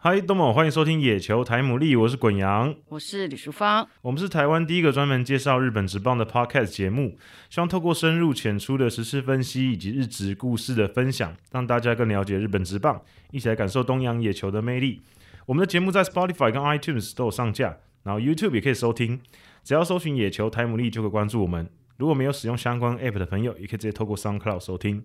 [0.00, 7.18] 嗨，东某，欢迎收听《野球台牡蛎》，我是滚羊，我是李淑芳，我们是台湾第一个专门介绍日本职棒的 Podcast 节目，
[7.50, 15.02] 希望透过深入浅出的时事分析以及日职故事的分享，让大家更了解日本职棒，一起来感受东洋野球的魅力。
[15.46, 19.20] 我们的节目在 Spotify 跟 iTunes 都有上架，然后 YouTube 也可以收听，
[19.62, 21.68] 只要搜寻“野球台牡蛎”就可以关注我们。
[21.96, 25.04] 如果没有使用相关 App 的朋友，也可以直接透过 SoundCloud 收听。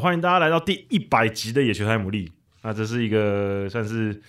[0.00, 2.30] 欢迎大家来到第一百集的野球台牡蛎。
[2.62, 4.22] 那这是一个算是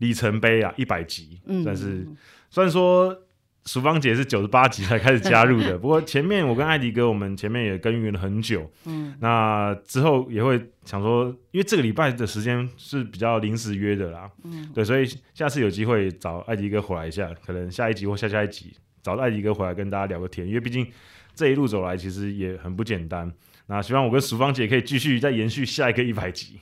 [0.00, 2.06] 里程碑啊，一百集，嗯，算是
[2.50, 3.16] 虽然说
[3.64, 20.86] 淑芳姐是九十八集才开始加入的， 不过前面我跟艾迪哥我们前面也耕耘了很久，嗯，那之后也会想说，因为这个礼拜的时间是比较临时约的啦，嗯，对，所以下次有机会找艾迪哥回来一下，可能下一集或下下一集找艾迪哥回来跟大家聊个天，因为毕竟
[21.34, 23.30] 这一路走来其实也很不简单。
[23.66, 26.58] 那希望我跟淑芳姐可以继续再延续下一个一百集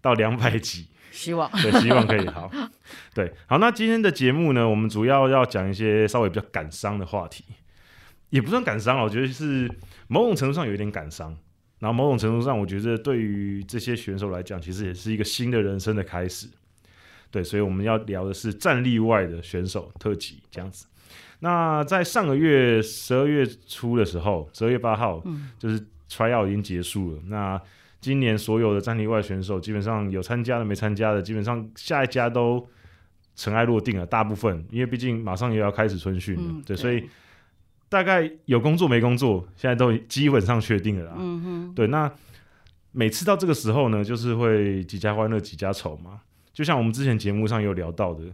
[0.00, 2.50] 到两百集，希望对，希望可以好，
[3.14, 3.58] 对，好。
[3.58, 7.44] 那今天的节目呢，我们主要要讲一些稍微比较感伤的话题，
[8.30, 9.70] 也不算感伤，我觉得是
[10.08, 11.36] 某种程度上有一点感伤。
[11.78, 16.48] 然后某种程度上，我觉得对于这些选手来讲，其实也是一个新的人生的开始。
[17.30, 20.86] 对，所以我们要聊的是战力外的选手特辑这样子。
[21.40, 25.86] 那在上个月十二月初的时候，十二月八号，嗯，就是。
[26.12, 27.22] tryout 已经结束了。
[27.28, 27.58] 那
[28.02, 32.68] 今年所有的战力外选手，基本上有参加的、没参加的，基本上下一家都
[33.36, 34.04] 尘埃落定了。
[34.04, 37.08] 大部分，因为毕竟马上又要开始春训了，嗯，对，所以
[37.88, 41.14] 大概有工作没工作，现在都基本上确定了啦。
[41.16, 41.86] 嗯哼，对。
[41.86, 42.12] 那
[42.90, 46.22] 每次到这个时候呢，就是会几家欢乐几家愁嘛。
[46.52, 48.24] 就像我们之前节目上有聊到的，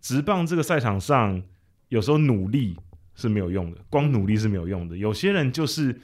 [0.00, 1.42] 直棒这个赛场上，
[1.90, 2.74] 有时候努力
[3.14, 4.96] 是没有用的，光努力是没有用的。
[4.96, 6.00] 有些人就是。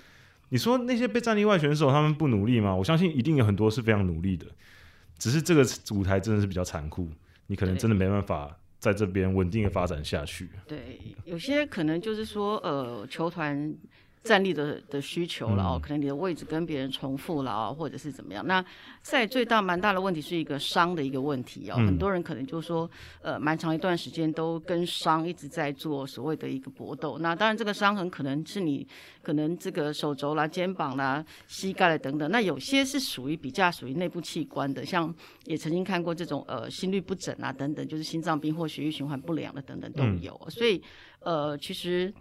[0.48, 2.74] 你说那些被战力外选手他们不努力吗？
[2.74, 4.46] 我相信一定有很多是非常努力的，
[5.18, 7.08] 只是这个舞台真的是比较残酷，
[7.46, 10.48] 你可能真的没办法在这边稳定的发展下去。
[10.66, 13.74] 对，有些可能就是说，呃，球团。
[14.28, 18.46] 战力的的需求了哦，可能你的位置跟别人重复了哦，或者是怎么样？
[18.46, 18.62] 那
[19.00, 22.88] 在最大蛮大的问题是一个伤的一个问题哦，很多人可能就说，
[23.22, 27.16] 呃，蛮长一段时间都跟伤一直在做所谓的一个搏斗。
[27.18, 28.86] 那当然，这个伤很可能是你
[29.22, 32.30] 可能这个手肘啦、肩膀啦、膝盖啦等等。
[32.30, 35.14] 那有些是属于比较属于内部器官的，像
[35.46, 40.38] 也曾经看过这种呃心律不整啊等等，就是心脏病或血液循环不良的等等都有。
[40.50, 40.82] 所以
[41.20, 42.12] 呃，其实。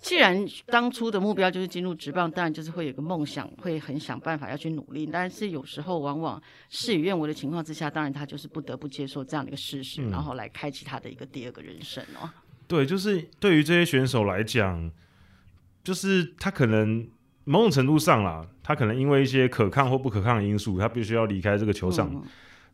[0.00, 5.06] 既然当初的目标就是进入职棒，当然就是会有个梦想，会很想办法要去努力。
[5.06, 12.30] 但是有时候往往事与愿违的情况之下，当然他就是不得不接受这样的一个事实，嗯、然后来开启他的一个第二个人生哦。
[12.66, 14.90] 对，就是对于这些选手来讲，
[15.84, 17.06] 就是他可能
[17.44, 22.10] 某种程度上啦，他可能因为一些可抗或不可抗的因素，他必须要离开这个球场。
[22.10, 22.22] 嗯、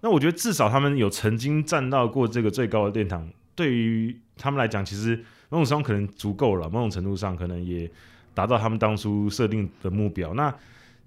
[0.00, 5.24] 那我觉得至少他们有曾经站到过这个最高的殿堂，对于他们来讲，其实。
[5.48, 7.90] 某种程度可能足够了，某种程度上可能也
[8.34, 10.34] 达到他们当初设定的目标。
[10.34, 10.54] 那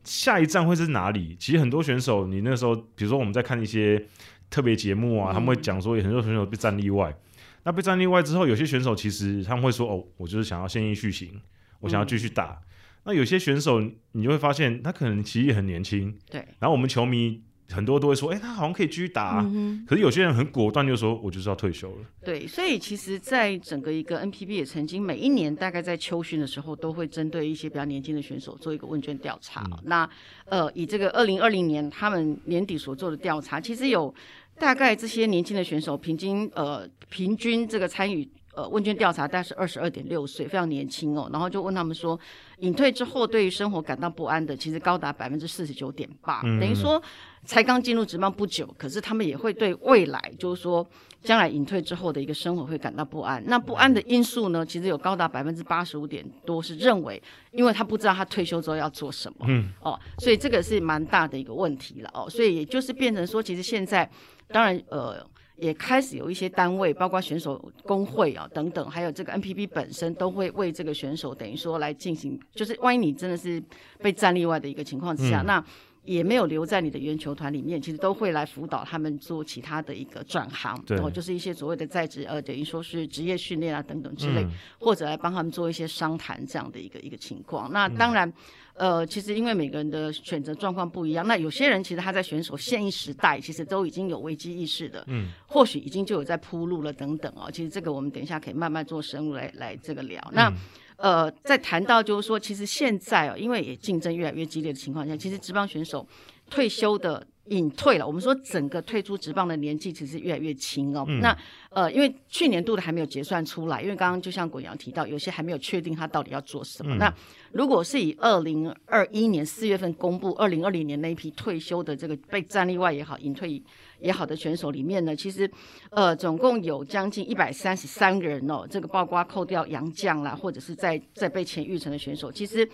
[0.03, 1.35] 下一站会是哪里？
[1.39, 4.03] 其实很多选手，你那时候，比如说我们在看一些
[4.49, 7.15] 特别节目啊，嗯、他们会讲说，有很多选手被战例外。
[7.63, 11.41] 那被战例外之后，有些选手其实他们会说：“哦，我就是想要现役续行，
[11.81, 12.51] 我想要继续打。
[12.51, 12.57] 嗯”
[13.05, 13.81] 那有些选手，
[14.13, 16.17] 你就会发现他可能其实也很年轻。
[16.29, 16.39] 对。
[16.59, 17.43] 然后我们球迷。
[17.71, 19.51] 很多都会说，哎、欸，他好像可以继续打、啊。
[19.53, 22.05] 嗯、可是有些人很果断，就说我就是要退休了。
[22.23, 29.63] 对，所以其实，在整个一个 NPB 也曾经每一年大概在秋训的时候，都会针对一些比较年轻的选手做一个问卷调查。
[29.71, 30.09] 嗯、那
[30.45, 34.13] 呃，以这个二零二零年他们年底所做的调查，其实有
[34.57, 38.27] 大概这些年轻的选手平均呃平均这个参与。
[38.59, 41.29] 呃，问卷调查大概是二十二点六岁，非常年轻哦。
[41.31, 42.19] 然后就问他们说，
[42.57, 47.01] 隐退之后对于生活感到不安的，其实高达百分之四十九点八，等于说
[47.45, 50.85] 才刚进入职棒不久，可是他们也会对未来，就是说
[51.23, 53.41] 将来隐退之后的一个生活会感到不安。
[53.47, 57.21] 那不安的因素呢，其实有高达百分之八十五点多是认为，
[57.51, 62.29] 因为他不知道他退休之后要做什么，嗯，哦，所以这个是蛮大的一个问题了哦。
[62.29, 64.09] 所以也就是变成说，其实现在
[64.49, 65.25] 当然呃。
[65.59, 73.61] 也开始有一些单位，包括选手工会啊等等，还有这个 NPB 本身都会为这个选手等于说来进行，就是万一你真的是
[73.99, 75.65] 被战例外的一个情况之下，嗯、那
[76.05, 87.71] 也没有留在你的原球团里面，其实都会来辅导他们做其他的一个转行，然后就是一些所谓的在职呃，等于说是职业训练啊等等之类，嗯、或者来帮他们做一些商谈这样的一个一个情况。
[87.71, 88.27] 那当然。
[88.27, 88.33] 嗯
[88.79, 97.51] 呃，其实因为每个人的选择状况不一样，那有些人其实他在选手现役时代，其实都已经有危机意识的，嗯，或许已经就有在铺路了等等哦。
[97.51, 100.17] 其实这个我们等一下可以慢慢做深入来来这个聊。
[100.31, 100.53] 嗯、那
[100.95, 106.07] 呃，在谈到就是说，其实现在哦，因为也竞争越来越激烈的情况下，其实职棒选手
[106.49, 107.25] 退休的。
[107.49, 111.03] 隐退了，我们说整个退出职棒的年纪其实越来越轻哦。
[111.07, 111.35] 嗯、那
[111.71, 116.93] 呃，因为去年度的还没有结算出来，因为刚刚就像滚扬提到，有些还没有确定他到底要做什么。
[116.93, 117.11] 嗯、那
[117.51, 123.59] 如果是以二零二一年四月份公布二零二零年那一批退休的这个被战例外也好，隐退
[123.99, 125.49] 也好的选手里面呢，其实
[125.89, 132.69] 呃总共有将近一百三十三个人哦，这个包括扣掉杨将啦，或者是在在被前育成的选手，其实。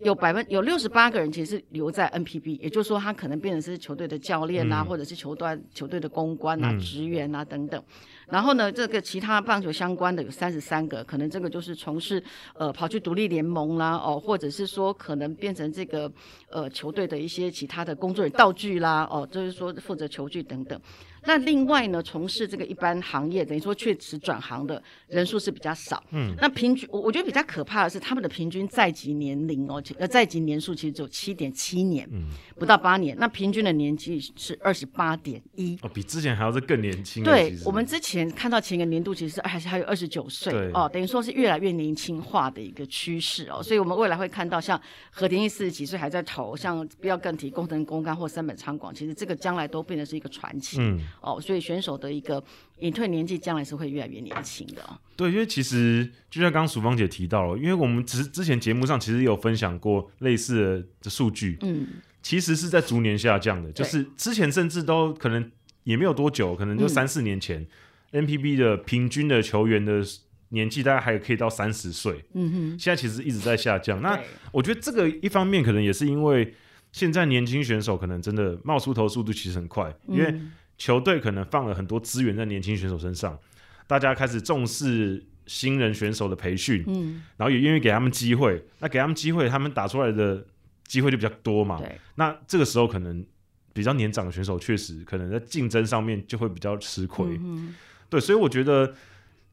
[0.00, 7.82] 有百分有六十八个人其实是留在 NPB，也就是说他可能变成是球队的教练啊，嗯、或者是球队球队的公关啊、职、嗯、员啊等等。
[8.28, 12.22] 然后呢，这个其他棒球相关的有三十三个，可能这个就是从事
[12.54, 16.12] 呃跑去独立联盟啦，哦，或者是说可能变成这个
[16.50, 20.78] 呃球队的一些其他的工作人员道具啦，哦，就是说负责球具等等。
[21.26, 26.02] 那另外呢，从事这个一般行业，等于说确实转行的人数是比较少。
[26.12, 33.16] 嗯，那平均我我觉得比较可怕的是他们的平均在籍年龄哦，呃在籍年数其实只有七点七年，嗯，不到八年。
[33.18, 37.24] 那平均的年纪是二十八点一，哦，比之前还要是更年轻。
[37.24, 44.80] 对，我们之前看到前一个年度其实是还是还有二十九岁哦，等于说是越来越年轻化的一个趋势哦，所以我们未来会看到像
[45.10, 50.78] 和田义四十几岁还在投，像不要更提工藤公干或三本昌广，其实这个将来都变成是一个传奇。
[50.80, 51.00] 嗯。
[51.20, 52.42] 哦，所以选手的一个
[52.78, 54.82] 隐退年纪将来是会越来越年轻的。
[55.16, 61.86] 对，因为其实就像刚刚淑芳姐提到了，因为我们之之前节目上其实有分享过类似的数据，嗯，
[62.22, 65.50] 其实是在逐年下降的，就是之前甚至都可能
[65.84, 67.66] 也没有多久，可能就三四年前，
[68.12, 70.02] 嗯，NPB 的平均的球员的
[70.50, 74.00] 年纪大概还可以到三十岁，嗯哼，现在其实一直在下降。
[74.02, 74.20] 那
[74.52, 76.54] 我觉得这个一方面可能也是因为
[76.92, 80.34] 现在年轻选手可能真的冒出头速度其实很快，因为
[80.78, 83.38] 球队可能放了很多资源在年轻选手身上，
[83.86, 88.62] 大家开始重视新人选手的培训，嗯，然后也愿意给他们机会。
[88.80, 90.44] 那给他们机会，他们打出来的
[90.86, 91.78] 机会就比较多嘛。
[91.78, 91.98] 对。
[92.16, 93.24] 那这个时候可能
[93.72, 97.24] 比较年长的选手确实可能在竞争上面就会比较吃亏。
[97.42, 97.74] 嗯。
[98.10, 98.94] 对，所以我觉得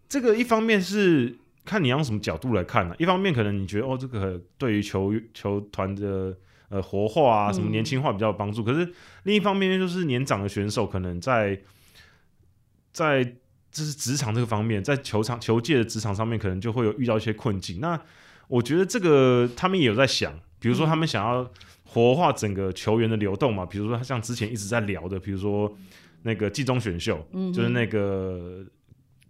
[0.10, 1.34] 这个一方面是
[1.64, 2.96] 看你要用什么角度来看呢、啊？
[3.00, 6.38] 一方面可能你觉得哦，这个对于球球团的。
[6.74, 8.64] 呃，活化啊，什么年轻化比较有帮助。
[8.64, 8.92] 嗯、可是
[9.26, 11.62] 另一方面，就是年长的选手可能在
[12.92, 17.80] 在就是职场这个方面，在球场球界的职场上面，可能就会有遇到一些困境。
[17.80, 18.02] 那
[18.48, 21.48] 我觉得这个他们也有在想，比如说他们想要
[21.86, 25.72] 活化整个球员的流动嘛，比如说像之前一直在聊的，比如说
[26.24, 28.66] 那个季中选秀，嗯、就是那个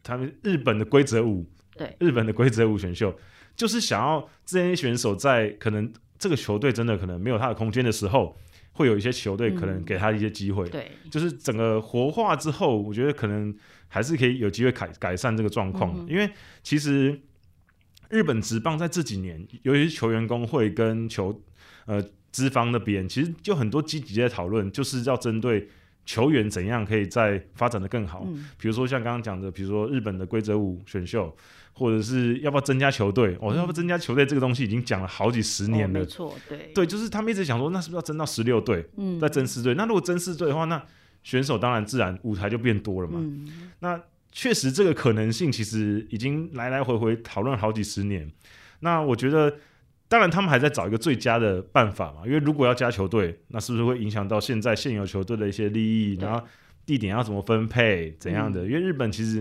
[0.01, 3.13] 他们日本的规则五，对，日本的规则五选秀，
[3.57, 5.91] 就是想要这些选手在可能。
[6.23, 8.33] 这个球队真的可能没有他的空间的时候，
[8.71, 10.63] 会有一些球队可能给他一些机会。
[10.69, 13.53] 嗯、对，就是整个活化之后，我觉得可能
[13.89, 15.93] 还是可以有机会改改善这个状况。
[15.97, 16.31] 嗯、因为
[16.63, 17.19] 其实
[18.09, 21.43] 日本职棒在这几年，尤其是球员工会跟球
[21.87, 25.67] 呃资方那边，其实就很多积极在讨论，就是要针对
[26.05, 28.23] 球员怎样可以再发展的更好。
[28.25, 31.35] 嗯、比如说像刚刚讲的，比如说日本的规则五选秀。
[31.73, 33.35] 或者是要不要增加球队？
[33.41, 34.25] 我哦，要不要增加球队？
[34.25, 35.99] 这个东西已经讲了好几十年了。
[35.99, 38.85] 哦、没错，对，对，就是他们一直想说，那是不是要增到十六队？
[38.95, 39.73] 嗯，再增四队。
[39.73, 40.81] 那如果增四队的话，那
[41.23, 43.19] 选手当然自然舞台就变多了嘛。
[43.19, 43.99] 嗯、那
[44.31, 48.31] 确实这个可能性其实已经来来回回讨论好几十年。
[48.81, 49.55] 那我觉得，
[50.07, 52.21] 当然他们还在找一个最佳的办法嘛。
[52.25, 56.17] 因为如果要加球队，那是不是会影响到现在现有球队的一些利益？
[56.21, 56.45] 然后
[56.85, 58.15] 地点要怎么分配？
[58.19, 58.63] 怎样的？
[58.63, 59.35] 嗯、因为日本其实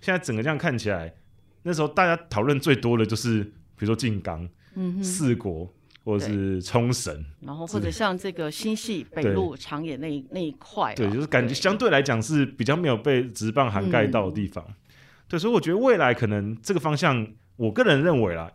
[0.00, 1.14] 现在整个这样看起来。
[1.62, 5.68] 那时候大家讨论最多的就是，比如说静冈、嗯、四国
[6.04, 14.64] 或者是冲绳，然后或者像这个新系北路长野那那一块，对，就是感觉相对来讲是比较没有被直棒涵盖到的地方。
[14.68, 14.74] 嗯、
[15.28, 18.50] 对，所以我觉得未来可能这个方向，我个人认为啦，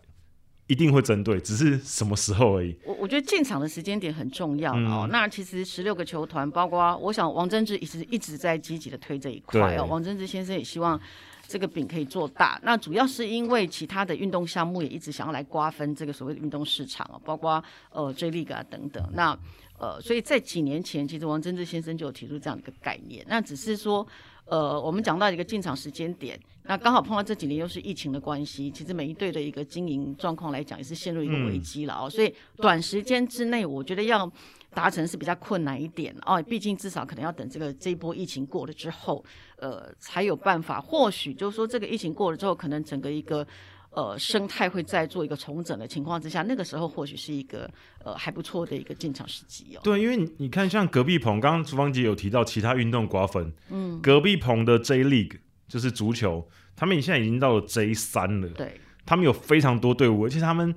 [0.66, 2.76] 一定会针对，只是什么时候而已。
[2.86, 5.06] 我我觉得进场的时间点很重要哦。
[5.06, 9.86] 嗯、那其实十六个球团，包括我想王贞治一直一直在积极的推这一块哦。
[9.86, 11.00] 王贞治先生也希望。
[11.48, 19.08] 这个饼可以做大，那主要是因为其他的运动项目也一直想要来瓜分这个所谓的运动市场啊，包括呃 J League 啊等等。
[19.14, 19.38] 那
[19.78, 23.26] 呃，所以在几年前，其实王贞治先生就有提出这样的一个概念。
[23.28, 24.08] 那只是说，
[24.46, 32.06] 呃，我们讲到一个进场时间点，那刚好碰到这几年又是疫情的关系，其实每一队的一个经营状况来讲也是陷入一个危机了哦。
[32.06, 34.32] 嗯、所以短时间之内，我觉得要
[34.74, 36.42] 达成是比较困难一点哦。
[36.44, 39.24] 毕竟至少可能要等这个这一波疫情过了之后，
[39.58, 40.82] 呃，才有办法。
[40.82, 43.46] 或许就是说这个疫情过了之后，可能整个一个
[43.92, 47.70] 呃生态会再做一个重整的情况之下，那个时候或许是一个
[48.04, 49.82] 呃还不错的一个进场时机哦。
[49.84, 55.40] 对，因为你看，像隔壁棚，刚刚厨房姐有提到其他运动瓜分，嗯，隔壁棚的 J League。
[55.66, 58.48] 就是足球，他们现在已经到了 J 三了。
[58.50, 60.76] 对，他们有非常多队伍，而且他们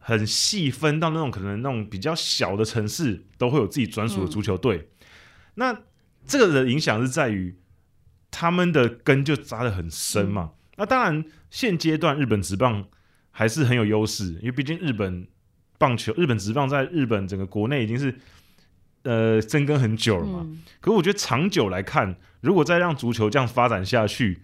[0.00, 4.76] 很细分到那种可能那种比较小的城市，都会有自己专属的足球队。
[4.78, 4.96] 嗯、
[5.54, 5.80] 那
[6.26, 7.56] 这个的影响是在于
[8.32, 10.50] 他们的根就扎得很深嘛。
[10.52, 12.84] 嗯、那当然，现阶段日本职棒
[13.30, 15.28] 还是很有优势，因为毕竟日本
[15.78, 18.18] 棒球、日本职棒在日本整个国内已经是。
[19.02, 24.42] 呃，深耕很久了嘛，嗯、可是我觉得长久来看，如果再让足球这样发展下去，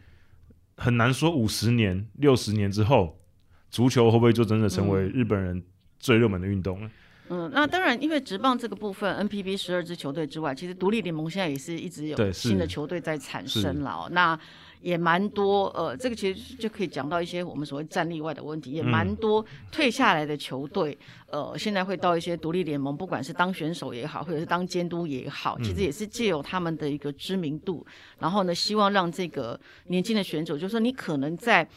[0.79, 3.21] 很难说五十年、六十年之后，
[3.70, 5.62] 足球会不会就真的成为日本人
[5.99, 6.90] 最热门的运动呢？
[7.28, 14.08] 嗯，那当然，因为职棒这个部分，NPB 十二支球队之外，其实独立联盟现在也是一直有新的球队在产生了哦。
[14.12, 14.38] 那
[14.80, 20.96] 也蛮多，呃，这个其实就可以讲到一些我们所谓战力外的问题，也蛮多退下来的球队，
[21.30, 29.58] 嗯、呃，现在会到一些独立联盟，不管是当选手也好，或者是当监督也好，其实也是借由他们的一个知名度，嗯、然后呢，希望让这个
[29.88, 31.68] 年轻的选手，就是说你可能在。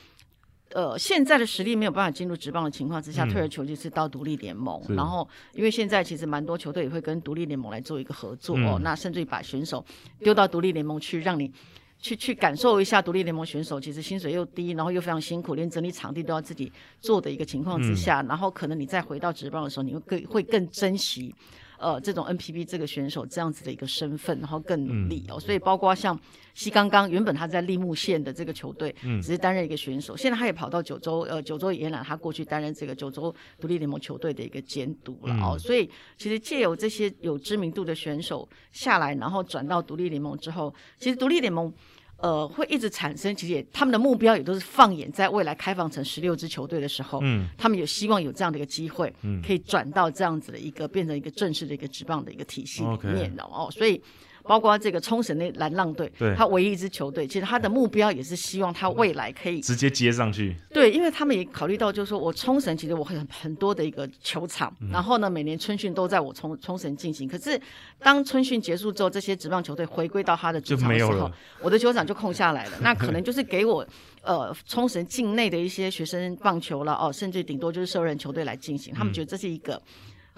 [0.73, 4.83] 呃，现在的实力没有办法进入职棒的情况之下，嗯、退而求其次到独立联盟。
[4.85, 9.83] 是然后，因为现在其实蛮多球队也会跟独立联盟来做一个合作，那甚至于把选手
[10.19, 11.51] 丢到独立联盟去，让你
[11.99, 16.71] 去去感受一下独立联盟选手其实薪水又低，然后又非常辛苦，连整理场地都要自己
[17.01, 21.33] 做的一个情况之下，嗯、然后可能你再回到职棒的时候，你会更会更珍惜。
[21.79, 26.19] 呃，这种 NPB 这个选手这样子的一个身份，然后更努力哦，嗯、所以包括像
[26.53, 41.73] 西刚刚原本他在立木县的这个球队，嗯，只是担任一个选手，现在他也跑到九州，呃，九州延揽他过去担任这个九州独立联盟球队的一个监督了哦，嗯、所以其实借由这些有知名度的选手下来，然后转到独立联盟之后，其实独立联盟。
[42.21, 54.01] 呃，会一直产生，其实也他们的目标也都是放眼在未来开放成十六支球队的时候，嗯，他们有希望有这样的一个机会，嗯，可以转到这样子的一个变成一个正式的一个职棒的一个体系里面的 Okay 哦，所以。
[54.49, 60.55] 包括这个冲绳的蓝浪队，对他唯一一支球队，其实他的目标也是希望他未来可以直接接上去。
[60.73, 67.29] 对，因为他们也考虑到，就是说我冲绳其实我很很多的一个球场，嗯、然后呢，每年春训都在我冲冲绳进行。
[67.29, 67.61] 可是
[67.99, 72.77] 当春训结束之后，这些职棒球队回归到他的主场的时候，我的球场就空下来了。
[72.81, 73.85] 那可能就是给我
[74.23, 78.91] 呃冲绳境内的一些学生棒球了哦，甚至顶多就是社人球队来进行。
[78.95, 79.79] 他们觉得这是一个。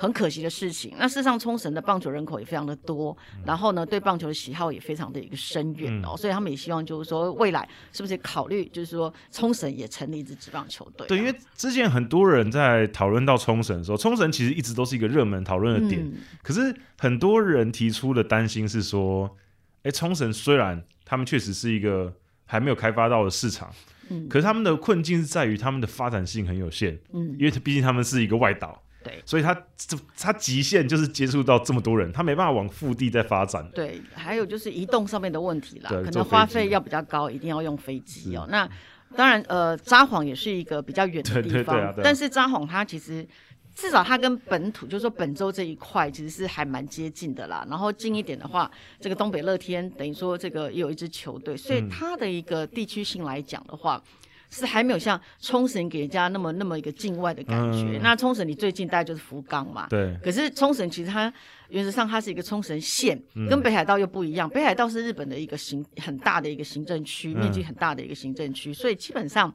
[0.02, 0.96] 很可惜的事情。
[0.98, 11.06] 那事实上，冲绳的棒球人口也非常的多，嗯、然后呢，对棒球的喜好也非常的一个深远哦，嗯、所以他们也希望就是说，未来是不是考虑就是说，冲绳也成立一支职棒球队？
[11.08, 16.04] 对，因为之前很多人在讨论到冲绳的时候，冲绳其实一直都是一个热门讨论的点。
[16.04, 19.38] 嗯、可是很多人提出的担心是说，
[19.84, 22.12] 哎，冲绳虽然他们确实是一个
[22.48, 23.72] 还没有开发到的市场，
[24.10, 28.82] 嗯，可是他们的困境是在于他们的发展性很有限，嗯，因为毕竟他们是一个外岛。
[29.04, 33.68] 对，所以他这他极限就是接触到这么多人，他没办法往腹地再发展。
[33.74, 38.48] 对，还有就是移动上面的问题啦，可能花费要比较高，一定要用飞机哦。
[38.50, 38.70] 那
[39.16, 43.28] 当然，呃，札幌也是一个比较远的地方，对对对啊、但是札幌它其实
[43.76, 47.66] 至少它跟本土，就是说本州这一块其实是还蛮接近的啦。
[47.70, 54.02] 然后近一点的话，这个东北乐天等于说这个也有一支球队，所以它的一个地区性来讲的话。
[54.06, 54.18] 嗯
[54.52, 57.98] 是还没有像冲绳给人家那么那么一个境外的感觉。
[57.98, 59.88] 嗯、那冲绳你最近大概就是福冈嘛。
[59.90, 60.14] 对。
[60.22, 61.34] 可是冲绳其实它
[61.70, 64.50] 原则上它是一个冲绳县，嗯、跟北海道又不一样。
[64.50, 69.54] 北海道是日本的一个行很大的一个行政区，嗯、面积很大的一个行政区，所以基本上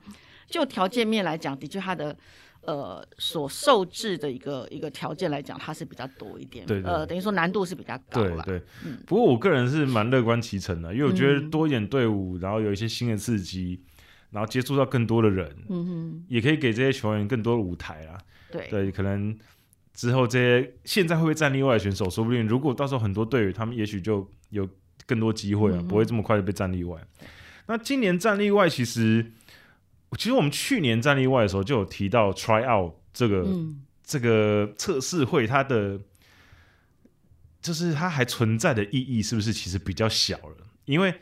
[0.48, 2.16] 就条件面来讲，的确它的
[2.62, 6.64] 呃所受制的一个一个条件来讲，它是比较多一点。
[6.64, 6.90] 对，对。
[6.90, 8.42] 呃，等于说难度是比较高了。
[8.44, 8.66] 对，对。
[8.86, 8.96] 嗯。
[9.06, 13.82] 不过我个人是蛮乐观其成的，因为我觉得多一点队伍，然后有一些新的刺激。
[14.36, 18.18] 然后接触到更多的人，嗯哼，也可以给这些球员更多的舞台啦。
[18.52, 19.34] 对对，可能
[19.94, 24.68] 之后这些现在会不会战例外的选手，说不定如果到时候很多队员，他们也许就有
[25.06, 27.00] 更多机会啊，嗯、不会这么快就被战例外。
[27.66, 29.32] 那今年战例外，其实
[30.18, 35.98] 其实我们去年战例外的时候就有提到 try out 这个、嗯、这个测试会，它的
[37.62, 40.56] 就是它还存在的意义是不是其实比较小了？
[40.84, 41.14] 因为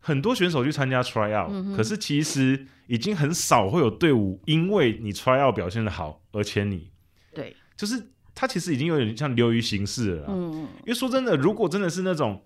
[0.00, 6.90] 很多选手去参加 try out，、嗯、可是其实已经很少会有队伍因为你 try out 表现的好而签你。
[7.34, 10.26] 对，就是他其实已经有点像流于形式了。
[10.28, 12.42] 嗯，因为说真的，如果真的是那种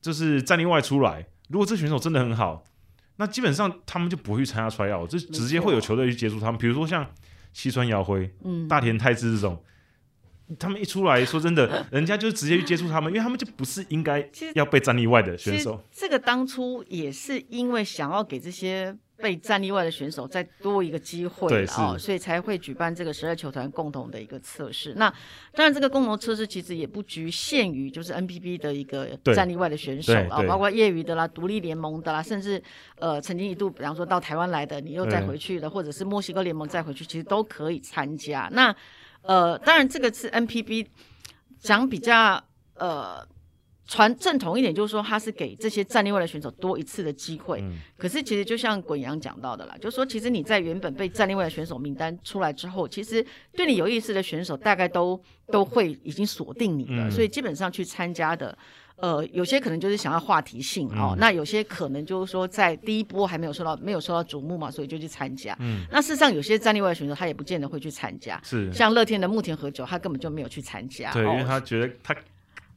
[0.00, 2.64] 就是战力外出来，如果这选手真的很好，
[3.16, 6.58] 那基本上他们就不会去参加 tryout，就直接会有球队去接触他们。
[6.58, 7.06] 比如说像
[7.52, 9.62] 西川遥辉、嗯、大田泰示这种。
[10.58, 15.80] 他们一出来说真的， 人家就直接去接触他们，因为他们就不是应该要被战力外的选手。
[15.90, 24.92] 这个当初也是因为想要给这些被战力外的选手再多一个机会啊，所以才会举办这个十二球团共同的一个测试。
[24.96, 25.08] 那
[25.54, 32.62] 当然，这个共同测试其实也不局限于就是 NPB 的一个战力外的选手啊，包括业余的啦、独立联盟的啦，甚至
[32.98, 38.50] 呃曾经一度比方说到台湾来的，你又再回去的，或者是墨西哥联盟再回去，其实都可以参加。
[38.52, 38.74] 那
[39.26, 40.86] 呃，当然，这个是 NPB
[41.58, 42.42] 讲比较
[42.74, 43.26] 呃
[43.86, 47.60] 传正统一点，就是说他是给这些战力外的选手多一次的机会。
[47.62, 58.56] 嗯、可是其实就像滚阳讲到的啦，就是说其实你在原本被战力外的选手名单出来之后，其实对你有意思的选手大概都都会已经锁定你了，嗯、所以基本上去参加的。
[58.96, 65.56] 呃，有些可能就是想要话题性哦，嗯、那有些可能就是说在第一波还没有受到没有受到瞩目嘛，所以就去参加。
[65.58, 71.12] 嗯，那事实上有些战力外的选手他也不见得会去参加，是像乐天的木田和久，他根本就没有去参加。
[71.12, 72.14] 对，哦、因为他觉得他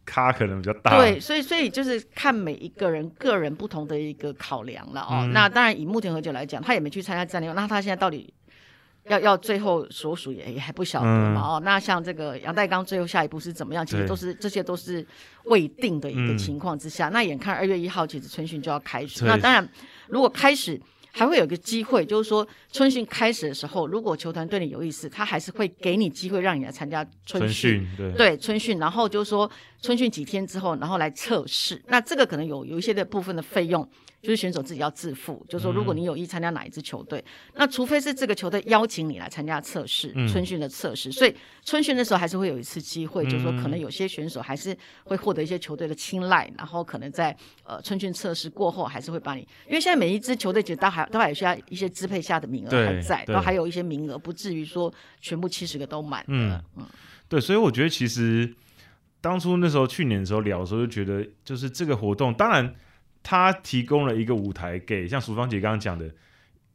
[0.06, 0.98] 咖可能比较大。
[0.98, 5.20] 对，所以所以就是看每一个人个人不同的一个考量了哦。
[5.22, 8.34] 嗯、那当然以木田和久来讲，他也没去参加战力外，那他现在到底？
[9.10, 13.86] 要要最后所属也也还不晓得嘛哦，嗯、那像这个杨代刚最后下一步是怎么样？
[13.86, 15.06] 其实都是这些都是
[15.46, 17.10] 未定的一个情况之下。
[17.10, 19.68] 嗯、那眼看二月一号其实春训就要开始，那当然
[20.08, 20.80] 如果开始
[21.12, 29.50] 还会有个机会，就是说春训开始的时候，如果球团对你有意思，他还是会给你机会让你来参加春训，对对春训，然后就是说
[29.82, 31.82] 春训几天之后，然后来测试。
[31.88, 33.88] 那这个可能有有一些的部分的费用。
[34.20, 54.92] 就是选手自己要自付，就是说，如果你有意参加哪一支球队，嗯、那除非是这个球队邀请你来参加测试，嗯、春训的测试，所以春训的时候还是会有一次机会，嗯、就是说，可能有些选手还是会获得一些球队的青睐，然后可能在呃春训测试过后，还是会把你，因为现在每一支球队其实都还都还有需要一些支配下的名额还在，都还有一些名额，不至于说
[55.22, 56.26] 全部七十个都满。
[56.28, 56.86] 嗯嗯，
[57.30, 58.52] 对，所以我觉得其实
[59.28, 62.74] 当初那时候去年的时候聊的时候，就觉得就是这个活动，当然。
[63.24, 66.10] 他提供了一个舞台给像淑芳姐刚刚讲的，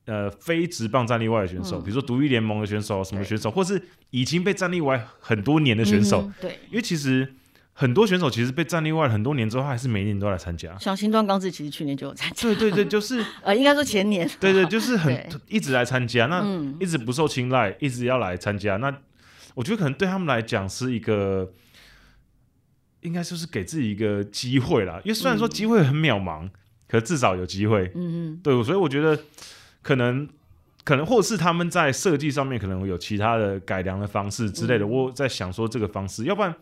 [0.04, 6.20] 呃，非直棒战力外的选手，嗯、比如说独立联盟的选手，什么选手，或是已经被战力外很多年的选手。
[6.20, 7.32] 嗯、对，因为其实
[7.72, 10.76] 很多选手其实被战力外很多年之后，他还是每年都来参加。
[10.78, 12.42] 像新庄刚志其实去年就有参加。
[12.42, 14.28] 对对对，就是 呃，应该说前年。
[14.38, 16.44] 对对，就是很一直来参加，那
[16.78, 18.76] 一直不受青睐，一直要来参加。
[18.76, 18.94] 那
[19.54, 21.50] 我觉得可能对他们来讲是一个。
[23.02, 26.50] 应该就是给自己一个机会啦，因为虽然说机会很渺茫，嗯、
[26.88, 27.92] 可至少有机会。
[27.94, 29.16] 嗯嗯，对，所以我觉得
[29.82, 30.28] 可能
[30.84, 34.84] 可能或者是他们在设计上面可能有其他的改良的方式之类的。
[34.84, 36.54] 嗯、我在想说这个方式，要不然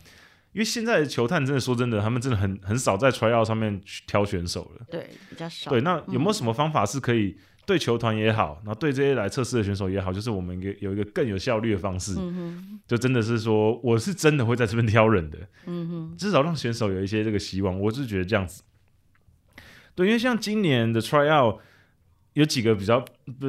[0.52, 4.86] 因为现在的球探真的说真的，他们真的很很少在 tryout 上面去挑选手了。
[4.90, 5.70] 对，比较少。
[5.70, 7.36] 对，那有没有什么方法是可以？
[7.70, 16.16] 对球团也好，然后对这些来测试的选手也好，就是我们有一个更有效率的方式，嗯、就真的是说，我是真的会在这边挑人的，嗯、哼。
[16.18, 17.78] 至少让选手有一些这个希望。
[17.78, 18.64] 我是觉得这样子，
[19.94, 21.60] 对，因为像今年的 tryout
[22.32, 23.04] 有几个比较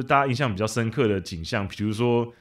[0.06, 2.32] 大家印象比较深刻的景象，比如说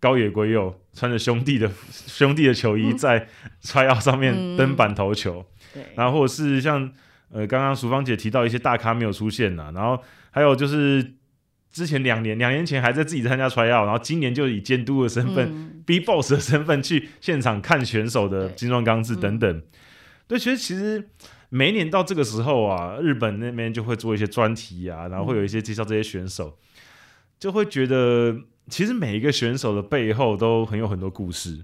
[0.00, 3.28] 高野圭佑穿着兄弟的 兄弟的球衣在
[3.62, 5.44] tryout 上面登板投球，
[5.74, 6.90] 嗯、然后或者是像
[7.30, 11.12] 呃刚刚淑芳姐提到一些大咖没有出现呐，然后还有就是。
[11.76, 19.62] 之前两年，两年前还在自己参加 tryout，然后今年就以监督的身份、嗯、，B boss 的身份去现场看选手的精装钢制等等。
[20.26, 21.08] 对，其实、嗯、其实
[21.50, 26.78] 每一年到这个时候啊，日本那边就会做一些专题啊，然后会有一些介绍这些选手，嗯、
[27.38, 28.34] 就会觉得
[28.70, 31.56] 其实每一个选手的背后都很有很多故事。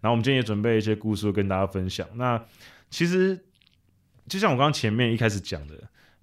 [0.00, 2.08] 然后我们今天也准备一些故事跟大家分享。
[2.14, 2.42] 那
[2.88, 3.38] 其实
[4.26, 5.74] 就像我刚刚前面一开始讲的。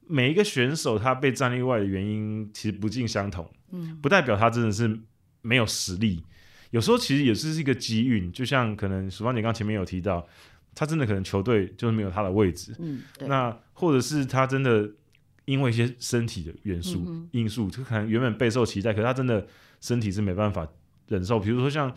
[0.09, 4.99] 每一个选手他被战力外的原因其实不尽相同，嗯，不代表他真的是
[5.41, 6.23] 没有实力，
[6.71, 10.27] 有时候其实也是一个机运，就像可能淑芳姐刚前面有提到，
[10.73, 14.89] 他真的可能球队就是没有他的位置，嗯，那或者是他真的
[15.45, 19.45] 因为一些身体的元素、嗯、因素，就可能原本备受期待，可是他真的
[19.81, 20.67] 身体是没办法
[21.07, 21.93] 忍受，比如说像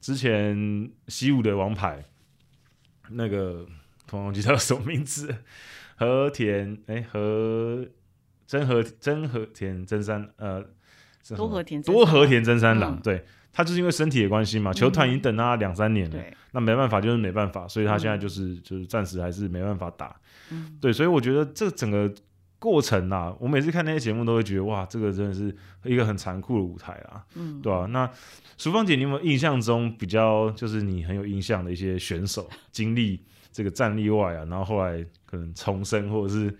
[0.00, 2.04] 之前西武的王牌
[3.10, 3.66] 那个，
[4.06, 5.34] 突然忘记他叫什么名字。
[6.00, 7.86] 和田哎和
[8.46, 10.64] 真和真和田真三呃
[11.36, 13.22] 多和田多和田真三郎，嗯、对。
[13.52, 20.16] 他就是因为身体的关系嘛，球团已经等他两三年了，嗯、那没办法就是没办法，所以他现在就是、嗯、就是暂时还是没办法打，
[20.52, 22.10] 嗯、对，所以我觉得这整个
[22.60, 27.86] 过程啊，我每次看那些节目都会觉得哇，这个真的是一个很残酷的舞台啊，嗯，对吧、啊？
[27.86, 28.10] 那
[28.56, 33.20] 淑芳姐，你有没有印象中比较就是你很有印象的一些选手经历？
[33.52, 36.56] 这个战力外啊，然后后来可能重生，或者是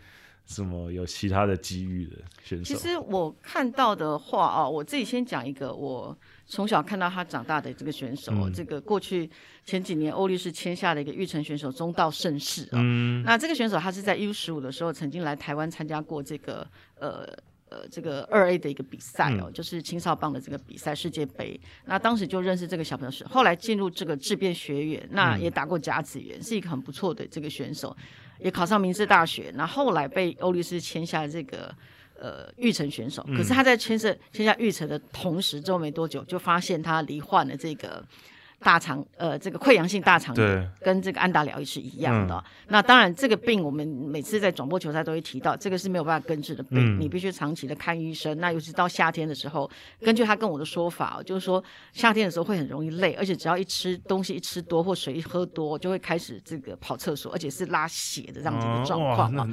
[0.47, 2.65] 什么有其他的机遇的选手？
[2.65, 9.31] 其实我看到的话啊，我自己先讲一个，我从小看到他长大的这个选手，嗯、这个过去
[9.65, 12.75] 前几年欧力士签下的一个育成选手中道盛世啊。
[12.75, 13.23] 嗯。
[13.23, 17.25] 那这个选手他是在 U 十五的时候曾经来台湾参加过这个呃
[17.71, 21.59] 呃这个二 A 的一个比赛哦，嗯、就是青少棒的这个比赛世界杯。
[21.87, 27.97] 那当时就认识这个小朋友是，后来进入这个智变学院，那也打过甲子园，是一个很不错的这个选手。
[28.39, 31.75] 也考上明治大学，那后后来被欧律师签下这个
[32.19, 33.23] 呃育成选手。
[33.37, 38.03] 可是他在签下签下育成的同时，之后没多久就发现他罹患了这个
[38.63, 42.35] 大肠呃这个溃疡性大肠炎，跟这个安达疗愈是一样的。
[42.35, 48.39] 嗯、那当然这个病我们每次在转播球赛都会提到，这个是没有办法根治的病，嗯、你必须长期的看医生。
[48.39, 49.71] 那尤其到夏天的时候，
[50.01, 59.49] 根据他跟我的说法，就是说夏天的时候会很容易累，而且只要一吃东西一吃多或水一喝多，就会开始这个跑厕所，而且是拉血的这样子的状况嘛。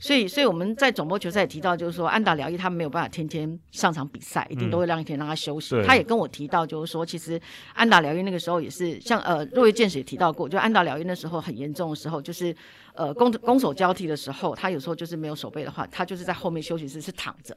[0.00, 5.74] 所以，所以我们在总播球赛也提到，就是说安达疗愈他没有办法天天上场比赛，一定都会让一天让他休息。
[5.76, 7.40] 嗯、他也跟我提到，就是说其实
[7.74, 12.54] 安达疗愈那个时候也是像呃，若月健士也提到过，就安达疗愈那时候很严重的时候，就是
[12.94, 17.56] 呃攻攻守交替的时候，他有时候就是没有守备的话，他就是在后面休息室是躺着。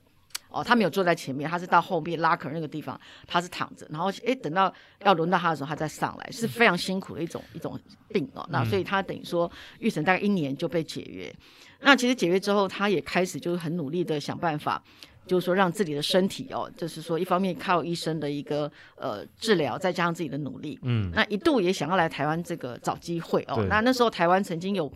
[0.54, 4.74] 哦，他没有坐在前面，他是到后面拉壳那个地方，他是躺着，然后诶等到
[5.06, 8.46] 要轮到他的时候，他再上来，是非常辛苦的一种一种病哦。
[8.52, 9.50] 那所以他等于说
[9.80, 11.34] 育成大概一年就被解约。
[11.82, 14.82] 那其实解约之后，他也开始就是很努力的想办法，
[15.28, 23.66] 就是说让自己的身体哦，就是说一方面靠医生的一个呃治疗，再加上自己的努力，嗯，那一度也想要来台湾这个找机会哦。
[23.70, 24.92] 那那时候台湾曾经有。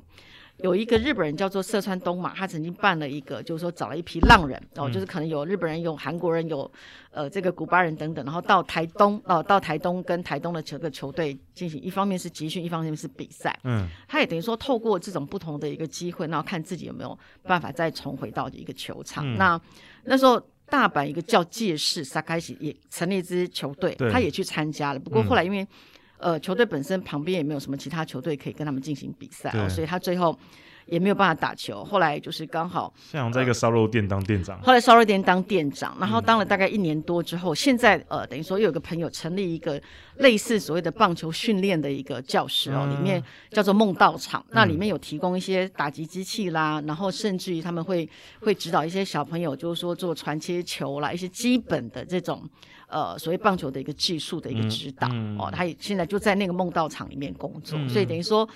[0.58, 6.72] 有一个日本人叫做色川东马，他曾经办了一个，就是说找了一批浪人，哦，就是可能有日本人、有韩国人、有
[7.12, 13.58] 呃这个古巴人等等，然后到台东，哦，到台东跟台东的球个球队进行，一方面是集训，一方面是比赛。
[13.64, 19.26] 嗯，他也等于说透过这种不同的一个机会，然后看自己有没有办法再重回到一个球场。
[19.28, 19.62] 嗯、那
[20.06, 25.00] 那时候大阪一个叫介世萨开喜也成立一支球队，他也去参加了。
[25.00, 25.68] 不过后来因为、嗯
[26.18, 30.38] 呃，球队本身旁边也没有什么其他球队可以跟他们进行比赛，哦，所以他最后
[30.86, 31.84] 也没有办法打球。
[31.84, 39.82] 后来就是刚好，像在一个烧肉店当店长，后来烧肉店当店长，然后当了大概一年多之后，嗯、现在呃，等于说又有个朋友成立一个
[40.18, 48.08] 类似所谓的棒球训练的一个教室哦，嗯、里面叫做梦道场，嗯、那里面有提供一些打击机器啦，然后甚至于他们会
[48.42, 52.44] 会指导一些小朋友，就是说做传切球啦，一些基本的这种。
[52.88, 58.48] 呃，所谓棒球的一个技术的一个指导、嗯嗯、哦，他也现在就在那个梦道场里面工作，嗯、所以等于说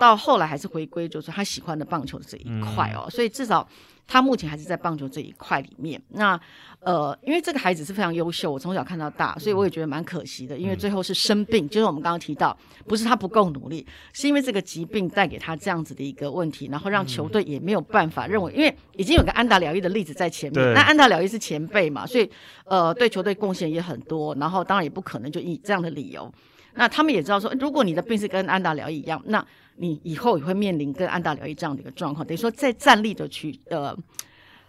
[0.00, 3.68] 到后来还是回归，就是他喜欢的棒球这一块哦，嗯、所以至少。
[4.12, 6.02] 他目前还是在棒球这一块里面。
[6.08, 6.36] 那
[6.80, 10.58] 呃，因为这个孩子是非常优秀，我从小看到大，所以我也觉得蛮可惜的。
[10.58, 12.58] 因为最后是生病，就是我们刚刚提到，
[12.88, 22.28] 不是他不够努力，是因为这个疾病带给他这样子的一个问题，然后让球队也没有办法认为，因为已经有个安达疗愈的例子在前面，那安达疗愈是前辈嘛，所以
[22.64, 24.34] 呃，对球队贡献也很多。
[24.40, 26.28] 然后当然也不可能就以这样的理由，
[26.74, 29.46] 那他们也知道说，如果你的病是跟安达疗愈一样，那。
[29.80, 33.96] 你以后也会面临跟安达疗一这样的一个状况，等于说在站立的取呃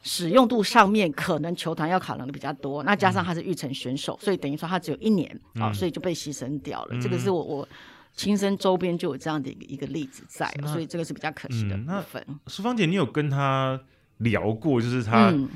[0.02, 2.82] 使用度上面，可能球团要考量的比较多。
[2.84, 6.96] 那加上他是育成选手，嗯、所以等于说他只有一年啊、所以就被牺牲掉了。
[6.96, 7.68] 嗯、这个是我我
[8.14, 12.24] 亲身周边就有这样的一个一个例子在，所以这个是比较可惜的部分。
[12.28, 13.80] 嗯、那淑芳姐，你有跟他
[14.20, 15.50] 聊过，就是他、嗯、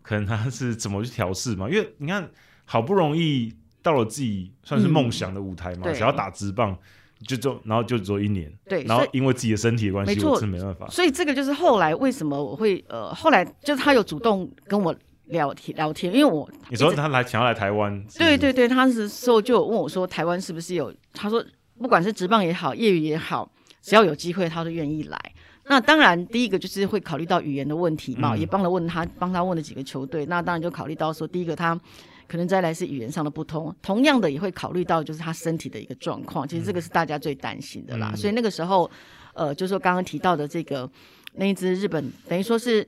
[0.00, 1.68] 可能他是怎么去调试吗？
[1.68, 2.28] 因为你看，
[2.64, 6.76] 好不容易到了自己算是梦想的舞台嘛，嗯、只要打直棒。
[7.24, 10.86] 就做，然后就做一年，对，然后因为自己的身体的关系，没错，我是没办法。
[10.88, 14.94] 所以这个就是后来为什么我会呃，后来就是他有主动跟我
[15.26, 20.92] 聊天聊天，因为我你说他来想要来台湾，对对对，他是时候就问我说台湾是不是有？
[21.14, 21.42] 他说
[21.78, 23.50] 不管是职棒也好，业余也好，
[23.80, 25.18] 只要有机会他都愿意来。
[25.64, 31.80] 那当然第一个就是会考虑到语言的问题嘛，嗯、也帮了问他帮他问了几个球队，那当然就考虑到说第一个他。
[32.28, 38.10] 可能再来是语言上的不通，同样的也会考虑到就是他身体的一个状况，其实这个是大家最担心的啦。
[38.12, 38.90] 嗯、所以那个时候，
[39.34, 40.90] 呃，就是说刚刚提到的这个
[41.34, 42.86] 那一支日本，等于说是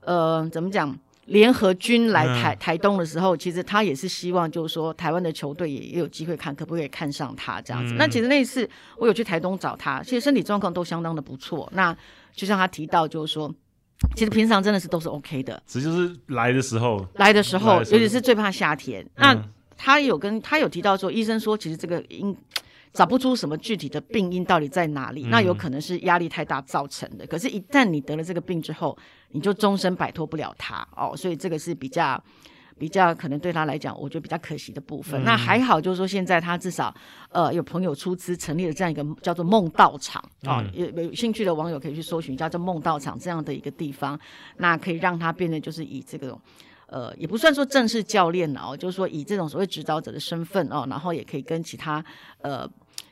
[0.00, 7.94] 呃怎么讲，联合军来台台东的时候，其实他也是希望就是说台湾的球队也有机会看，可不可以看上他这样子。
[7.94, 11.70] 嗯、那其实那一次我有去台东找他，其实身体状况都相当的不错。
[11.74, 11.96] 那
[12.32, 13.54] 就像他提到就是说。
[14.16, 19.02] 其实平常真的是都是 OK 的，只就是来的时候，来的时候，尤其是最怕夏天。
[19.02, 19.44] 嗯、那
[19.76, 22.36] 他有跟他有提到说，医生说其实这个因
[22.92, 27.26] 找不出什么具体的病因到底在哪里，嗯、那有可能是压力太大造成的。
[27.26, 28.96] 可是，一旦你得了这个病之后，
[29.30, 31.16] 你就终身摆脱不了它哦。
[31.16, 32.20] 所以这个是比较
[32.80, 35.20] 比较可能对他来讲，我觉得比较可惜的部分。
[35.20, 36.92] 嗯、那还好，就是说现在他至少
[37.28, 44.18] 呃有朋友出资成立了这样一个叫做梦道场啊，有、嗯、有兴趣的网友可以去搜寻叫做梦道场这样的一个地方，
[44.56, 46.36] 那可以让他变得就是以这个。
[46.92, 52.04] 呃，也不算说正式教练哦，就是说以这种所谓指导者的身份哦，然后也可以跟其他
[52.40, 52.68] 呃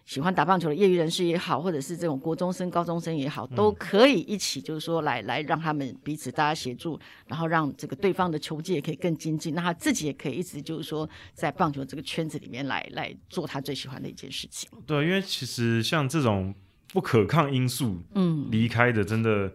[0.09, 14.71] 喜欢打棒球的业余人士也好，或者是这种国中生、高中生也好，都可以一起，就是说来来让他们彼此大家协助，然后让这个对方的球技也可以更精进，那他自己也可以一直就是说在棒球这个圈子里面来来做他最喜欢的一件事情。
[14.87, 16.55] 对，因为其实像这种
[16.94, 19.53] 不可抗因素，嗯，离开的真的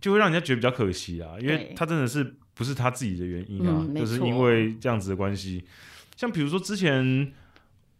[0.00, 2.34] 就会让人家觉得比较可惜啊，因为他真的是。
[2.56, 5.62] 不是他自己的原因啊，嗯、就是因为这样子的关系。
[6.16, 7.30] 像比如说之前，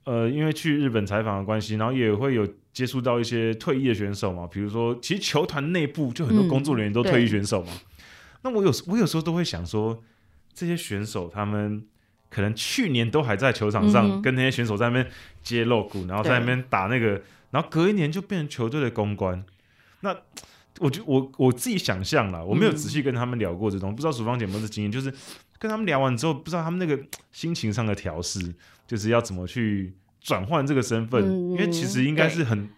[0.07, 4.47] 呃，因为去日本采访的关系，然后也会有接触到一些退役的选手嘛。
[4.47, 7.73] 比如说，其实球团内部就很多工作人员都退役选手嘛。
[7.73, 7.81] 嗯、
[8.43, 10.01] 那我有我有时候都会想说，
[10.55, 11.85] 这些选手他们
[12.31, 15.11] 可能去年都还在球场上跟那些选手在那边
[15.43, 19.45] 接露骨，然后在那边打那个，然后隔一年就变成球队的公关。
[20.03, 20.17] 那
[20.79, 25.13] 我就我我自己想象了，我没有仔细跟他们聊过这种，嗯、不知道淑芳姐有没有经验，就是
[25.59, 28.55] 跟他们聊完之后，不知道他们那个心情上的调适，
[28.87, 32.69] 就是要怎么去转换这个身份，嗯、因为其实应该是很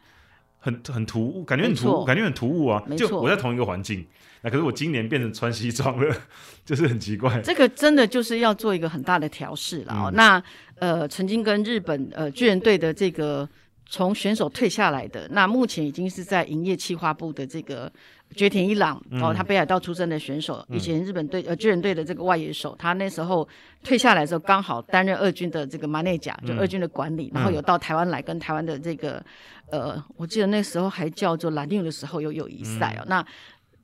[0.59, 2.83] 很很突兀，感觉很突兀，感觉很突兀啊！
[2.97, 4.07] 就我在同一个环境，
[4.43, 6.17] 那可是我今年变成穿西装了，
[6.65, 7.41] 就是很奇怪。
[7.43, 9.95] 这个真的就是要做一个很大的调试了。
[9.95, 10.43] 嗯、那
[10.77, 13.49] 呃，曾经跟日本呃巨人队的这个。
[13.91, 17.91] 从选手退下来的，那目前已经是在营业企划部的这个
[18.37, 23.49] 堀田一郎、嗯、哦，他北海道出身的选手，以前日本队、嗯、呃巨人队的这个外野手，他那时候
[23.83, 29.25] 退下来的时候，刚好担任二军的这个马内甲，就二军的管理，嗯、然后有到台湾来跟台湾的这个
[29.71, 33.27] 呃，我记得那时候还叫做蓝牛的时候有友谊赛哦，嗯、那。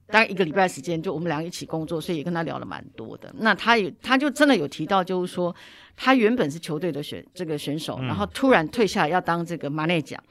[0.07, 3.35] 大概一个礼拜的时间，就我们两个一起工作，所以也跟他聊了蛮多的。
[3.39, 5.53] 那他也，他就真的有提到，就是说
[5.97, 10.23] 他原本是球队的选这个选手，嗯、然后突然退下来要当这个马内甲。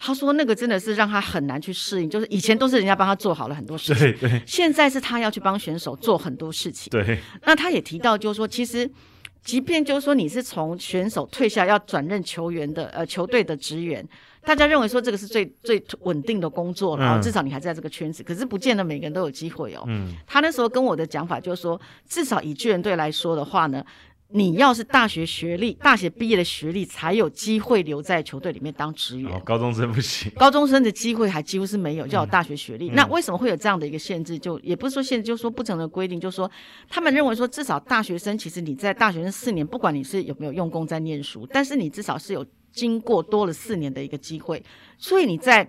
[0.00, 6.90] 他说那个真的是让他很难去适应，就是以前都是人家帮他做好了很多事情，对对，现在是他要去帮选手做很多事情。
[6.90, 8.90] 对，那他也提到，就是说其实。
[9.42, 14.06] 即便就是说你是从选手退下要转任球员的呃球队的职员，
[14.42, 19.82] 大家认为说这个是最最稳定的工作，然后至少你还在这个圈子，嗯、可是不见得每个人都有机会哦。
[19.86, 23.82] 嗯，他那时候跟我的讲法就是说，至少以巨人队来说的话呢。
[24.32, 29.32] 你要是大学学历，大学毕业的学历才有机会留在球队里面当职员。
[29.32, 32.90] 哦，高中生不行，高中生的机会还几乎是没有，就要有大学学历。
[32.90, 34.38] 嗯、那为什么会有这样的一个限制？
[34.38, 36.48] 就也不是说限制，就是说不成的规定，就是说
[36.88, 44.62] 他们认为说，至少大学生其实你在大学生四年，不管你是有没有用功在念书，但是你至少是有经过多了四年的一个机会，
[44.96, 45.68] 所以你在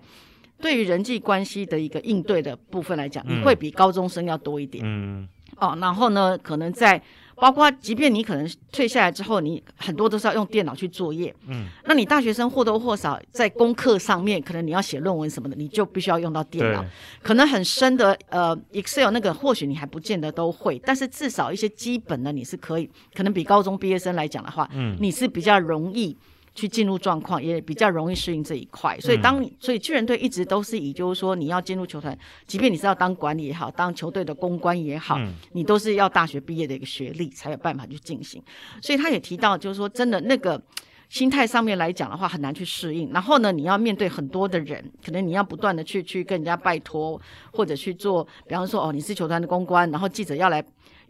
[0.60, 4.84] 对于人际关系的一个应对的部分来讲，你会比高中生要多一点。
[4.86, 7.02] 嗯，哦，然后呢，可能在。
[7.36, 11.34] 包括，即便你可能退下来之后，你很多都是要用电脑去作业。
[11.48, 16.84] 嗯，那你大学生或多或少在功课上面，可能你要写论文什么的，你就必须要用到电脑。
[17.22, 22.88] 可能很深的呃，Excel 那个或许你还不见得都会，但是至少一些基本的你是可以。
[23.14, 26.16] 可能比高中毕业生来讲的话，嗯，你是比较容易。
[26.54, 38.42] 去进入状况也比较容易适应这一块，所以当你所以巨人队一直都是以就是说你要进入球团，即便你是要当管理也好，当球队的公关也好，嗯、你都是要大学毕业的一个学历才有办法去进行。
[38.82, 40.60] 所以他也提到，就是说真的那个
[41.08, 43.10] 心态上面来讲的话，很难去适应。
[43.12, 47.18] 然后呢，你要面对很多的人，可能你要不断的去去跟人家拜托，
[47.50, 50.62] 或者去做，比方说哦，你是球团的公关，然后记者要来。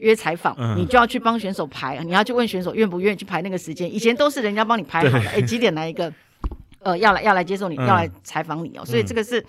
[0.03, 3.93] 约采访，嗯、你就要去帮选手排，你要去问选手愿不愿意去排那个时间。
[3.93, 6.13] 以前都是人家帮你排好了，哎对，几点来一个，
[6.81, 8.85] 呃，要来要来接受你，嗯、要来采访你哦。
[8.85, 9.45] 所以这个是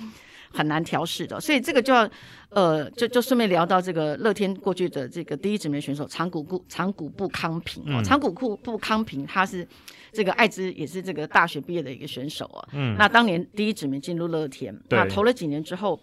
[0.54, 1.42] 很难调试的。
[1.42, 2.08] 所以这个就要，
[2.50, 9.68] 呃，就就顺便聊到这个乐天过去的这个第一指名选手长谷部长谷部康平哦，长谷部部康平他是
[10.12, 12.64] 这个爱知也是这个大学毕业的一个选手哦。
[12.74, 16.00] 嗯，那当年第一指名进入乐天，对那投了几年之后，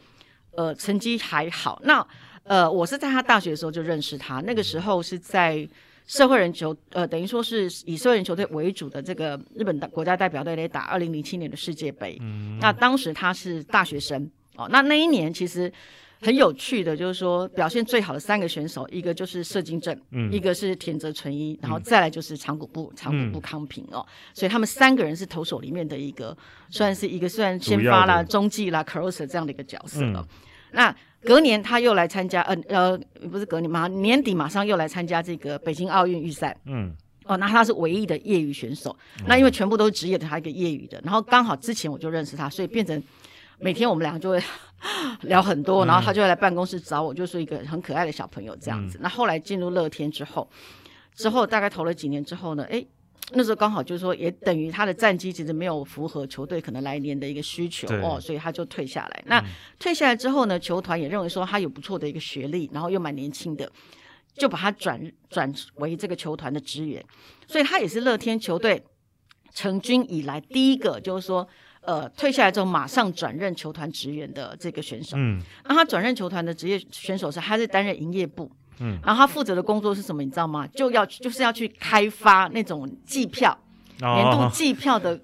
[0.56, 1.80] 呃，成绩还好。
[1.84, 2.04] 那
[2.50, 5.64] 呃，我是在他大学的时候就认识他，那个时候是在
[6.04, 12.18] 社会人球，呃，等于说是以社会人球队为主的这个日本的国家代表队来打二零零七年的世界杯。
[12.20, 15.72] 嗯，那当时他是大学生哦，那那一年其实
[16.20, 26.36] 很有趣的，就是说表现最好的三个选手，一个就是射精正，嗯，一个是田泽纯一，然后再来就是长谷部长谷部康平哦，所以他们三个人是投手里面的一个，
[26.68, 30.20] 算是一个虽然先发啦、中继啦、closer 这样的一个角色了。
[30.20, 30.28] 嗯、
[30.72, 32.98] 那隔年他又来参加，呃呃，
[33.30, 36.56] 不是隔年嘛，年底马上又来参加这个北京奥运预赛。
[36.64, 38.96] 嗯，哦，那他是唯一的业余选手。
[39.18, 41.00] 嗯、那因为全部都是职业的，他一个业余的。
[41.04, 43.02] 然后刚好之前我就认识他，所以变成
[43.58, 44.42] 每天我们两个就会
[45.22, 45.84] 聊很多。
[45.84, 48.96] 然后他就会来办公室找我，就是一个很可爱的小朋友这样子。
[48.98, 50.48] 嗯、那后来进入乐天之后。
[51.14, 52.84] 之后大概投了几年之后呢，哎。
[53.32, 59.22] 那时候刚好就是说，也等于他的战绩其实没有符合球队可能来年的一个需求哦，所以他就退下来。
[59.26, 59.44] 那
[59.78, 63.70] 退下来之后呢，球团也认为说他有不错的一个学历，然后又蛮年轻的，
[64.34, 67.04] 就把他转转为这个球团的职员。
[67.46, 68.82] 所以他也是乐天球队
[69.54, 71.46] 成军以来第一个就是说，
[71.82, 75.16] 呃，退下来之后马上转任球团职员的这个选手。
[75.16, 78.50] 嗯，那他转任球团的职业选手是，他是担任营业部。
[78.80, 80.22] 嗯，然后他负责的工作是什么？
[80.22, 80.66] 你知道吗？
[80.74, 83.56] 就要就是要去开发那种季票，
[84.02, 85.18] 哦、年度季票的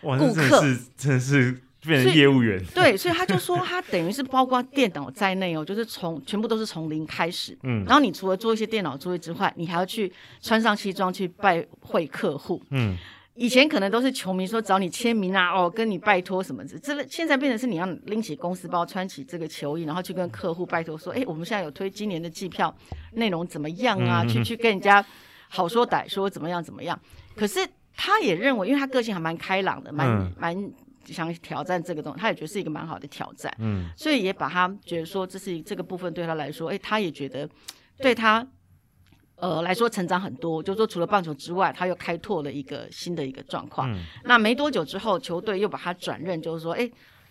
[0.00, 2.64] 顾客，真是真是变成业务员。
[2.74, 7.58] 对，所以他就说，他等于是包括电脑在内哦，就是从全部都是从零开始。
[7.62, 12.62] 嗯，然后你除了做一些电脑作业之外，你还要去穿上西装去拜会客户。
[12.70, 12.96] 嗯。
[13.34, 22.74] 以前可能都是球迷说找你签名啊，哦，跟你拜托什么之类，现在变成是你要拎起公司包，穿起这个球衣，然后去跟客户拜托说，哎，我们现在有推今年的季票，
[23.12, 24.22] 内容怎么样啊？
[24.22, 25.02] 嗯、去去跟人家
[25.48, 26.98] 好说歹说怎么样怎么样？
[27.34, 27.66] 可是
[27.96, 30.72] 他也认为，因为他个性还蛮开朗的，蛮、嗯、蛮
[31.06, 37.48] 想挑战这个东西，他也觉得是一个蛮好的挑战，嗯，所以也把他觉得说这是这个部分对他来说，哎，他也觉得
[37.96, 38.46] 对他。
[39.42, 43.92] 呃，来说成长很多，就是说除了棒球之外，他又开拓了一个新的一个状况。
[43.92, 46.88] 嗯、那没多久之后，球队又把他转任，就是说，哎，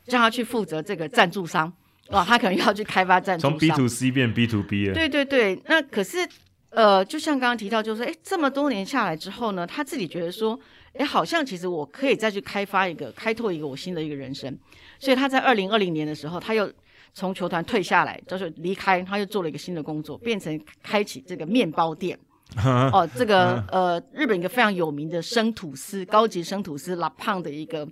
[0.08, 1.71] 让他去负责这个赞助商，
[2.10, 3.52] 哇，他可能要去开发赞助商。
[3.52, 4.93] 从 B to C 变 B to B 了。
[4.93, 6.28] 对对对，那可是，
[6.71, 10.60] 呃，就像刚刚提到，就是说，哎，这么多年下来之后呢，他自己觉得说，
[10.95, 14.54] 哎，好像其实我可以再去开发一个，开拓一个我新的一个人生。
[15.00, 16.69] 所以他在二零二零年的时候，他又。
[17.13, 22.17] 从球团退下来，就是离开，他又做了一个新的工作，变成开启这个面包店。
[22.91, 27.88] 哦，这个 呃，日本一个非常有名的生吐司，高级生吐司拉胖的一个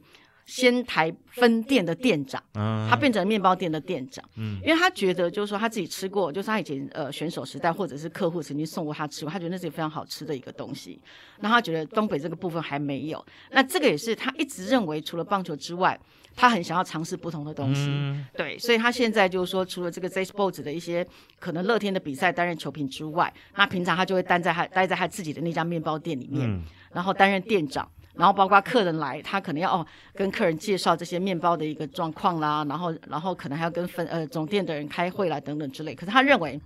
[0.45, 4.23] 仙台分店的店长，他变成面包店的店长。
[4.35, 10.99] 嗯，因为他觉得就是说他自己吃过，就是他以前呃选手时代或者是客户曾经送过他吃过，他觉得那是一个非常好吃的一个东西。
[11.39, 15.97] 那他觉得东北这个部分还没有，那这个也是他一直认为除了棒球之外。
[16.39, 21.05] 他很想要尝试不同的东西，嗯、对，所以他现在就是说，除了这个 Z Sports 的一些
[21.37, 35.93] 可能乐天的比赛担任球评之外，那平常他就会待在他待在他自己的那家面包店里面，嗯、然后担任店长，然后包括客人来，他可能要哦跟客人介绍这些面包的一个状况啦，然后然后可能还要跟分呃总店的人开会啦等等之类。
[35.93, 36.57] 可是他认为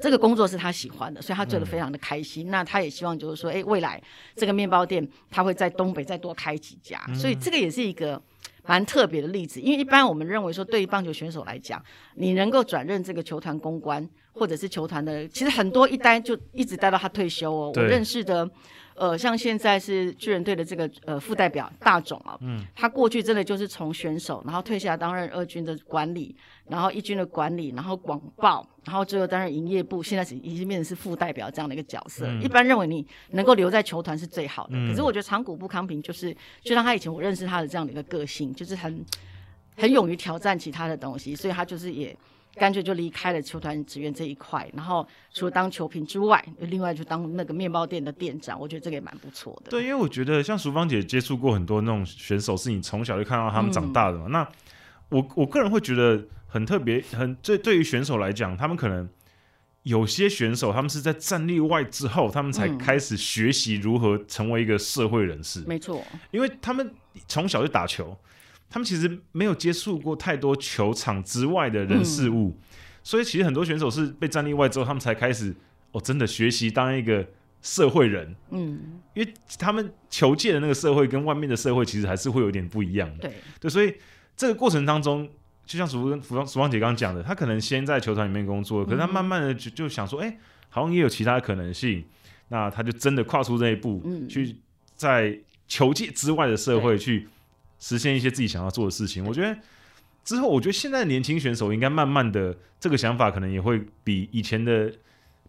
[0.00, 2.48] 这个工作是他喜欢的，所以他做的非常的开心。
[2.48, 4.02] 嗯、那他也希望就是说，哎，未来
[4.34, 8.20] 这个面包店他会在东北再多开几家，嗯、所以这个也是一个。
[8.64, 11.82] 蛮特别的例子，因为一般我们认为说，对于棒球选手来讲，
[12.14, 17.72] 你能够转任这个球团公关，或者是球团的，其实很多一待就一直待到他退休哦。
[17.74, 18.48] 我认识的。
[18.94, 26.36] 呃，像现在是巨人队的这个呃副代表大总啊，嗯，他过去真的就是从选手，然后退下来担任二军的管理，
[26.68, 32.26] 然后一军的管理，然后广报，然后最后担任营业部，现在是已经变成是副代表这样的一个角色。
[32.26, 36.30] 嗯、一般认为你能够留在球团是最好的，嗯、可是我觉得长谷部康平就是，
[36.62, 39.02] 就像他以前我认识他的这样的一个个性，就是很
[39.74, 42.14] 很勇于挑战其他的东西，所以他就是也。
[42.54, 48.60] 干脆就离开了球团职员这一块，然后除了当球评之外，另外就当那个面包店的店长。
[48.60, 49.70] 我觉得这个也蛮不错的。
[49.70, 54.24] 对，因为我觉得像淑芳姐接触过很多那种选手，是你从小就看到他们长大的嘛。
[54.26, 54.48] 嗯、那
[55.08, 59.08] 我我个人会觉得很特别，很对对于选手来讲，他们可能
[59.84, 65.60] 有些选手他们是在战力外之后，他们才开始学习如何成为一个社会人士。
[65.66, 66.94] 没错、嗯，因为他们
[67.26, 68.14] 从小就打球。
[68.72, 72.62] 他们其实没有接触过太多球场之外的人事物，嗯、
[73.02, 75.54] 所以其实很多选手是被战例外之后，他们才开始
[75.90, 77.28] 哦，真的学习当一个
[77.60, 78.34] 社会人。
[78.48, 83.28] 嗯，因为他们球界的那个社会跟外面的社会其实还是会有点不一样的。
[83.28, 83.94] 对对，所以
[84.34, 85.28] 这个过程当中，
[85.66, 90.38] 就像淑芳淑芳姐刚刚讲的，他可能先在球团里面工作，可是他慢慢的就就想说，哎、欸，
[90.70, 92.02] 好像也有其他的可能性，
[92.48, 94.56] 那他就真的跨出这一步，嗯、去
[94.96, 97.28] 在球界之外的社会去。
[97.82, 99.58] 实现一些自己想要做的事情，我觉得
[100.24, 104.92] 之后，我觉得现在年轻选手应该慢慢的这个想法，可能也会比以前的。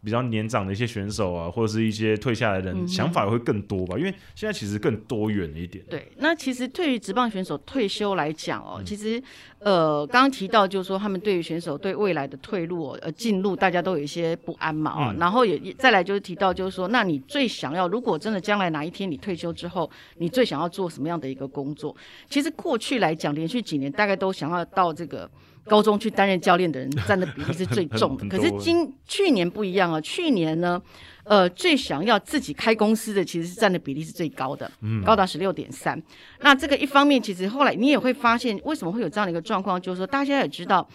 [0.04, 5.84] 比较年长的一些选手啊，或者是一些退下来的人，嗯、想法也会更多吧，因为现在其实更多元一点。
[5.89, 9.22] 对，那其实对于职棒选手退休来讲哦，嗯、其实
[9.60, 15.13] 呃，刚刚提到就是说，他们对于选手对未来的退路、哦、呃进入，大家都有一些不安嘛啊、哦。
[15.13, 21.96] 嗯、然后也再来就是提到就是说，那你最想要，如果真的将来哪一天你退休之后，你最想要做什么样的一个工作？
[22.30, 25.30] 其实过去来讲，连续几年大概都想要到这个。
[25.65, 30.01] 高中去担任教练的人占的比例是最重的，可是今去年不一样啊。
[30.01, 30.82] 去年呢，
[31.24, 34.70] 呃，最想要自己开公司的其实是占的比例是最高的，
[35.05, 36.01] 高达十六点三。
[36.41, 39.82] 那这个一方面，其实后来你也会发现，为什么会有这样的一个状况？
[39.82, 40.88] 就是说，大家也知道，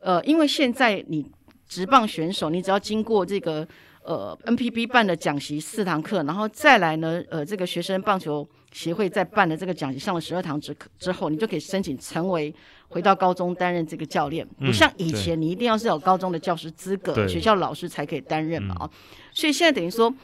[0.00, 1.24] 呃，因为现在你
[1.66, 3.66] 职棒选手，你只要经过这个
[4.02, 12.54] 呃 NPB 办的讲习四堂课，然后再来呢，呃，这个学生棒球协会在办的这个讲习上了十二堂之之后，你就可以申请成为
[12.88, 18.90] 回到高中担任这个教练，不像以前你一定要是有高中的教师资格，学校老师才可以担任嘛啊、嗯，
[19.32, 20.14] 所以现在等于说。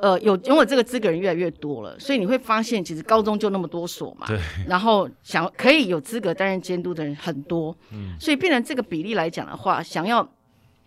[0.00, 4.38] 呃，有拥有这个资格人越来越多了，所以你会发现，其实高中就那么多所嘛，对。
[4.68, 8.14] 然后想可以有资格担任监督的人很多，嗯。
[8.16, 10.22] 所以变成这个比例来讲的话，想要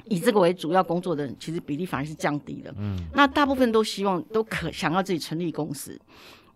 [0.05, 2.97] 以这个为主要工作的人，其实比例反而是降低了，嗯。
[3.13, 5.99] 那大部分都希望都可想要自己成立公司。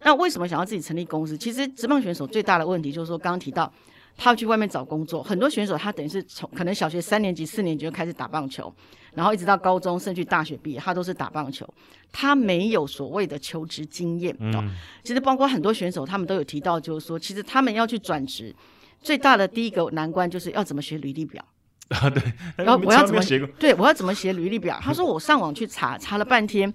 [0.04, 1.38] 那为什么想要自己成立公司？
[1.38, 3.72] 其实职棒选手最大的问题就是说，刚刚提到
[4.16, 8.72] 他要去外面找工作，很多选手他等于是从可能小学三年级、四年级就开始打棒球。
[9.14, 11.66] 然后一直到高中，甚至大学毕业，他都是打棒球，
[12.12, 14.36] 他没有所谓的求职经验。
[14.41, 14.70] 嗯，
[15.06, 18.54] 其实包括很多选手，他们都有提到，就是说，其实他们要去转职，
[19.02, 21.41] 最大的第一个难关就是要怎么学履历表
[21.90, 22.10] 啊。
[22.10, 22.22] 对，
[22.58, 23.40] 然后我要怎么写？
[23.60, 24.80] 对，我要怎么写履历表？
[24.82, 26.74] 他说我上网去查，查了半天，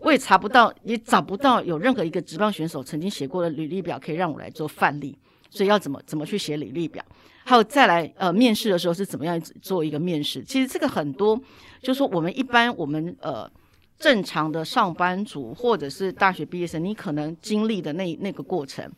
[0.00, 5.16] 我也查不到，也找不到有任何一个职棒选手曾经写过的履历表可以让我来做范例。
[5.52, 7.04] 所以要怎么怎么去写履历表？
[7.42, 10.44] 还有再来呃面试的时候是怎么样做一个面试？
[10.44, 11.36] 其实这个很多，
[11.82, 13.50] 就是说我们一般我们呃
[13.98, 18.88] 正常的上班族或者是大学毕业生，你可能经历的那那个过程，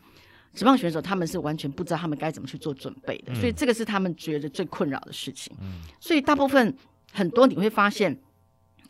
[0.54, 5.54] 职棒选手他们是完全不知道他们该怎么去做准备的，所以这个是他们觉得最困扰的事情。
[5.98, 6.74] 所以大部分
[7.10, 8.14] 很多你会发现，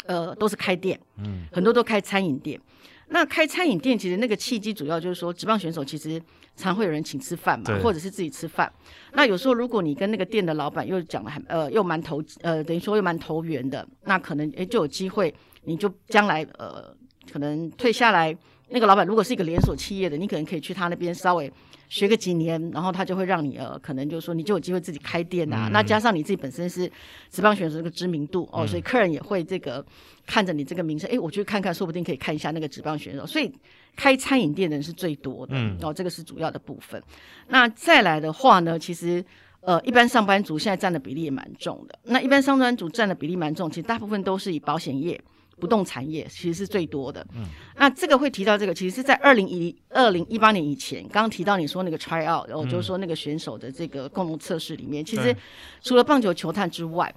[0.06, 2.60] 呃都是开店，嗯很多都开餐饮店。
[3.08, 6.20] 那开餐饮店其实那个契机主要就是说，职棒选手其实
[6.56, 8.72] 常会有人请吃饭嘛，或者是自己吃饭。
[9.12, 15.32] 那有时候如果你跟那个店的老板又讲的很呃又蛮投呃等于说又蛮投缘的，那可能诶就有机会，
[15.64, 16.92] 你就将来呃
[17.30, 18.36] 可能退下来。
[18.72, 21.52] 那个老板如果是一个连锁企业的，你可能可以去他那边稍微
[21.88, 25.72] 学个几年，然后他就会让你呃，可能就是说你就有机会自己开店呐、啊嗯。
[25.72, 26.90] 那加上你自己本身是
[27.30, 29.84] 职棒选手这个知名度哦，所以客人也会这个
[30.26, 33.26] 看着你这个名声，哎，我去看看，说不定可以看一下那个职棒选手。
[33.26, 33.52] 所以
[33.94, 37.02] 开餐饮店的人是最多的，嗯，哦，这个是主要的部分。
[37.48, 39.22] 那再来的话呢，其实
[39.60, 41.98] 呃，一般上班族现在占的比例也蛮重的。
[42.04, 45.20] 那一般上班族占的比例蛮重，其实大部分都是以保险业。
[45.60, 47.24] 不动产业其实是最多的。
[47.34, 47.44] 嗯，
[47.76, 55.34] 那这个会提到这个，其实是在二零一二零一八年以前，刚刚提到你说那个 try out，然后就是说那个选手的这个共同测试里面，其实
[55.80, 57.14] 除了棒球球探之外，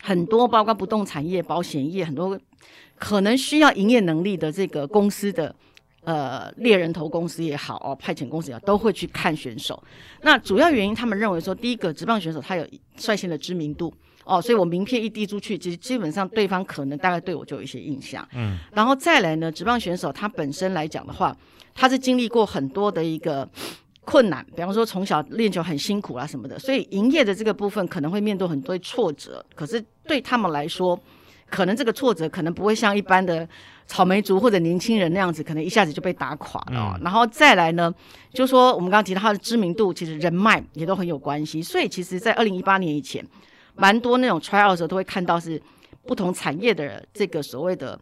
[0.00, 2.38] 很多包括不动产业、保险业，很多
[2.96, 5.54] 可能需要营业能力的这个公司的
[6.04, 9.80] 呃猎人头公司也好哦，派遣公司也好，都会去看选手。
[10.22, 12.66] 那主要原因，他们认为说，第一个职棒选手他有
[12.96, 13.94] 率先的知名度。
[14.28, 18.28] 哦，所以我名片一递出去，其实基本上对方可能大概对我就有一些印象。
[18.34, 21.34] 嗯，然后再来呢，职棒选手他本身来讲的话，
[21.74, 23.48] 他是经历过很多的一个
[24.04, 29.42] 困难，比方说从小练球很辛苦啊什么的，所以营业的这个部分可能会面对很多挫折。
[29.54, 31.00] 可是对他们来说，
[31.48, 33.48] 可能这个挫折可能不会像一般的
[33.86, 36.94] 草莓族或者年轻人那样子，可能一下子就被打垮了。
[36.98, 37.90] 嗯，然后再来呢，
[38.34, 41.62] 就说我们刚刚提到他的知名度，其实人脉也都很有关系。
[41.62, 43.24] 所以其实，在二零一八年以前。
[43.78, 45.60] 蛮多那种 try out 的时候都会看到是
[46.06, 47.98] 不同产业的这个所谓的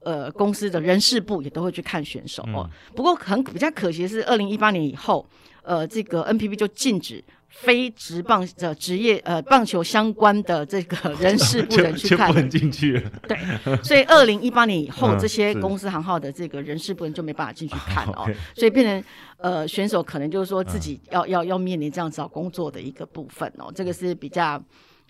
[0.00, 2.68] 呃公司的人事部也都会去看选手哦。
[2.94, 5.26] 不过很比较可惜的是，二零一八年以后，
[5.62, 13.10] 呃，这个 NPB 就禁止非职棒的职业呃棒球相关的这个 人事部人去看，不能进去了。
[13.28, 13.36] 对，
[13.82, 18.26] 所以二零一八年以后，这些公司行号的这个人事部人就没办法进去看 哦。
[18.54, 19.04] 所以变成
[19.36, 23.70] 呃选手可能就是说自己要要要面临这样找工作的一个部分哦。
[23.74, 24.62] 这个是比较。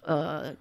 [0.03, 0.55] 呃，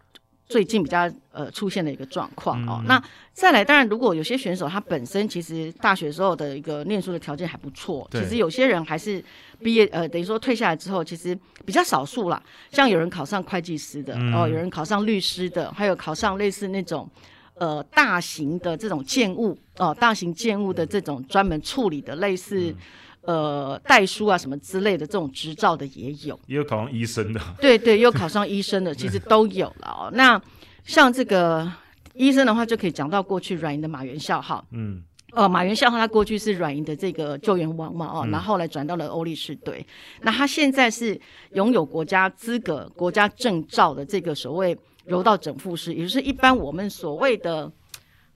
[0.48, 2.86] 最近比较呃出现的一个状况哦、嗯。
[2.88, 9.24] 那再来，当然，如果有些选手他本身其实大学时候的一个念书的条件还不错，其实有些人还是
[9.60, 12.42] 毕业呃，等于说退下来之后，其实比较少数啦。
[12.72, 17.08] 像有人考上会计师的、嗯、哦，有人考上律师的，还有考上类似那种
[17.56, 22.72] 呃大型的这种建物哦，大型建物的这种专门处理的类似。
[22.72, 22.76] 嗯
[23.22, 30.10] 呃，代书啊什么之类的这种执照的也有，也有考上医生的， 对对，也有考上医生的，其实 都有了哦。
[30.14, 30.42] 那
[30.86, 31.70] 像这个
[32.14, 35.04] 医生的话，就可以讲到过去软银的马元孝哈，嗯，
[35.34, 39.86] 呃，马元孝他过去是软银的这个救援王嘛，哦，然后后来转到了欧力士队，
[40.22, 41.20] 那他现在是
[41.52, 47.70] 拥有国家资格、国家证照的这个所谓柔道整复师，也就是一般我们所谓的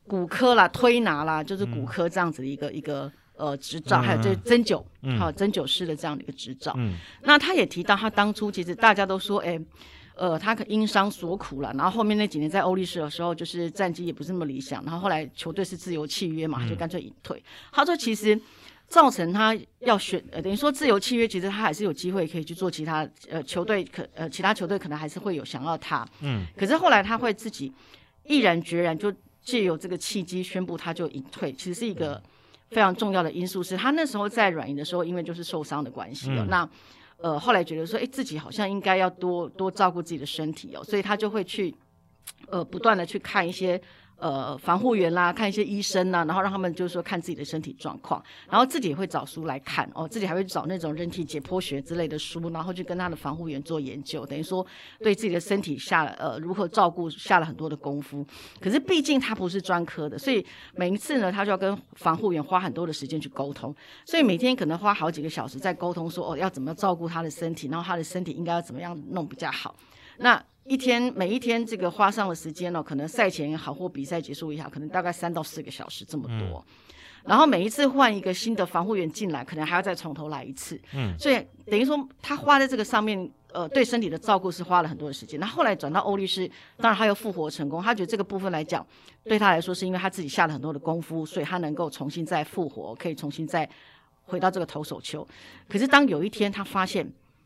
[0.06, 3.12] 骨科啦、推拿啦，就是骨科这样子的一个、嗯、一个。
[3.44, 4.82] 呃，执照还有这针灸，
[5.20, 6.74] 好、针灸师的这样的一个执照。
[6.78, 9.60] 嗯，那他也提到，他当初其实大家都说，哎，
[10.16, 11.74] 呃，他可因伤所苦了。
[11.74, 14.82] 然后后面那几年在欧力士的时候，就是战绩也不是那么理想。
[14.86, 17.44] 然后后来球队是自由契约嘛，他就干脆隐退、嗯。
[17.74, 18.40] 他说，其实
[18.88, 26.08] 造成他要选，呃，等于说自由契约，其实他还是有机会可以去做其他呃球队，可呃其他球队可能还是会有想要他。
[26.22, 27.74] 嗯，可是后来他会自己
[28.24, 29.14] 毅然决然就。
[29.46, 32.24] 借由这个契机宣布他就隐退，其实是一个
[32.74, 33.62] 非常重要的因素。
[33.62, 36.70] 是他那时候在软银的时候，因为就是受伤的关系哦，嗯、那
[37.18, 41.74] 呃后来觉得说，哎，自己好像应该要多多照顾自己的身体哦，所以他就会去
[42.48, 43.80] 呃不断的去看一些。
[44.24, 54.66] 呃，防护员啦，看一些医生呐，然后让他们就是说看自己的身体状况，然后自己也会找书来看哦，自己还会找那种人体解剖学之类的书，然后去跟他的防护员做研究，等于说
[55.00, 58.26] 对自己的身体下了呃如何照顾下了很多的功夫。
[58.62, 69.76] 可是毕竟他不是专科的，所以每一次呢，他就要跟防护员花很多的时间去沟通，所以每天可能花好几个小时在沟通，说哦要怎么照顾他的身体，然后他的身体应该要怎么样弄比较好。
[70.20, 76.66] 那一天每一天这个花上的时间呢、哦，可能赛前也好或比赛结束也好，可能大概三到四个小时这么多。
[76.66, 76.96] 嗯、
[77.26, 80.80] 然后每一次换一个新的防护员进来，可能还要再从头来一次。
[80.94, 85.38] 嗯，所以等于说他花在这个上面，呃，对身体的照顾是花了很多的时间。
[85.38, 87.84] 那后来转到欧律师，当然他又复活成功。
[87.84, 88.86] 他觉得这个部分来讲，
[89.26, 93.70] 对他来说是因为他自己下了很多的功夫，所以他能够重新再复活，可以重新再
[94.24, 95.28] 回到这个投手球。
[95.68, 97.06] 可是当有一天他发现。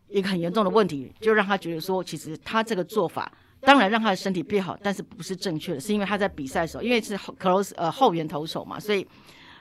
[0.10, 9.05] 一个很严重的问题，就让他觉得说，其实他这个做法当然让他的身体变好，但是不是正确的，是因为他在比赛的时候，因为是 close 呃后援投手嘛，所以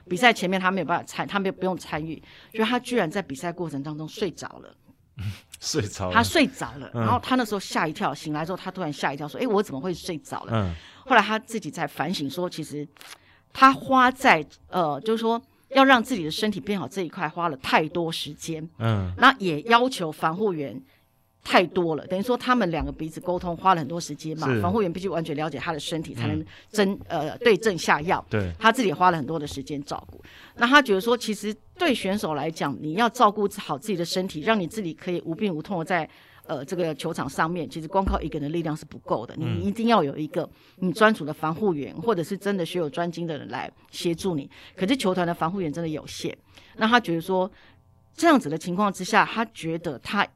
[0.09, 2.23] 比赛前面他没有办法参，他没有不用参与，
[2.53, 4.73] 就他居然在比赛过程当中睡着了，
[5.61, 10.75] 睡着了，他睡着了，然后他那时候吓一跳，醒来之后他突然吓一跳，说：“哎，我怎么会睡着了？”嗯，
[11.05, 12.87] 后来他自己在反省说，其实
[13.53, 15.43] 他花在呃，就是说。
[15.71, 20.81] 要让自己的身体变好这一块花了太多时间，嗯，那也要求防护员
[21.43, 24.47] 太多了，等于说他们两个彼此沟通花了很多时间嘛。
[24.61, 28.25] 防护员必须完全了解他的身体，才能针、嗯、呃对症下药。
[28.31, 30.21] 对，他自己也花了很多的时间照顾。
[30.57, 36.09] 那他觉得说，其实对选手来讲，你要照顾好自己的身体，让你自己可以无病无痛的在。
[36.47, 44.51] 呃，这个球场上面其实光靠一个人的力量是不够的，你一定要有一个你专属的防护员，或者是真的学有专精的人来协助你。
[44.77, 46.37] 可是球团的防护员真的有限，
[46.77, 47.51] 那他觉得说
[48.15, 50.27] 这样子的情况之下，他觉得他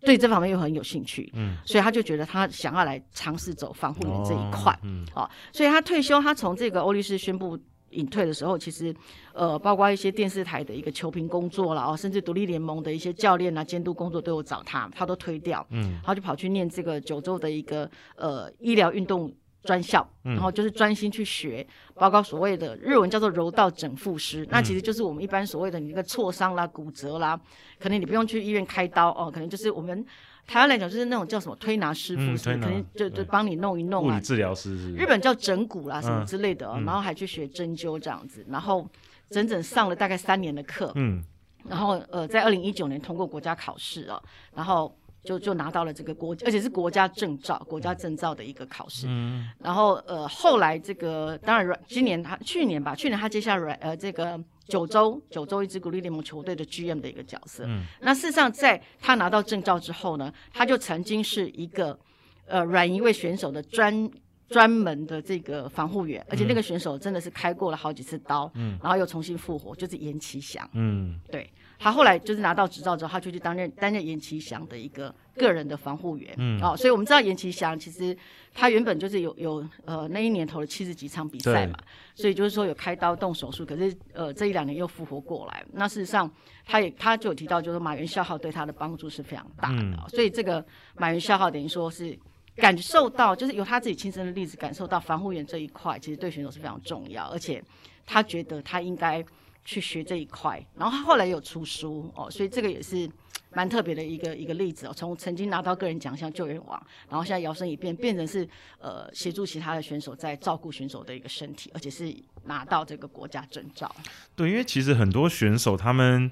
[0.00, 7.58] 对这方面又很有兴趣，嗯，所以他就觉得他想要来尝试走防护员这一块，嗯，哦，所以他退休，他从这个欧律师宣布。
[7.92, 8.94] 隐退的时候，其实，
[9.32, 19.32] 呃，包括一些电视台的一个球评工作了哦，甚至独立联盟的一些教练啊、监督工作都有找他，他都推掉，嗯，然后就跑去念这个九州的一个呃医疗运动
[19.62, 27.40] 专校，然后就是专心去学，包括所谓的日文叫做柔道整复师，嗯、那其实就是我们一般所谓的你一个挫伤啦、骨折啦，
[27.78, 30.04] 可能你不用去医院开刀哦，可能就是我们。
[30.46, 34.16] 台湾来讲就是那种叫什么推拿师傅，是可能就就帮你弄一弄啊。
[34.16, 34.92] 物理治疗师是。
[34.94, 38.86] 日本叫整骨啦，什么之类的，然后还去学针灸这样子，然后
[39.30, 40.92] 整整上了大概三年的课。
[40.96, 41.22] 嗯。
[41.68, 44.20] 然后呃，在二零一九年通过国家考试啊，
[44.52, 44.92] 然后
[45.24, 49.06] 就就拿到了这个国，而且是国家证照，国家证照的一个考试。
[49.08, 49.48] 嗯。
[49.58, 54.38] 然后呃，后来这个当然今年他去年吧，去年他接下来呃这个。
[54.68, 57.64] 九州九州一支鼓励联盟球队的 GM 的一个角色。
[57.66, 61.98] 嗯，那事实上，在他拿到证照之后呢，他就曾经是一个
[62.46, 64.08] 呃软一位选手的专
[64.52, 70.68] 专门的这个防护员，而且那个选手真的是开过了好几次刀，嗯，然后又重新复活，就是颜其祥。
[70.74, 71.50] 嗯，对。
[71.78, 76.32] 他后来就是拿到执照之后，他就去担任担任颜其祥的一个个人的防护员。
[76.38, 78.16] 嗯，哦，所以我们知道颜其祥其实
[78.54, 81.76] 他原本就是有有呃那一年投了七十几场比赛嘛，
[82.14, 85.64] 所以就是说有开刀动手术，可是呃这一两年又复活过来。
[85.72, 86.30] 那事实上
[86.64, 89.82] 他也他就有提到，就是马原孝浩对他的帮助是非常大的。
[89.82, 92.16] 嗯、所以这个马原孝浩等于说是
[92.56, 97.62] 感受到，就是由他自己亲身的例子感受到防护员这一块其实对选手是非常重要，而且
[98.06, 99.24] 他觉得他应该。
[99.64, 103.08] 去学这一块，然后他后来有出书哦，所以这个也是
[103.52, 104.92] 蛮特别的一个一个例子哦。
[104.92, 108.44] 从曾经拿到个人奖项救援王，然后现在摇身一变变成是
[108.80, 112.12] 呃协助其他的选手在照顾选手的一个身体，而且是
[112.46, 113.88] 拿到这个国家证照。
[114.34, 116.28] 对，因为其实很多选手他们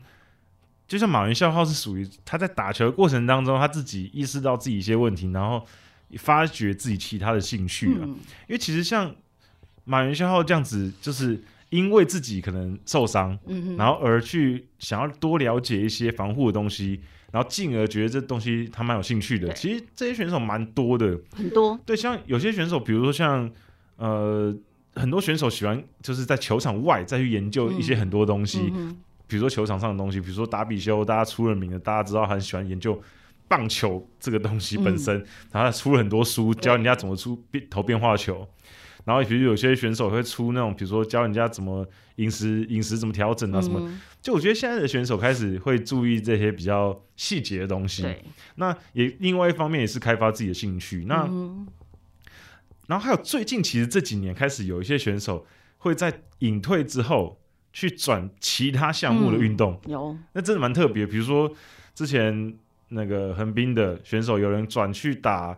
[0.89, 5.65] 就像马原孝浩是属于他在打球的过程当中，他自己意识到自己一些问题，然后
[6.17, 8.01] 发掘自己其他的兴趣啊。
[8.03, 8.09] 嗯、
[8.49, 9.15] 因为其实像
[9.85, 11.43] 马原孝浩这样子，就是。
[11.71, 17.01] 因为自己可能受伤，嗯、然后而去想要多了解一些防护的东西，
[17.31, 19.53] 然后进而觉得这东西他蛮有兴趣的。
[19.53, 21.79] 其实这些选手蛮多的，很多。
[21.87, 23.49] 对，像有些选手，比如说像
[23.99, 24.53] 呃，
[24.97, 28.99] 很多选手喜欢就是在球场外再去研究一些很多东西，嗯嗯、
[29.29, 33.01] 比如说球场上的东西，比如说打比修，大家出了名的，大家知道他很喜欢研究
[33.51, 38.49] 棒球这个东西本身，嗯、然后他出了很多书教人家怎么出变投变化球。
[39.05, 41.85] 然后，比如有些选手会出那种，比如说教人家怎么
[42.17, 43.81] 饮食、饮食怎么调整啊什么。
[43.81, 48.03] 嗯、就我觉得现在的选手开始会注意这些比较细节的东西。
[48.03, 48.23] 对
[48.57, 51.07] 那也另外一方面也是开发自己的兴趣。
[51.09, 51.67] 那、嗯、
[52.87, 55.45] 然后还有最近其实这几年开始有一些选手
[55.79, 57.41] 会在隐退之后
[57.73, 61.07] 去转其他项目的运动，嗯、有，那真的蛮特别。
[61.07, 61.51] 比如说
[61.95, 62.55] 之前
[62.91, 65.53] 那个横滨的选手，有人转去打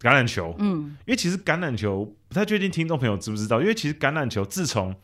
[0.00, 4.94] 橄榄球，嗯，因为其实橄榄球不太确定听众朋友知不知道，因为其实橄榄球自从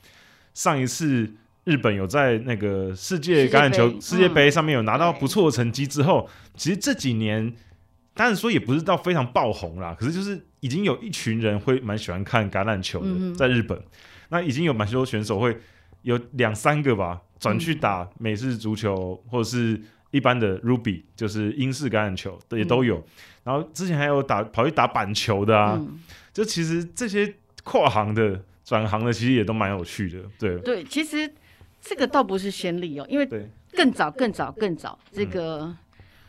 [0.54, 1.30] 上一次
[1.64, 7.52] 日本有在那个世界橄榄球世界杯上面有拿到不错的成绩之后，嗯、其实这几年。
[8.12, 13.80] 当然说也不是到非常爆红啦，可是就是已经有一群人会蛮喜欢看橄榄球的，嗯、在日本，
[14.28, 15.56] 那已经有蛮多选手会
[16.02, 19.80] 有两三个吧，转去打美式足球、嗯、或者是
[20.10, 22.98] 一般的 Rugby，就是英式橄榄球的也都有。
[22.98, 23.04] 嗯、
[23.44, 26.00] 然后之前还有打跑去打板球的啊，嗯、
[26.32, 27.34] 就其实这些
[27.64, 30.18] 跨行的转行的其实也都蛮有趣的。
[30.38, 31.32] 对对，其实
[31.80, 33.28] 这个倒不是先例哦，因为
[33.72, 35.76] 更早更早更早这个。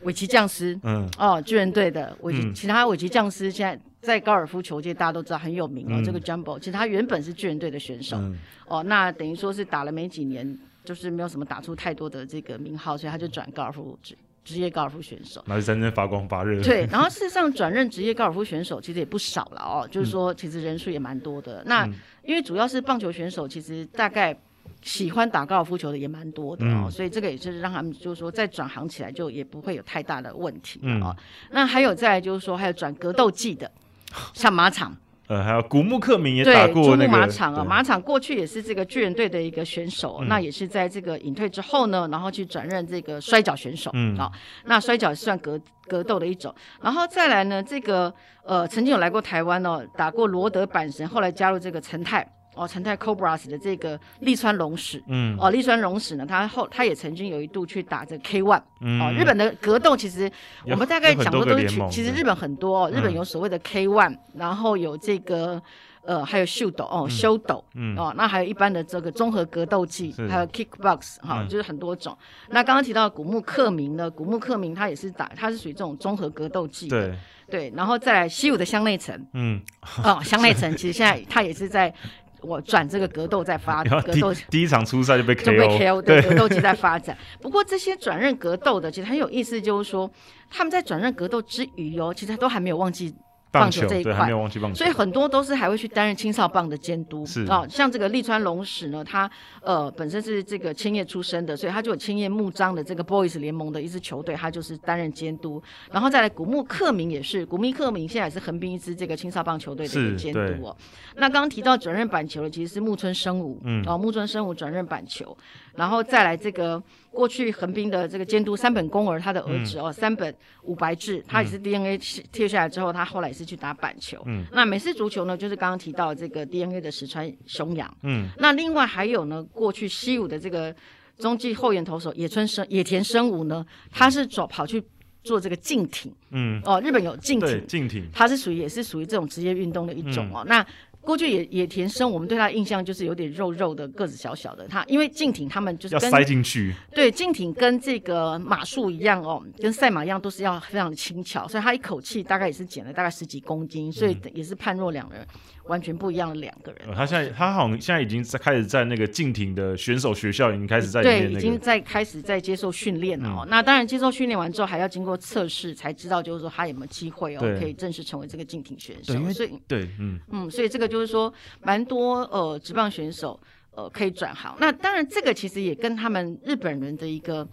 [0.02, 5.92] 嗯尾崎将司，嗯，哦，巨人队的尾崎，嗯、其他尾崎将司现在在高尔夫球界大家都知道很有名哦。
[5.92, 8.36] 嗯、这个 Jumbo，其实他原本是巨人队的选手，嗯、
[8.66, 16.60] 哦，那等于说是打了没几年，就是没有什么打出太多的这个名号，所以他就转高尔夫职职业高尔夫选手，那就真正发光发热。
[16.62, 21.60] 对，然后事实上转任职业高尔夫选手其实也不少了哦，就是说其实人数也蛮多的。
[21.60, 21.86] 嗯、那
[22.24, 24.36] 因为主要是棒球选手，其实大概。
[24.82, 31.16] 喜欢打高尔夫球的也蛮多的哦，嗯、所以这个也就是让他们就是说再转行起来就也不会有太大的问题啊、哦。
[31.16, 33.70] 嗯、那还有再来就是说还有转格斗技的，
[34.34, 34.96] 像马场，
[35.28, 37.64] 呃，还有古木克明也打过那个马场啊。
[37.64, 44.30] 马场过去也是这个巨人队的一个选手，嗯、那也是在这个隐退之后呢，然后去转任这个摔角选手啊、嗯哦。
[44.64, 48.12] 那摔角算格格斗的一种，然后再来呢，这个
[48.44, 52.28] 呃曾经有来过台湾哦，打过罗德阪神，后来加入这个陈泰。
[52.54, 60.30] 哦，成泰 Cobras 的这个利川龙史，嗯，哦，利川龙史呢，他后他也曾经有一度去打这 K One，嗯，哦，日本的格斗其实
[60.66, 65.62] 我们大概讲的都是，其实日本很多，哦，日本有所谓的 K One，然后有这个
[66.04, 72.14] 呃，还有秀斗哦，修斗，嗯，哦，那还有一般的这个综合格斗技，还有 Kickbox，哈，就是很多种。
[72.50, 77.14] 那刚刚提到古木克明呢，古木克明他也是打，他是属于这种综合格斗技，对，
[77.48, 79.62] 对，然后再来西武的香内城，嗯，
[80.04, 81.94] 哦，香内城其实现在他也是在。
[82.42, 87.16] 我转这个格斗在发 展，格斗第一场初赛就被 KO，就被 KO，对，格斗技在发展。
[87.40, 90.10] 不过这些转任格斗的，其实很有意思，就是说
[90.50, 93.14] 他们在转任格斗之余哦，其实他都还没有忘记。
[93.52, 94.28] 棒球这一块，
[94.74, 97.24] 所以很多都是还会去担任青少棒的监督。
[97.26, 99.30] 是啊，像这个利川龙史呢，他
[99.60, 105.62] 呃本身是这个青叶出身的，所以他就有青叶木章的这个 boys 联盟的一支球队，他就是担任监督。
[105.90, 110.74] 然后再来古木克明也是，古木克明现在也是横滨一支这个青少棒球队的一个监督哦。
[111.16, 115.36] 那刚刚提到转任板球的其实是木村生武，嗯，哦木村生武转任板球，
[115.74, 116.82] 然后再来这个。
[117.12, 121.98] 过去横滨的这个监督三本公儿，他的儿子哦，嗯、三本武白志，他也是 DNA
[122.32, 124.22] 贴下来之后，他后来也是去打板球。
[124.24, 127.94] 嗯，那美式足球呢，就是刚刚提到这个 DNA 的石川雄洋。
[128.02, 130.74] 嗯，那另外还有呢，过去西武的这个
[131.18, 134.82] 中继后援投手野村生野田生武呢，他是走跑去
[135.22, 136.10] 做这个竞艇。
[136.30, 140.42] 嗯，哦，日本有竞艇，竞艇，他是属于也是属于这种职业运动的一种哦。
[140.46, 140.66] 嗯、那
[141.02, 144.68] 郭俊野野田生，我们对他印象就是有点肉肉的，个子小小的。
[144.68, 155.26] 他因为敬挺他们就是要塞进去，对，敬挺跟这个马术一样哦，跟赛马一样，都是要非常的轻巧，所以他一口气大概也是减了大概十几公斤，所以也是判若两人。
[155.64, 156.82] 完全不一样的两个人。
[156.88, 163.42] 呃、他现在他好像现在已经在开始在那个竞艇的选手学校已经开始在对，已经在开始在接受训练了哦。
[163.44, 169.14] 嗯、那当然接受训练完之后还要经过测试才知道，就是说他有没有机会哦，可以正式成为这个竞艇选手。
[169.14, 171.32] 对所以对，嗯嗯，所以这个就是说
[171.62, 173.38] 蛮多呃职棒选手
[173.74, 174.56] 呃可以转行。
[174.58, 177.46] 那当然这个其实也跟他们日本人的一个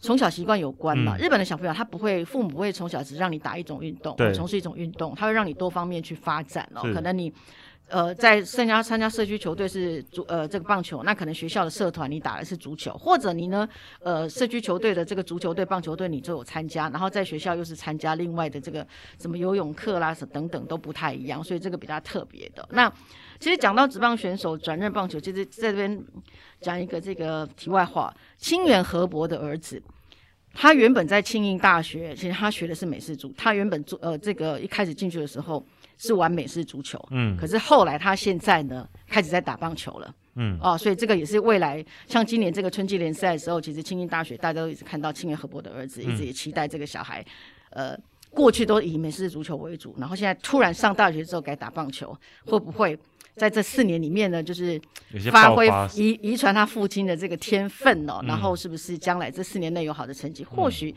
[0.00, 1.16] 从小习惯有关嘛。
[1.16, 6.82] 嗯、日本的小朋友他不会，父母不会从小只让你打一种运动，对，从事一种运动，他会让你多方面去发展哦。
[6.92, 7.32] 可能你。
[7.88, 13.68] 呃，在参加参加社区球队是足呃这个棒球，那可能学校的社团你打的是足球，或者你呢
[14.00, 18.84] 呃社区球队的这个足球队、棒球队你就有参加，然后在学校又是参加另外的这个
[19.20, 22.68] 什么游泳课啦，什等等都不太一样，所以这个比较特别的。
[22.72, 22.92] 那
[23.38, 26.04] 其实讲到职棒选手转任棒球，其实在这边
[26.60, 29.80] 讲一个这个题外话，清原河伯的儿子，
[30.52, 35.64] 他原本在庆应大学，其实他学的是美式足，他原本做呃这个一开始进去的时候。
[35.98, 47.24] 是玩美式足球，嗯，可是后来他现在呢开始在打棒球了，嗯，哦，所以这个也是未来，像今年这个春季联赛的时候，其实清英大学大家都一直看到清原和博的儿子，嗯、一直也期待这个小孩，
[47.70, 47.96] 呃，
[48.30, 52.98] 过去都以美式足球为主，然后现在突然上大学之后改打棒球，会不会
[53.34, 54.80] 在这四年里面呢，就是
[55.30, 60.94] 发挥遗遗传他父亲的这个天分哦，然后是不是将来这四年内有好的成绩，或许。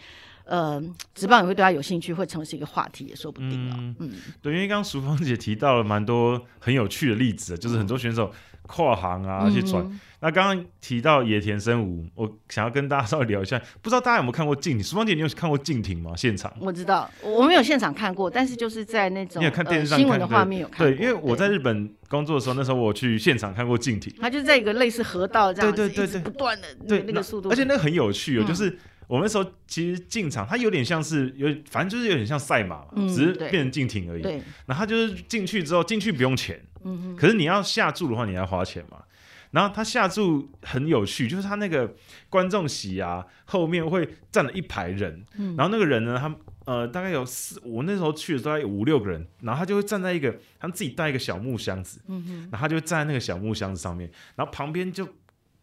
[0.50, 0.82] 呃，
[1.14, 3.76] 职棒也会对他有兴趣，会成为是一个话题，也说不定了。
[3.78, 8.34] 嗯，嗯对，因为刚刚淑芳姐提到了蛮多很有趣的例子，就是很多选手
[8.64, 9.84] 跨行啊去转。
[9.84, 14.84] 嗯、那刚刚提到野田生吾，我想要跟大家稍微聊一下，不知道大家有没有看过镜艇？
[14.84, 16.14] 淑芳姐，你有看过镜艇吗？
[16.18, 16.52] 现场？
[16.60, 20.98] 我知道，我没有现场看过，但是就是在那种你有看电视上、呃、新闻的画面有看过。
[20.98, 28.80] 对，因为我在日本工作的时候，那时候我去现场看过镜艇，它就是在一个类似河道这样子，对对对对，不断的对那个速度，而且那个很有趣哦，嗯、就是。
[29.10, 34.22] 我们那时候其实进场，它有点像是有，反正就是有点像赛马嘛，嗯、只是变成竞艇而已。
[34.22, 34.34] 对，
[34.68, 39.04] 然后它就是进去之后，进去不用钱，嗯哼，可是你要下注的话，你要花钱嘛。
[39.50, 41.92] 然后他下注很有趣，就是他那个
[42.30, 46.36] 观众席啊，后面会站了一排人，嗯、然后那个人呢，他
[46.66, 55.10] 呃大概有四，我那时候去的时候大概有五六个人，然后他就会站在一个，他们自己带一个小木箱子，嗯哼，然后他就会站在那个小木箱子上面，然后旁边就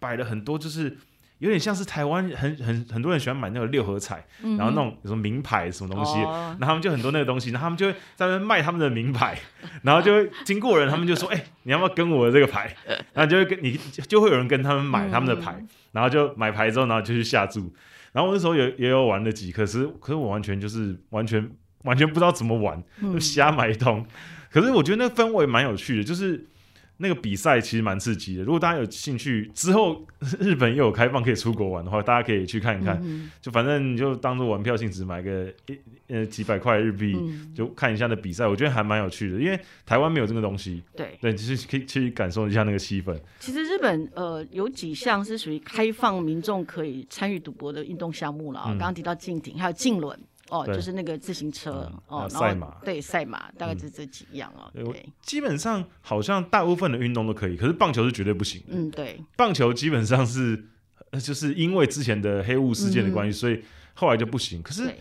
[0.01, 0.97] 摆了很多就是。
[1.39, 9.39] 有点像是台湾很很很多人喜欢买那个六合彩，嗯、然后那种什么名牌什么东西，哦、然后他们就很多那个东西，然后他们就会在那边卖他们的名牌，
[9.83, 12.75] 然后就会经过人，他们就说：“哎、欸，你要不要跟我的这个牌？”
[13.13, 13.79] 然后就会跟你
[14.09, 17.71] 就会有人跟他们买他们的牌，嗯、然后就买牌之后，然后就去下注。
[18.13, 21.51] 然后我那时候也也有玩了几，可是可是我完全就是完全
[21.83, 23.99] 完全不知道怎么玩，就瞎买一通。
[23.99, 24.07] 嗯、
[24.51, 26.47] 可是我觉得那个氛围蛮有趣的，就是。
[26.99, 30.03] 那个比赛其实蛮刺激的，如果大家有兴趣，之后
[30.41, 32.99] 日本又有开放可以出国玩的话，大家可以去看一看。
[33.05, 35.79] 嗯、就反正你就当做玩票性质，买个一
[36.09, 39.39] 呃几百块日币，嗯、就看一下那比赛，我觉得还蛮有趣的。
[39.39, 43.15] 因为台湾没有这个东西，对对，就是可以去感受一下那个气氛。
[43.41, 50.19] 其实日本呃有几项是属于开放民众可以参与赌博的运动项目了啊，刚刚、嗯、提到竞艇，还有竞轮。
[50.49, 54.71] 哦，就是那个自行车、嗯、哦，赛马对赛马，大概就这几样哦。
[54.75, 58.67] 嗯、对，基本上好像大部分的运动都可以，可是棒球是绝对不行的。
[58.71, 60.69] 嗯，对，棒球基本上是，
[61.21, 63.61] 就是因为之前的黑雾事件的关系，嗯、所以
[63.95, 64.63] 后来就不行。
[64.63, 64.95] 可是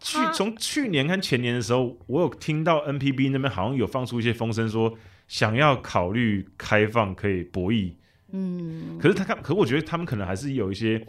[0.00, 4.96] 去从去年跟前年的时候，我有听到 NPB 那边好像有放出一些风声，说
[5.26, 7.92] 想要考虑开放可以博弈。
[8.32, 11.06] 嗯，可是他看，可是我觉得他们可能还是有一些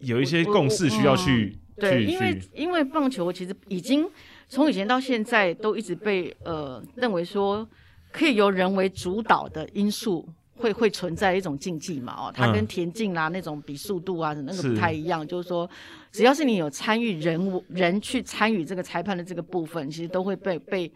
[0.00, 1.56] 有一些共识需要去。
[1.80, 4.08] 对，因为因为棒球其实已经
[4.48, 7.66] 从以前到现在都一直被呃认为说
[8.12, 15.68] 可以由人为主导的因素会会存在一种竞技嘛哦，它跟田径啦、啊嗯、那种比速度啊那个不太一样，就是说
[16.12, 20.92] 只要是你有参与人物人去参与这个裁判的这个部分，其实都会被被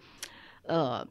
[0.66, 1.06] 呃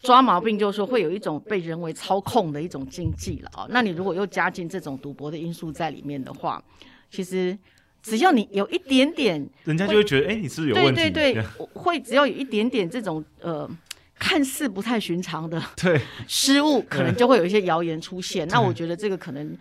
[0.00, 3.66] 抓毛病，就是说会有一种被人为操控的一种竞技了哦。
[3.70, 6.62] 那你如果又加进这种赌博的因素在里面的话，
[7.10, 7.58] 其实。
[8.02, 11.00] 只要你有一点点，人家就会觉得，哎、欸，你是不是有问题？
[11.00, 11.42] 对对对，
[11.74, 13.70] 会只要有一点点这种呃，
[14.18, 18.46] 看似不太寻常的对失误，可能就会有一些谣言出现。
[18.48, 19.56] 那我觉得这个可能，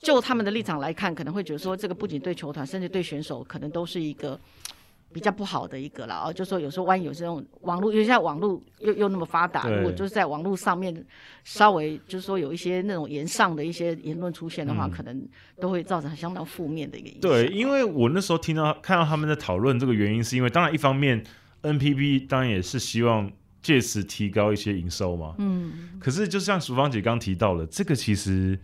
[0.00, 4.38] 就他们的立场来看，可能会觉得说，这个不仅对球团，甚至对选手，可能都是一个。
[5.12, 11.04] 比较不好的一个了哦，就说有时候万一有这种网络，因为现在网络又又那么发达，如果就是在网络上面
[11.44, 15.28] 稍微就是说有一些那种言上的一些言论出现的话，嗯、可能
[15.60, 17.20] 都会造成相当负面的一个影响。
[17.22, 21.22] 对，因为我那时候听到看到他们在讨论这个原因，是因为当然一方面
[21.62, 28.58] NPB 当然也是希望借此提高一些营收嘛，嗯，可是就像淑芳姐刚提到了，这个其实。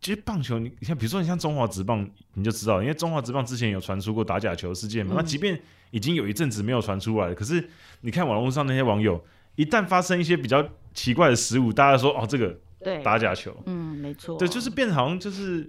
[0.00, 5.12] 其实棒球，你像比如说你像中华职棒，你就知道，因为中华职棒之前有传出过打假球事件嘛。
[5.14, 7.68] 嗯、那即便已经有一阵子没有传出来了，可是
[8.02, 9.22] 你看网络上那些网友，
[9.56, 15.68] 一旦发生一些比较奇怪的失误，大家说哦，这个对打假球，嗯，没错，对，就是变成好像就是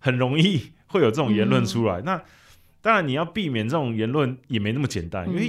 [0.00, 2.00] 很容易会有这种言论出来。
[2.00, 2.22] 嗯、那
[2.82, 5.46] 当然你要避免这种言论也没那么简单，嗯、因为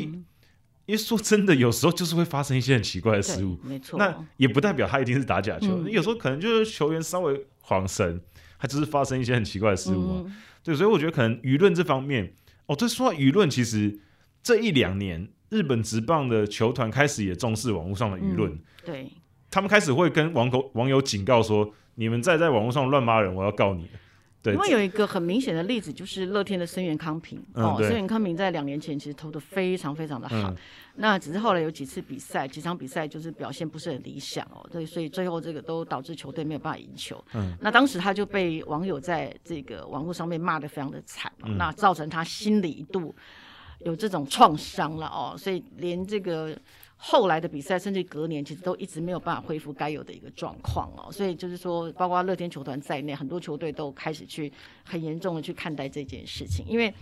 [0.86, 3.98] 因为说真的，有时候就是会发生一些很奇怪的失误，没错。
[3.98, 7.46] 那也不代表他一定是打假球，嗯、有时候可能就是球员稍微。
[7.70, 8.20] 晃神，
[8.58, 10.24] 还只是发生一些很奇怪的事物嘛？
[10.26, 12.34] 嗯、对，所以我觉得可能舆论这方面，
[12.66, 14.00] 哦，这，说到舆论，其实
[14.42, 19.12] 这一两年日本职棒的球团开始也重视网络上的舆论、嗯，对，
[19.52, 23.88] 他们开始会跟网友网友警告说，你们再在网络上乱骂人，我要告你。
[24.42, 30.56] 对，因为有一个很明显的例子，就是乐天的森源康平、嗯、哦，森源康平在两年前其实投的非常非常的好，嗯、
[30.96, 37.22] 那只是后来有几次比赛，几场比赛就是表现不是很理想哦，对，所以最后这个都导致球队没有办法赢球。
[37.34, 43.14] 嗯，那当时他就被网友在这个网络上面骂的非常的惨，嗯、那造成他心里一度
[43.80, 46.58] 有这种创伤了哦，所以连这个。
[47.02, 51.10] 后来的比赛，甚至隔年，其实都一直没有办法恢复该有的一个状况哦。
[51.10, 54.52] 所以就是说，包括乐天球团在内，很多球队都开始去
[54.84, 56.66] 很严重的去看待这件事情。
[56.68, 56.94] 因为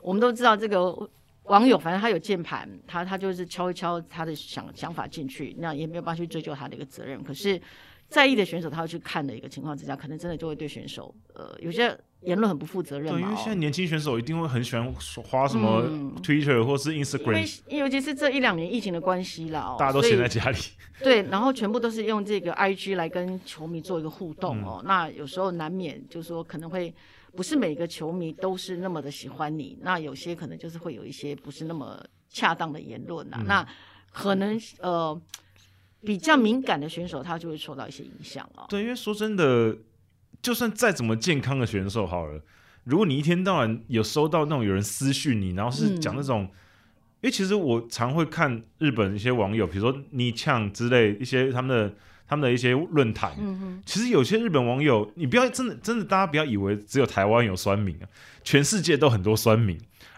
[0.00, 0.96] 我们都知道，这个
[1.44, 7.20] 网友，反正他有键盘，他他就是敲一敲他的想想法进去，那也没有办法去追究他的一个责任。
[7.24, 7.60] 可是，
[8.08, 13.18] 在意的选手，他会去看的一个情况之下，可能真的就会对选手，呃，有些言论很不负责任嘛。
[13.18, 14.94] 对，因为现在年轻选手一定会很喜欢
[15.24, 15.82] 花什么
[16.22, 20.58] Twitter 或是 Instagram，嗯、尤其是这一两年疫情的关系啦，大家都闲在家里。
[21.02, 24.80] 对，然后全部都是用这个 IG 来跟球迷做一个互动哦。
[24.82, 26.94] 嗯、那有时候难免就是说可能会。
[27.32, 33.64] 不是每个球迷都是那么的喜欢你，那有些可能就是会有一些不是那么恰当的言论啊，嗯、那
[34.10, 35.16] 可能呃
[36.00, 38.66] 比较敏感的选手他就会受到一些影响哦。
[38.68, 39.76] 对，因为说真的，
[40.42, 42.42] 就算再怎么健康的选手好了，
[42.84, 46.50] 如果你一天到晚有收到那种有人私讯你，然后是讲那种，嗯、
[47.22, 51.94] 因为其实我常会看日本一些网友，比如说你呛之类一些他们的。
[52.30, 58.06] 他们的一些论坛，嗯、其实有些日本网友，你不要真的真的，大家不要以为只有台湾有酸民啊，
[58.44, 59.76] 全世界都很多酸民。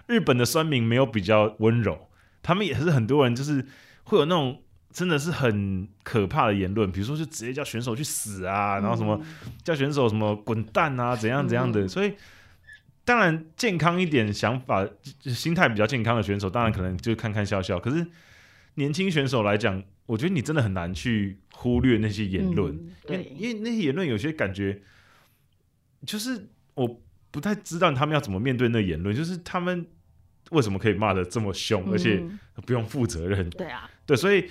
[0.09, 2.11] 日本的酸民没有比较温柔，
[2.43, 3.65] 他们也是很多人就是
[4.05, 4.61] 会有那种
[4.93, 9.21] 真的是很可怕的言论，比如说就直接叫选手去死啊，然后什么
[9.65, 11.83] 叫选手什么滚蛋啊，怎样怎样的。
[11.83, 12.15] 嗯、所以
[13.05, 14.87] 当然健康一点想法，
[15.23, 17.81] 心态比较健康的选手，当然可能就看看笑笑。
[17.81, 18.07] 可是
[18.75, 21.39] 年轻选手来讲，我觉得你真的很难去。
[21.55, 24.83] 忽略那些言论，嗯、因为因为那些言论有些感觉，
[26.05, 29.87] 就是我不太知道他们要怎么面对那言论，就是他们
[30.51, 32.21] 为什么可以骂的这么凶，嗯、而且
[32.67, 33.49] 不用负责任？
[33.51, 34.51] 对啊，对，所以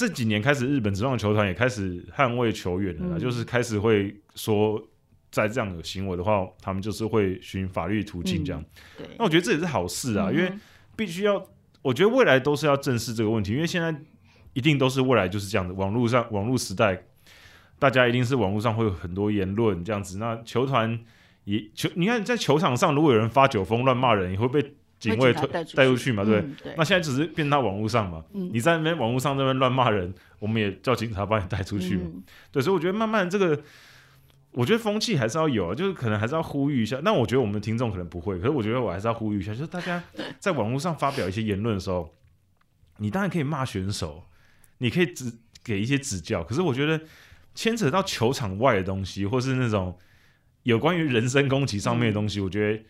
[0.00, 4.82] 这几年开始，日本职棒球团也开始捍卫球员了，嗯、就是开始会说，
[5.30, 8.64] 在这样的行为的话，他们就是会寻法律途径这样。
[9.18, 10.50] 那我觉得这也是好事啊，嗯、因为
[10.96, 11.46] 必须要，
[11.82, 13.94] 我觉得未来都是要正视这个问题，因为现在。
[14.52, 17.04] 一定都是未来就是这样的，网络上网络时代，
[17.78, 20.18] 大家一定是网络上会有很多言论这样子。
[20.18, 20.98] 那球团
[21.44, 26.22] 也球，你看在球场上，如果有人发酒疯乱骂人，也会被警卫带带出去嘛？
[26.22, 26.74] 对，嗯、对。
[26.76, 28.22] 那现在只是变到网络上嘛？
[28.32, 32.02] 嗯、你在那边网络上那边乱骂人，我们也叫警察把你带出去嘛？
[32.04, 32.22] 嗯、
[32.52, 33.60] 对，所以我觉得慢慢这个，
[34.52, 37.00] 我觉得风气还是要有，就是可能还是要呼吁一下。
[37.02, 40.00] 那我觉得我们的听众可能不会，可是我觉得我还是要呼吁一下，就是大家
[40.38, 42.14] 在网络上发表一些言论的时候，
[42.98, 44.24] 你当然可以骂选手。
[44.82, 45.30] 你可以指
[45.62, 46.98] 给一些指教，可是我觉得
[47.54, 49.94] 牵扯到球场外的东西，或是那种
[50.62, 52.82] 有关于人身攻击上面的东西，嗯、我觉得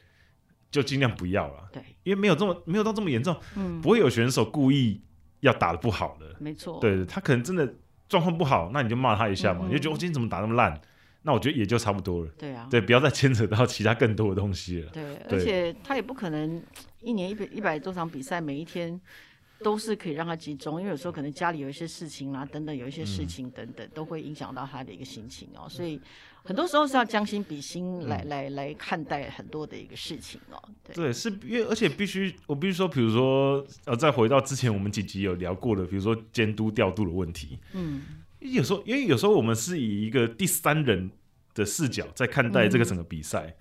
[0.71, 1.69] 就尽量不要了。
[1.73, 5.01] 对，因为没有这么没有到这么严重，嗯，不会有选手故意
[5.41, 6.79] 要打的不好的，没错。
[6.81, 7.75] 对，他可能真的
[8.09, 10.81] 状况不好，那你就骂他一下嘛，嗯、你就觉得我今天怎么打那么烂，
[11.23, 12.31] 那我觉得也就差不多了。
[12.39, 14.91] 对啊，对，不要再牵扯到其他更多的东西了。
[14.91, 16.63] 对，对而且他也不可能
[17.01, 19.01] 一年一百一百多场比赛，每一天。
[19.63, 25.69] 都是可以让他集中，因为有时候可能家里有一些事情啦，等等，有一些事情等等，都会影响到他的一个心情哦。
[25.69, 26.01] 所以
[26.45, 30.63] 很多时候是要将心比心来来来看待很多的一个事情哦。
[30.83, 37.59] 对，对，是因为而且必须我必须说，比如说呃，再回到之前我们几集有聊过的，比如说监督调度的问题。
[37.73, 38.03] 嗯，
[38.39, 41.11] 有时候因为有时候我们是以一个第三人
[41.55, 43.55] 的视角在看待这个整个比赛，嗯、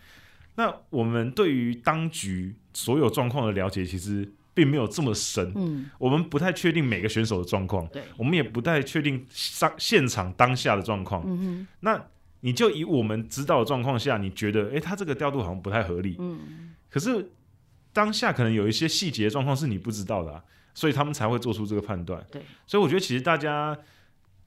[0.55, 4.31] 那我们对于当局所有状况的了解，其实。
[4.51, 12.05] 并没有这么深，嗯，我们不太确定每个选手的状况，对，我们也不太确定上现场当下的状况，嗯哼，那
[12.41, 17.31] 你就以我们知道的状况下，你觉得，哎，他这个调度好像不太合理，嗯，可是
[17.93, 23.77] 当下可能有一些细节状况是你不知道的啊，所以他们才会做出这个判断，对，所以我觉得其实大家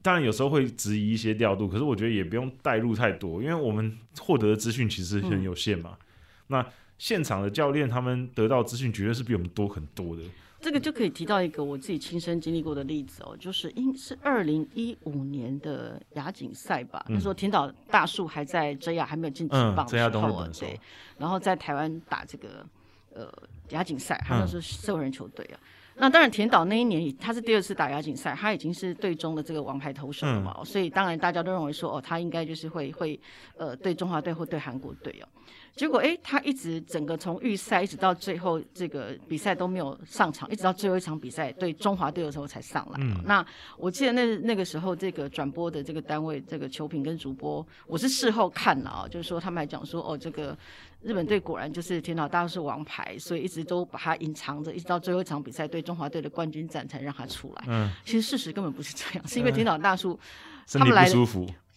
[0.01, 6.05] 当然有时候会质疑一些调度，可是我觉得也不用带入太多，因为我们获得的资讯其实很有限嘛，嗯，
[6.47, 6.65] 那。
[6.99, 10.21] 现场的教练他们得到资讯绝对是比我们多很多的。
[10.63, 20.79] 这个就可以提到一个我自己亲身经历过的例子哦，就是应是二零一五年的亚锦赛吧，嗯、那时候田岛大树还在 JR 还没有进职棒的时候啊，对，
[21.17, 22.65] 然后在台湾打这个
[23.13, 23.29] 呃
[23.71, 25.59] 亚锦赛，他们是社会人球队啊。
[25.61, 33.19] 嗯那当然，田岛那一年他是第二次打亚锦赛，他已经是队中的这个王牌投手了嘛，嗯、所以当然大家都认为说，哦，他应该就是会会
[33.57, 35.27] 呃对中华队或对韩国队哦。
[35.75, 42.99] 结果哎，他一直整个从预赛一直到最后这个比赛都没有上场，一直到最后一场比赛对中华队的时候才上来。
[43.01, 43.45] 嗯、那
[43.77, 50.57] 我记得那那个时候这个转播的这个单位，这个球评跟主播，我是事后看了啊，就是说他们还讲说，哦，这个。
[51.01, 57.65] 日本队果然就是田岛大叔是王牌，所以一直都把他隐藏着，一直到最后一场比赛对中华队的冠军战才让他出来。
[57.67, 61.05] 嗯，其实事实根本不是这样，是因为田岛大树、嗯、他们来，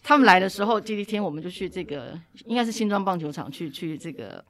[0.07, 4.41] 他们来的时候，第一天我们就去这个应该是新庄棒球场去去这个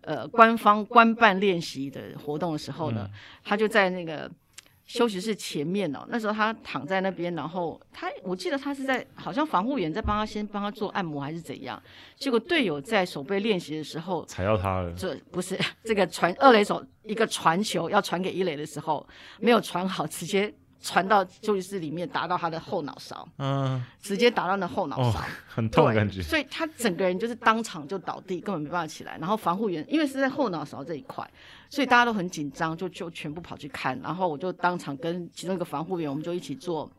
[0.00, 3.10] 呃官方官办练习的活动的时候呢，嗯、
[3.44, 4.30] 他就在那个
[4.86, 11.78] 休息室前面哦，那时候他躺在那边，然后他我记得他是在好像防护员在帮他先帮他做按摩还是怎样，
[12.16, 19.06] 结果队友在手背练习的时候踩到他了，这不是 这个传二垒手一个传球要传给一垒的时候
[19.38, 20.54] 没有传好，直接。
[20.84, 26.22] 传到休息室里面，打到他的后脑勺，嗯，直接打到那后脑勺，哦，很痛的感觉。
[26.22, 29.16] 所以他整个人就是当场就倒地，根本没办法起来。
[29.18, 31.28] 然后防护员因为是在后脑勺这一块，
[31.70, 33.98] 所以大家都很紧张，就就全部跑去看。
[34.00, 36.90] 然后我就当场跟其中一个防护员，我们就一起做。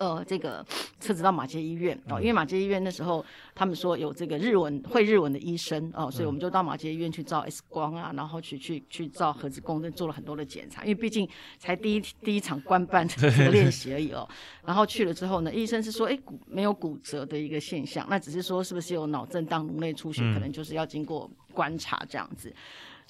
[0.00, 0.64] 呃，这个
[0.98, 3.22] 车子到马街医院哦，因为马街医院那时候
[3.54, 11.28] 他们说有这个日文会日文的医生哦，所以我们就到马街医院去照 X 光啊，然后去去去照核磁共振，做了很多的检查，因为毕竟
[11.58, 14.26] 才第一第一场官办的 练习而已哦。
[14.64, 22.50] 然后去了之后呢，医生是说，哎，骨没有骨折的一个现象，那只是说是不是有脑震荡、颅内出血，可能就是要经过观察这样子。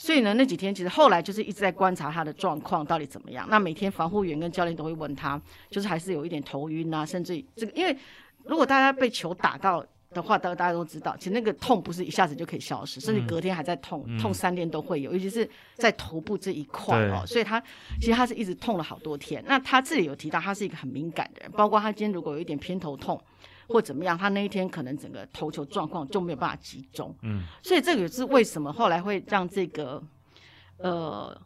[0.03, 3.47] 所以呢，那几天其实后来就是一直在观察他的状况到底怎么样。
[3.51, 5.39] 那每天防护员跟教练都会问他，
[5.69, 7.95] 就是还是有一点头晕啊，甚至这个，因为
[8.45, 9.85] 如果大家被球打到
[10.15, 17.23] 的话，大大家都知道，其实那个痛不是一下子就可以消失，甚至隔天还在痛，嗯、痛三天都会有，尤其是在头部这一块哦。
[17.27, 17.63] 所以他
[18.01, 19.45] 其实他是一直痛了好多天。
[19.47, 23.23] 那他自己有提到，他是一个很敏感的人，包括他今天如果有一点偏头痛。
[23.71, 30.03] 或怎么样，他那一天可能整个投球状况就没有办法集中，嗯，所以这个也是为什么后来会让这个，
[30.77, 31.41] 呃。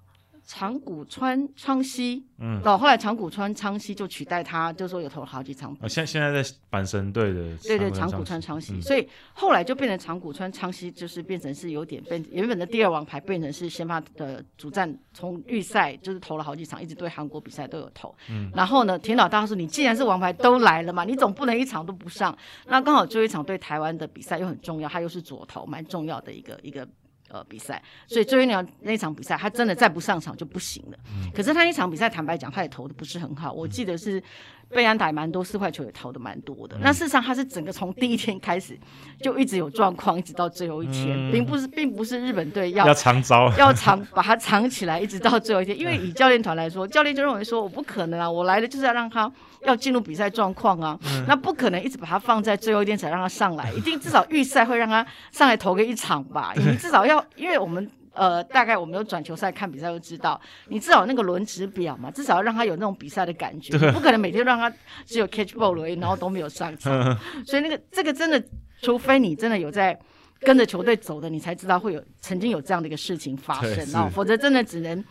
[0.46, 5.74] 长谷川昌熙，嗯，到后来长谷川昌熙就取代他，就说有投了好几场。
[5.80, 18.14] 哦，现现在在阪神队的，对对，长谷川昌熙，嗯、所以后来就变成长谷川昌熙，就是变成是有点变，原本的第二王牌变成是先发的主战，从预赛就是投了好几场，一直对韩国比赛都有投。
[18.30, 22.36] 嗯，然后呢，田老大说：“你既然是王牌都来了嘛，你总不能一场都不上。”
[22.68, 26.86] 那刚好最后一场对台湾的比赛又很重要，他又是左投，蛮重要的一个一个。
[27.34, 30.98] 呃，比赛，所以周云鸟那场比赛，他真的再不上场就不行了。
[31.16, 33.50] 嗯、可是他那场比赛，坦白讲，他也投的不是很好。
[33.52, 34.22] 我记得是
[34.68, 36.76] 被安打蛮多，四坏球也投的蛮多的。
[36.76, 38.78] 嗯、那事实上，他是整个从第一天开始
[39.20, 45.76] 就一直有状况，一直到最后一天，嗯、并不是，并不是日本队要要藏招，要藏把他藏起来，一直到最后一天。
[45.76, 49.28] 因为以教练团来说， 教练就认为说，我不可能啊，我来了就是要让他。
[49.64, 56.52] 要进入比赛状况啊，嗯、那不可能一直把他放在最后一天才让他上来， 一定至少预赛会让他上来投个一场吧。
[56.56, 64.72] 你至少要，因为我们呃大概我们有转球赛看比赛都知道，你至少那个轮值表嘛，至少要让他有那种比赛的感觉，对不可能每天让他
[65.06, 66.92] 只有 catch ball 而已，然后都没有上场。
[66.92, 68.42] 嗯、 所以那个这个真的，
[68.82, 69.98] 除非你真的有在
[70.40, 75.02] 跟着球队走的，你才知道会有曾经有这样的一个事情发生啊，否则真的只能。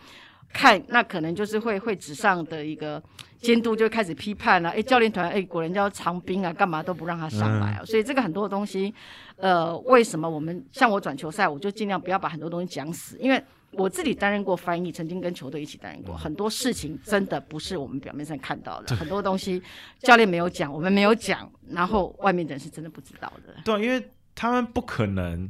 [0.52, 3.02] 看，那可能就是会会纸上的一个
[3.44, 4.72] 监督就开始批判了、啊。
[4.74, 7.78] 哎，教练团，哎，果然叫长兵啊，干嘛都不让他上来啊？
[7.80, 8.92] 嗯、所以这个很多东西，
[9.36, 13.42] 呃，为什么我们像我转球赛，我就尽量不要把很多东西讲死，因为
[13.72, 19.62] 我自己担任过翻译，曾经跟球队一起担任过，很多事情真的不是我们表面上看到的，很多东西
[19.98, 23.54] 教练没有讲，我们没有讲，然后外面的人是真的不知道的。
[23.64, 25.48] 对，因为他们不可能。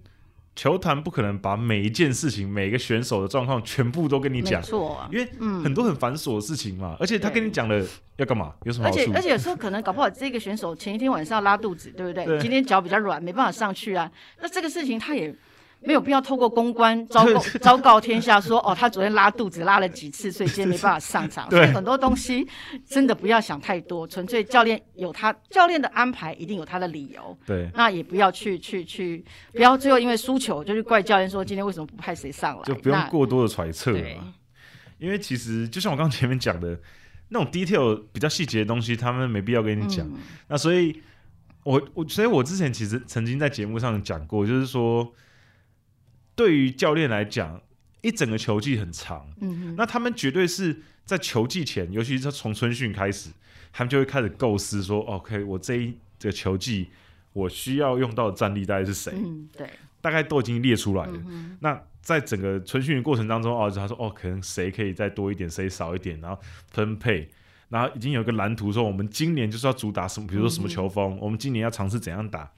[0.57, 5.29] 球团不可能把每一件事情、每个选手的状况全部都跟你讲，错啊，因为
[5.63, 6.95] 很多很繁琐的事情嘛。
[6.95, 7.85] 嗯、而且他跟你讲了
[8.17, 8.53] 要干嘛？
[8.65, 9.01] 有什么好处？
[9.01, 12.25] 而且而且有时候可能搞不好这个选手前一天晚上拉肚子，对不对？
[12.25, 14.11] 对，今天脚比较软，没办法上去啊。
[14.41, 15.35] 那这个事情他也。
[15.87, 21.49] 没有必要透过公关昭告昭告天下说哦，他昨天拉肚子拉了几次，所以今天没办法上场。
[21.51, 22.47] 所以很多东西
[22.87, 27.37] 真的不要想太多，纯粹教练有他教练的安排，一定有他的理由。
[27.45, 29.23] 对，那也不要去去去，
[29.53, 34.01] 不要最后因为输球就去怪教练说今天为什么不派谁上来，就不用过多的揣测了。
[34.99, 36.81] 因为其实就像我刚刚前面讲的
[37.29, 40.07] 那种 detail 比较细节的东西，他们没必要跟你讲。
[40.07, 40.15] 嗯、
[40.49, 41.03] 那所以
[41.63, 45.13] 我我所以我之前其实曾经在节目上讲过，就是说。
[46.35, 47.61] 对于教练来讲，
[48.03, 53.31] 一整个球季很长，嗯哼，那他们绝对是在球季前，尤其是从春训开始，
[53.73, 56.89] 他们就会开始构思说，OK，我这一这个球季
[57.33, 59.13] 我需要用到的战力大概是谁？
[59.15, 59.69] 嗯，对，
[60.01, 61.13] 大概都已经列出来了。
[61.27, 66.39] 嗯、那在整个春训的过程当中，哦，他说，哦，可能谁可以再多一点，谁少一点，然后
[66.71, 67.31] 分配，
[67.69, 72.51] 然后已经有一个蓝图，说我们今年就是要主打什么，比如说什么球风，嗯、我们今年要尝试怎样打。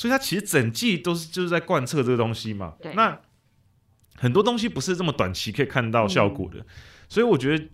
[0.00, 2.72] 所以他其实整季都是就是在贯彻这个东西嘛。
[2.80, 3.20] 对那
[4.16, 6.64] 很多东西不是这么短期可以看到效果的，嗯、
[7.06, 7.68] 所以我觉得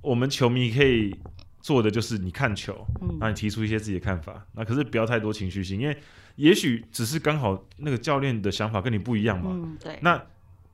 [0.00, 1.12] 我们球迷可以
[1.60, 5.98] 做的就是你看球，嗯，那你提出一些自己的看法，那可是不要太多情绪性，因为
[6.36, 9.50] 也许只是刚好那个教练的想法跟你不一样嘛。
[9.52, 9.98] 嗯、对。
[10.02, 10.24] 那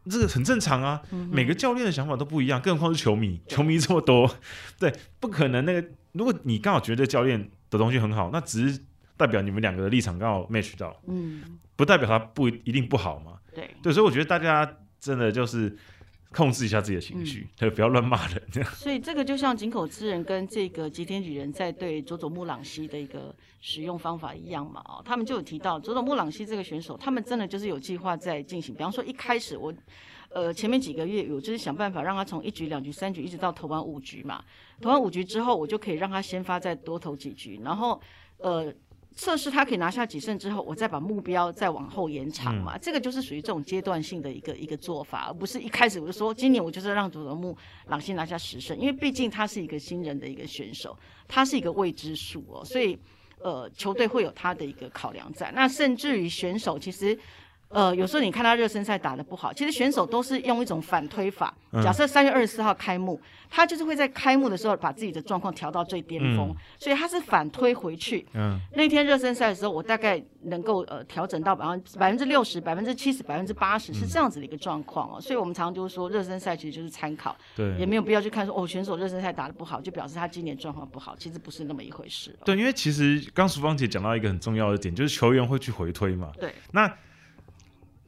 [0.05, 4.36] 这个很正常啊，嗯、每个教练的想法都不一样，更何况是球迷，球迷这么多，
[4.78, 5.82] 对，不可能那个。
[6.12, 8.82] 如果你刚好觉得教练的东西很好，那只是。
[9.21, 11.43] 代表你们两个的立场刚好 match 到，嗯，
[11.77, 15.77] 不代表他不一定不好嘛，对，对，所以我觉得大家真的就是
[16.33, 18.43] 控制一下自己的情绪，对、嗯，不要乱骂人。
[18.73, 28.75] 所以这个就像井口之人跟这个吉田举人在对佐佐木朗希的一个使用方法一样嘛，哦，他们就有提到佐佐木朗希这个选手，他们真的就是有计划在进行。
[28.75, 29.71] 比方说一开始我，
[30.31, 34.43] 呃，前面几个月有就是想办法让他从一局、两局、三局一直到投完五局嘛，
[34.81, 38.01] 投完五局之后，我就可以让他先发再多投几局，然后
[38.39, 38.73] 呃。
[39.17, 47.57] 测试他可以拿下几胜之后，我再把目标再往后延长嘛，嗯、这个就是属于这种阶段性的一个一个做法，而不是一开始我就说今年我就是让佐佐木
[47.87, 50.97] 朗希拿下十胜，因为毕竟他是一个新人的一个选手，
[51.29, 52.99] 他是一个未知数哦，所以
[53.43, 57.19] 呃球队会有他的一个考量在，那甚至于选手其实。
[57.71, 61.55] 呃，有时候你看他热身赛打得不好，其实选手都是用一种反推法。
[61.73, 68.27] 嗯、假设三月二十四号开幕，他就是会在开幕的时候把自己的状况调到最巅峰，嗯、所以他是反推回去。
[68.35, 75.21] 嗯，那天热身赛的时候，我大概能够呃调整到百分百分之六十、百分之七十、百分之八十是这样子的一个状况哦。
[75.21, 82.37] 所以我们常常就是说，热身赛其实就是参考，对，也没有必要去看说哦，选手热身赛打得不好，就表示他今年状况不好，其实不是那么一回事。
[82.45, 86.33] 对，因为其实刚淑芳姐讲到一个很重要的点，就是球员会去回推嘛。
[86.41, 86.93] 对，那。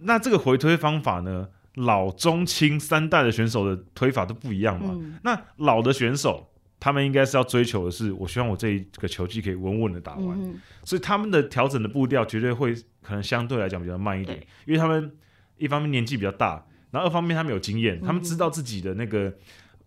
[0.04, 4.90] 那这个回推方法呢，老中青三代的选手的推法都不一样嘛。
[4.92, 15.12] 嗯、那老的选手，他们应该是要追求的是，我希望我这一个球季可以稳稳的打完，嗯、所以他们的调整的步调绝对会可能相对来讲比较慢一点，因为他们
[15.56, 19.32] 一方面年纪比较大，然后二方面他们有经验，他们知道自己的那个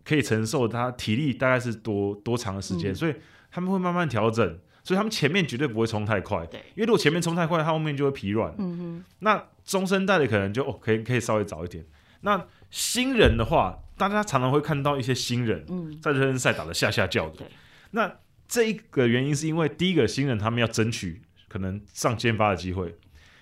[0.04, 3.14] 可以承受他体力大概是多多长的时间，嗯、所以
[3.52, 4.58] 他们会慢慢调整。
[4.86, 8.54] 所以他们前面绝对不会冲太快，对，因为如果前面冲太快，他后面就会疲软。
[8.60, 9.04] 嗯哼。
[9.20, 11.84] 那中生代的可能就哦，可以可以稍微早一点。
[12.22, 15.66] 那新人的话，大家常常会看到一些新人
[16.00, 17.46] 在热身赛打的下下叫的。
[17.46, 17.52] 嗯、
[17.92, 18.16] 那
[18.48, 22.96] 这一个原因是因为第一个新人他们要争取可能上先发的机会，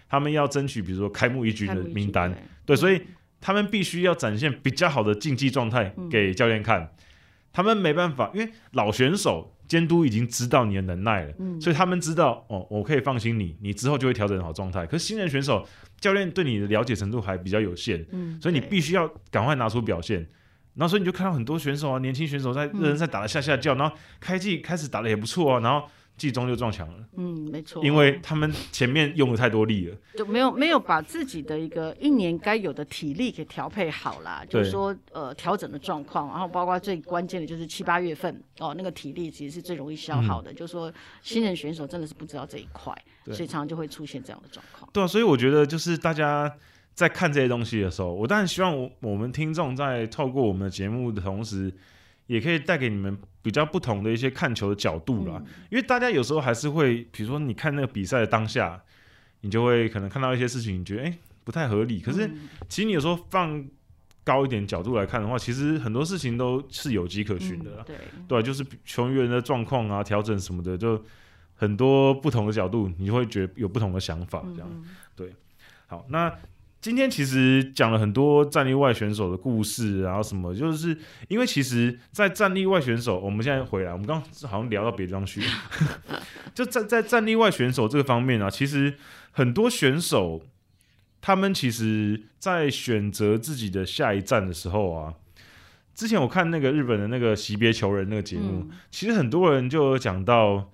[0.07, 3.01] 他们要争取比如说开幕一军的名单，对，对，所以
[3.41, 6.83] 他们必须要展现比较好的竞技状态给教练看。
[6.83, 6.89] 嗯、
[7.51, 9.49] 他们没办法，因为老选手。
[9.73, 14.85] 监督已经知道你的能耐了，嗯、所以他们知道哦，我可以放心你，你之后就会调整好状态。
[14.85, 15.67] 可是新人选手，
[15.99, 20.19] 教练对你的了解程度还比较有限，嗯、所以你必须要赶快拿出表现。
[20.75, 25.87] 然后所以你就看到很多选手啊，年轻选手在热身赛打得下下叫，嗯、然后开季开始打得也不错啊，然后。
[26.15, 42.95] 季中就撞墙了，嗯，没错，因为他们前面用了太多力了，就没有没有把自己的一个一年该有的体力给调配好啦，就是说呃调整的状况，然后包括最关键的就是七八月份哦，那个体力其实是最容易消耗的，嗯、就是说新人选手真的是不知道这一块，
[43.25, 44.87] 所以常常就会出现这样的状况。
[44.93, 46.49] 对啊，所以我觉得就是大家
[46.93, 51.73] 在看这些东西的时候，我当然希望我我们听众在透过我们的节目的同时，
[52.27, 53.17] 也可以带给你们。
[53.43, 58.81] 比较不同的一些看球的角度啦，嗯、因为大家有时候还是会，比如说你看那个比赛的当下，
[59.41, 61.99] 你就会可能看到一些事情，你觉得哎、欸、不太合理。
[61.99, 62.27] 可是
[62.69, 63.63] 其实你有时候放
[64.23, 67.85] 高一点角度来看的话，其实很多事情都是有迹可循的啦。
[67.89, 71.03] 嗯、对对，就是球员的状况啊、调整什么的，就
[71.55, 74.41] 很多不同的角度，你就会觉得有不同的想法。
[74.55, 74.85] 这样、嗯、
[75.15, 75.33] 对。
[75.87, 76.33] 好，那。
[76.83, 80.97] 今天其实讲了很多战力外选手的故事，然后什么，就是
[81.29, 85.41] 因为其实，在战力外选手，我们现在回来，我们刚刚好像聊到别的地方去，
[86.53, 88.95] 就在在战力外选手这个方面啊，其实
[89.31, 90.41] 很多选手，
[91.21, 95.13] 他们其实，在选择自己的下一站的时候啊，
[95.95, 100.69] 之前我看那个日本的那个惜别求人那个节目，嗯、其实很多人就有讲到，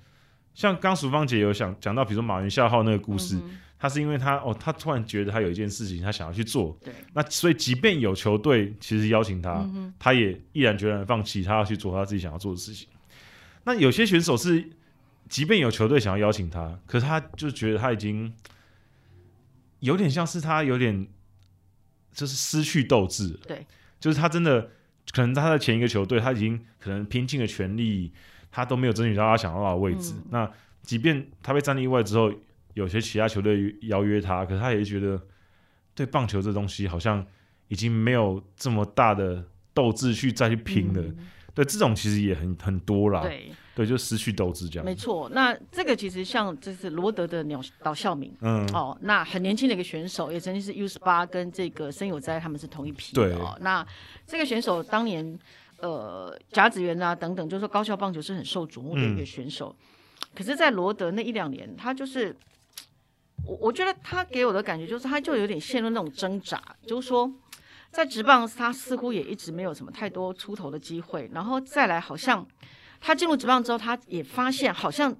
[0.55, 3.35] 像刚淑芳姐有想讲到，比如说马云笑号那个故事。
[3.35, 12.89] 嗯他是因为他哦，他突然觉得他有一件事情他想要去做，对，那所以即便有球队其实邀请他，嗯、他也毅然决然放弃，他要去做他自己想要做的事情。
[13.63, 14.69] 那有些选手是，
[15.29, 18.33] 即便有球队想要邀请他，可是他就觉得他已经
[19.79, 21.07] 有点像是他有点
[22.11, 23.65] 就是失去斗志，对，
[23.97, 24.69] 就是他真的
[25.13, 28.11] 可能他的前一个球队他已经可能拼尽了全力，
[28.51, 30.13] 他都没有争取到他想要的位置。
[30.17, 30.51] 嗯、那
[30.81, 32.33] 即便他被战力外之后。
[32.79, 35.21] 有些其他球队邀约他，可是他也觉得
[35.93, 37.25] 对棒球这东西好像
[37.67, 41.01] 已经没有这么大的斗志去再去拼了。
[41.01, 41.17] 嗯、
[41.53, 43.21] 对，这种其实也很很多啦。
[43.21, 44.85] 对，对，就失去斗志这样。
[44.85, 53.21] 没错，那这个其实像这是罗德的鸟岛孝明，嗯，哦，那很年轻的一个选手，也曾经是 U 十八跟这个森友哉他们是同一批的。
[53.21, 53.85] 对哦，那
[54.25, 55.37] 这个选手当年
[55.81, 59.75] 呃甲子园啊等等，就是说高校棒球是很受瞩目的一个选手。
[59.77, 62.33] 嗯、可是，在罗德那一两年，他就是。
[63.49, 67.31] 我我觉得他给我的感觉就是，他就有点陷入那种挣扎，就是说，
[67.91, 72.45] 在职棒他似乎也一直没有什么太多出头的机会，然后再来好像
[73.01, 75.15] 他进入职棒之后，他也发现好像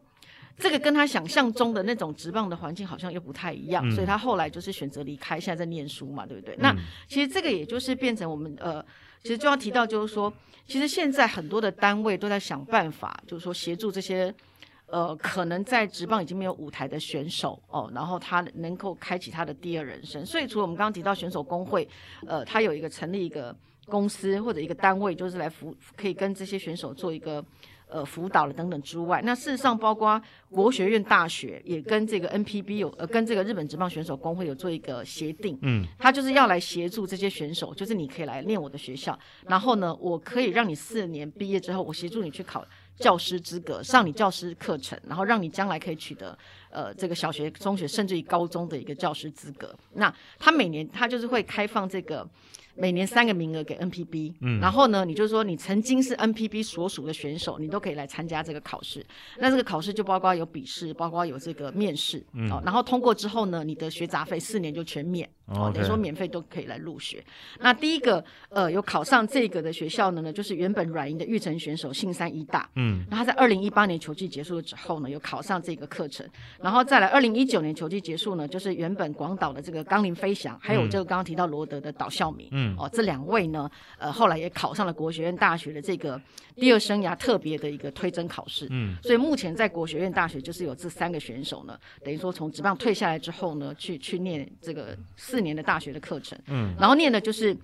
[0.58, 6.54] 这个跟他想象中的那种职棒的环境好像又不太一样，嗯、所以他后来就是选择离开，现在在念书嘛，对不对？
[6.56, 6.76] 嗯、那
[7.08, 8.86] 其实这个也就是变成我们呃，
[9.24, 10.32] 其实就要提到就是说，
[10.68, 14.34] 其实现在很多的单位都在想办法，就是说协助这些
[14.92, 20.26] 呃可能在职棒已经没有舞台的选手哦，然后他能够开启他的第二人生。
[20.26, 21.88] 所以除了我们刚刚提到选手工会，
[22.28, 23.56] 呃，他有一个成立一个
[23.86, 27.44] 公司或者一个单位，就是来辅可以跟这些选手做一个。
[27.92, 30.22] 呃，辅导了等等之外，那事实上包括
[30.52, 39.18] 国学院大学也跟这个 NPB 有呃，跟这个日本职棒选手工会有做一个协定，嗯，他就是要来协助这些选手，就是你可以来练我的学校，
[39.48, 42.64] 然后呢，我可以让你四年毕业之后，我协助你去考
[43.00, 46.38] 教师资格，上你教师课程，然后让你将来可以取得
[46.70, 49.76] 呃这个小学、中学甚至于高中的一个教师资格。
[49.94, 52.28] 那他每年他就是会开放这个。
[52.76, 59.06] 每年三个名额给 NPB，嗯，然后呢，你就是说你曾经是 NPB 所属的选手，你都可以来参加这个考试。
[59.40, 67.22] 那这个考试就包括有笔试，包括有这个面试，嗯，哦，然后通过之后呢，你的学杂费四年就全免，哦，等于说免费都可以来入学。
[67.60, 76.26] 那第一个呃有考上这个的学校呢，呢就是原本软银的育成选手信山医大，嗯，然后他在二零一八年球季结束了之后呢，有考上这个课程，
[76.62, 82.76] 然后再来二零一九年球季结束呢，就是原本广岛的这个冈林飞翔，还有这个刚刚提到罗德的岛孝明，嗯。
[82.78, 86.22] 哦，这两位呢，呃，后来也考上了国学院大学的这个
[86.56, 88.68] 第二生涯特别的一个推甄考试。
[88.70, 96.38] 嗯，所以目前在国学院大学就是有这三个选手呢，等于说从职棒退下来之后呢，去去念这个四年的大学的课程。
[96.48, 97.56] 嗯，然后念的就是。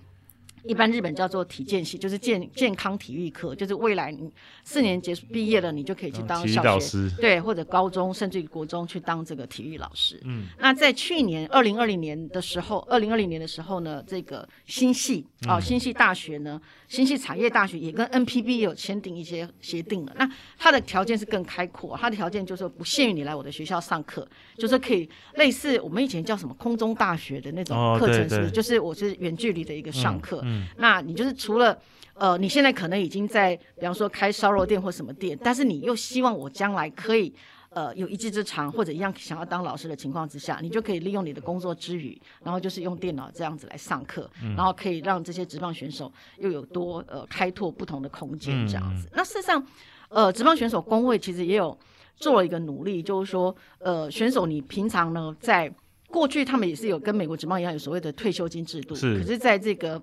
[0.66, 4.30] 一般日本叫做体健系，就是健健康体育课，就是未来你
[4.64, 10.20] 四年结束毕业了，你就可以去当小学，对，或者高中甚至于国中去当这个体育老师。
[10.24, 20.12] 嗯，那在去年二零二零年的时候，二零二零年的时候呢，这个新系啊、哦，新系大学呢，新系产业大学也跟 NPB 有签订一些协定了。
[20.18, 20.28] 那
[20.58, 24.26] 它的条件是更开阔，它的条件就是不限于你来我的学校上课，
[24.58, 28.50] 就是可以类似我们以前叫什么空中大学的那种课程，是不是？
[28.50, 30.40] 就是我是远距离的一个上课。
[30.42, 31.78] 嗯嗯那你就是除了
[32.14, 37.30] 呃，你现在可能已经在，比方说开烧肉店或什么店，但是你又希望我将来可以
[37.68, 49.06] 呃有一技之长，或者一样想要当老师的情况之下，你就可以利用你的工作之余，然后就是用电脑这样子来上课，然后可以让这些职棒选手又有多呃开拓不同的空间这样子。
[49.12, 49.62] 那事实上，
[50.08, 51.78] 呃，职棒选手工会其实也有
[52.16, 55.70] 做了一个努力，就是说呃，选手你平常呢在
[56.08, 60.02] 过去他们也是有跟美国职棒一样有所谓的退休金制度，是，可是在这个。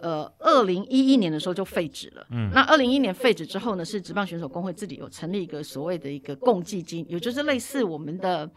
[0.00, 2.26] 呃，二零一一年的时候就废止了。
[2.30, 8.50] 嗯，那二零一一年废止之后呢，是职棒选手工会自己有成立一个所谓的一个共济金，也就是类似我们的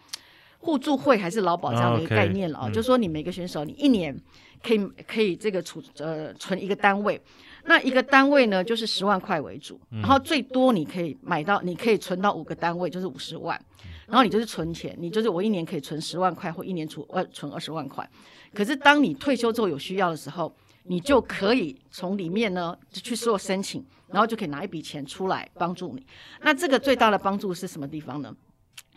[0.60, 2.65] 互助会还是劳保这样的一个概念了啊。
[2.65, 4.18] 哦 okay, 就是说你每个选手，你一年
[4.64, 7.20] 可以可以这个储呃存一个单位，
[7.65, 13.60] 那一个单位呢就是十万块为主，然后最多你可以买到，你可以存到五个单位，就是五十万，
[14.07, 18.10] 然后你就是存钱，你就是我一年可以存十万块或一年储呃存二十万块，
[18.53, 20.53] 可是当你退休之后有需要的时候。
[20.84, 26.06] 你就可以从里面呢去做申请，然后就可以拿一笔钱出来帮助你。
[26.42, 28.36] 那这个最大的帮助是什么地方呢？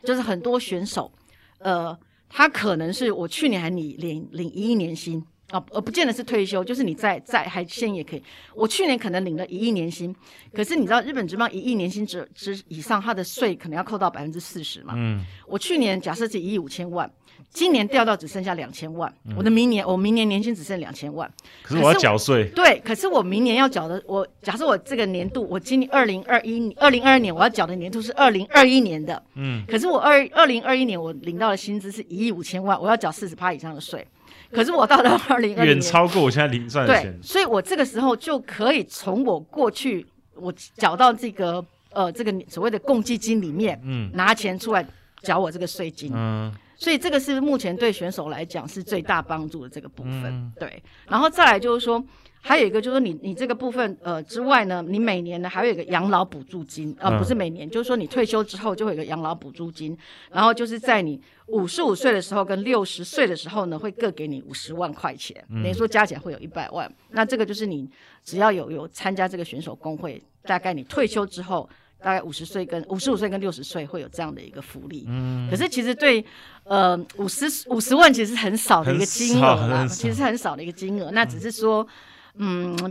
[0.03, 1.11] 就是很多选手，
[1.59, 1.97] 呃，
[2.29, 8.23] 他可能是我去年还领领领一亿年薪啊，而不见得是退休，就是你在在还现也可以。
[8.55, 10.15] 我去年可能领了一亿年薪，
[10.53, 14.95] 可是你知道日本职棒一亿年薪之之以上，它的税可能要扣到百分之四十嘛。
[14.97, 15.25] 嗯。
[15.47, 17.11] 我去年假设是一亿五千万。
[17.51, 21.31] 今年掉到只剩下两千万，嗯、我的明年我明年年薪只剩两千万，
[21.63, 22.49] 可是我要缴税。
[22.55, 34.07] 对，可是我明年要缴的，我假设我这个年度，我今年二零二一二零二二年我要缴的年度是二零二一年的，嗯，可是我二二零二一年我领到的薪资是一亿五千万，我要缴四十趴以上的税，
[34.53, 44.87] 可是我到了 二零二远超过我现在零赚的钱，所以我这个时候就可以从我过去我缴到这个呃这个所谓的共济金里面，嗯，拿钱出来
[45.23, 46.53] 缴我这个税金，嗯。
[46.79, 50.83] 所以这个是目前对选手来讲是最大帮助的这个部分，嗯、对。
[51.09, 52.05] 然后再来就是说，
[52.47, 59.99] 还有一个就是说你你这个部分呃之外呢，你每年呢还有一个养老补助金，呃不是每年，嗯、就是说你退休之后就会有一个养老补助金，
[60.31, 66.89] 然后就是在你五十五岁的时候跟六十岁的时候呢，会各给你五十万块钱，等于说加起来会有一百万。
[67.11, 67.91] 那这个就是你
[68.23, 71.69] 只要有有参加这个选手工会，大概你退休之后。
[71.99, 76.23] 大概五十岁跟五十五岁跟六十岁会有这样的一个福利，嗯，可是其实对，
[76.65, 81.89] 呃，五十五十万其实很少的一个金额啦，其实很少的一个金额，那只是说，嗯，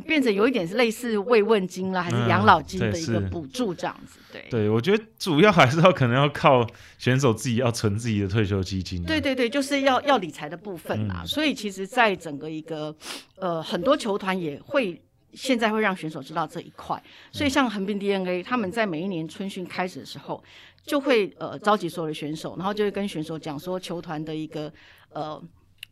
[0.05, 6.65] 变成有一点是类似慰问金啦，还是养老金的一个补助这样子，对，对，我觉得主要还是要可能要靠
[6.97, 12.95] 选手自己要存自己的退休基金，对对对，就是要要理财的部分啦，所以其实在整个一个
[13.37, 15.01] 呃很多球团也会。
[15.37, 16.97] 现在会让选手知道这一块。
[17.29, 20.41] 所以像横滨 DeNA，他们在每一年春训开始的时候，
[20.85, 24.71] 就会呃召集所有的选手，然后就会跟选手讲说球团的一个
[25.09, 25.43] 呃。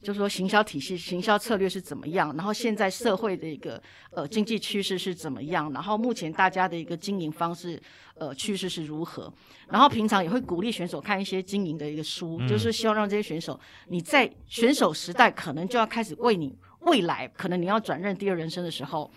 [0.04, 2.36] 就是说，行销体系、行销策略是怎么样？
[2.36, 3.82] 然后现在社会的一个
[4.12, 5.72] 呃经济趋势是怎么样？
[5.72, 7.82] 然后目前大家的一个经营方式
[8.16, 9.34] 呃趋势是如何？
[9.70, 19.10] 然后平常也会鼓励选手看一些经营的一个书，嗯、就是希望让这些选手你在选手时代可能就要开始为你未来可能你要转任第二人生的时候。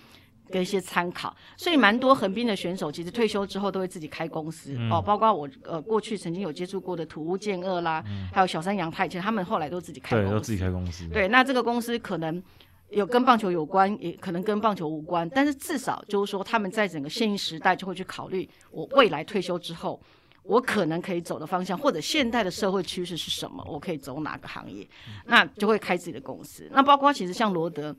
[0.51, 11.09] 跟一些参考，所以蛮多横滨的选手其实退休之后都会自己开公司、嗯、哦，包括我呃过去曾经有接触过的土屋健二啦，嗯、还有小山阳太，其实他们后来都自己开公司，对，都自己开公司。
[11.09, 12.43] 对，那这个公司可能
[12.91, 20.01] 有跟棒球有关，也可能跟棒球无关，但是至少就是说他们在整个现役时代就会去考虑，我未来退休之后，
[20.45, 26.69] 我可能可以走的方向，或者现代的社会趋势是什么，我可以走哪个行业，嗯、那就会开自己的公司。
[26.73, 27.97] 那包括其实像罗德。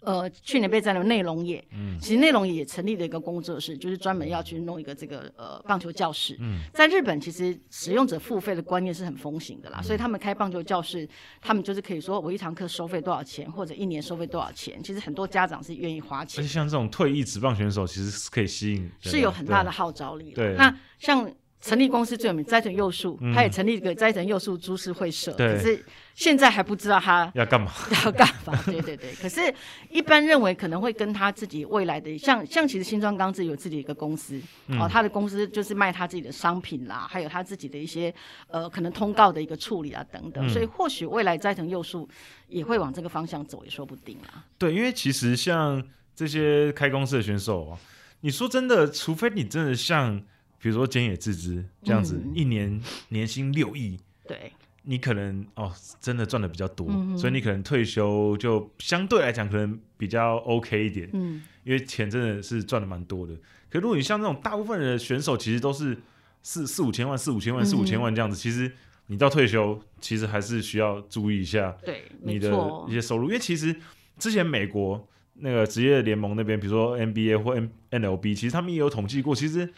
[0.00, 6.36] 呃，去年被占了内容业，嗯，其实内容业也成立了一个工作室，就是专门要去弄一个这个呃棒球教室。
[6.38, 11.08] 嗯，在日本其实使用者付费的观念是很风行的啦，嗯、所以他们开棒球教室，
[11.40, 14.80] 他们就是可以说我一堂课收费多少钱，或者一年收费多少钱。
[14.82, 16.40] 其实很多家长是愿意花钱。
[16.40, 20.36] 而且像这种退役职棒选手，其实是可以吸引，是有很大的号召力的。
[20.36, 21.28] 对，那像。
[21.60, 25.82] 成立公司最有名斋藤佑树，他也成立一个斋藤佑树株式会社，可是
[26.14, 27.72] 现在还不知道他要干嘛，
[28.04, 28.56] 要干嘛？
[28.66, 29.12] 对对对。
[29.14, 29.52] 可是，
[29.90, 34.40] 一般认为可能会跟他自己未来的，像像其实新庄刚志有自己一个公司，
[34.78, 38.14] 哦，他的公司就是卖他自己的商品啦，还有他自己的一些
[38.48, 42.08] 呃可能通告的一个处理啊等等，所以或许未来斋藤佑树
[42.48, 44.44] 也会往这个方向走，也说不定啊。
[44.56, 45.82] 对，因为其实像
[46.14, 47.78] 这些开公司的选手啊，
[48.20, 50.22] 你说真的，除非你真的像。
[50.58, 52.80] 比如说菅野智之这样子，嗯、一年
[53.10, 54.52] 年薪六亿，对，
[54.82, 63.34] 你可能哦，真的赚的比较多，嗯、所以你可能退休就相对来讲可能比较 OK 一点，嗯，因为钱真的是赚的蛮多的。
[63.68, 65.96] 可如果你像那种大部分的选手，其实都是
[66.42, 68.72] 四四五千万、四五千万、四五千万这样子，嗯、其实
[69.08, 72.50] 你到退休，其实还是需要注意一下对你的
[72.88, 73.74] 一些收入，因为其实
[74.18, 79.70] 之前美国那个职业联盟那边，比如说 NBA 或 N NLB，其实他们也有统计过，其实。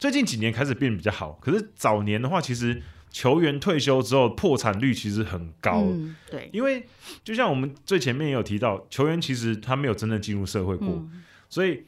[0.00, 5.82] 最近几年开始变比较好，可是早年的话，其实球员退休之后破产率其实很高。
[5.82, 6.86] 嗯，对，因为
[7.22, 11.84] 就像我们最前面也有提到，球员其实他没有真正进入社会过，嗯、所以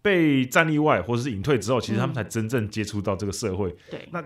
[0.00, 3.74] 被战例外或者是隐退之后，其实他们才真正接触到这个社会。
[3.90, 4.24] 对、嗯，那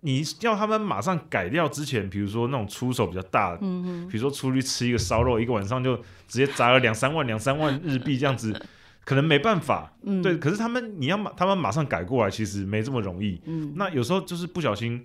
[0.00, 5.94] 你要他们马上改掉之前，比如说那种出手比较大的，嗯哼比如说出去吃一个烧肉，一个晚上就
[6.26, 8.58] 直接砸了两三万、两三万日币这样子。
[9.06, 15.00] 可能没办法，嗯，对，可是他们你要马他们马上改过来，其实没这么容易，嗯，那有时候就是不小心，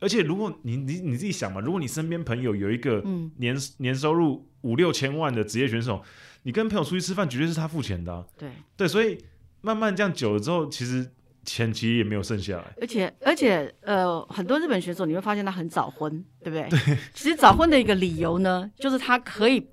[0.00, 3.00] 而且如果你你你自己想嘛，如果你身边朋友有一个
[3.36, 6.02] 年、嗯、年收入五六千万的职业选手，
[6.42, 8.50] 你跟朋友出去吃饭，绝对是他付钱的、啊，对。
[8.76, 9.16] 对，所以
[9.60, 11.08] 慢慢这样久了之后，其实
[11.44, 16.68] 钱其实也没有剩下来，而且而且呃，很多日本选手你会发现他很早婚，对不对？
[16.68, 19.64] 对，其实早婚的一个理由呢，就是他可以。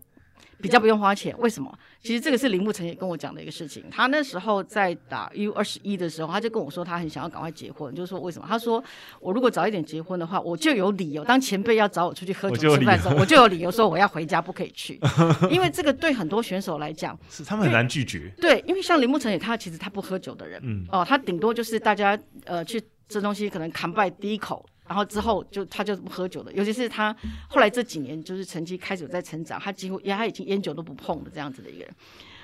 [0.61, 1.73] 比较不用花钱，为什么？
[2.01, 3.83] 其实这个是林木成也跟我讲的一个事情。
[3.91, 8.45] 他那时候在打 U 二十一的时候，他就跟我说，他很想要赶快结婚，就是说为什么？
[8.47, 8.83] 他说
[9.19, 11.23] 我如果早一点结婚的话，我就有理由。
[11.23, 14.99] 当前辈要找我出去喝酒吃饭的时候，我就有理由说我要回家，不可以去。
[15.49, 18.31] 因为这个对很多选手来讲，是他们很难拒绝。
[18.39, 24.65] 对，因为像林木成也，他其实他不喝酒的人，嗯，哦，他顶多就是大家呃去吃东西，可能扛拜第一口。
[24.91, 27.15] 然后之后就他就不喝酒了，尤其是他
[27.47, 31.95] 后来这几年就是成绩开始在成长，他几乎也他已经烟酒都不碰的这样子的一个人，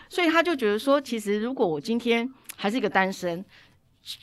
[0.08, 2.26] 所以他就觉得说，其实如果我今天
[2.56, 3.44] 还是一个单身，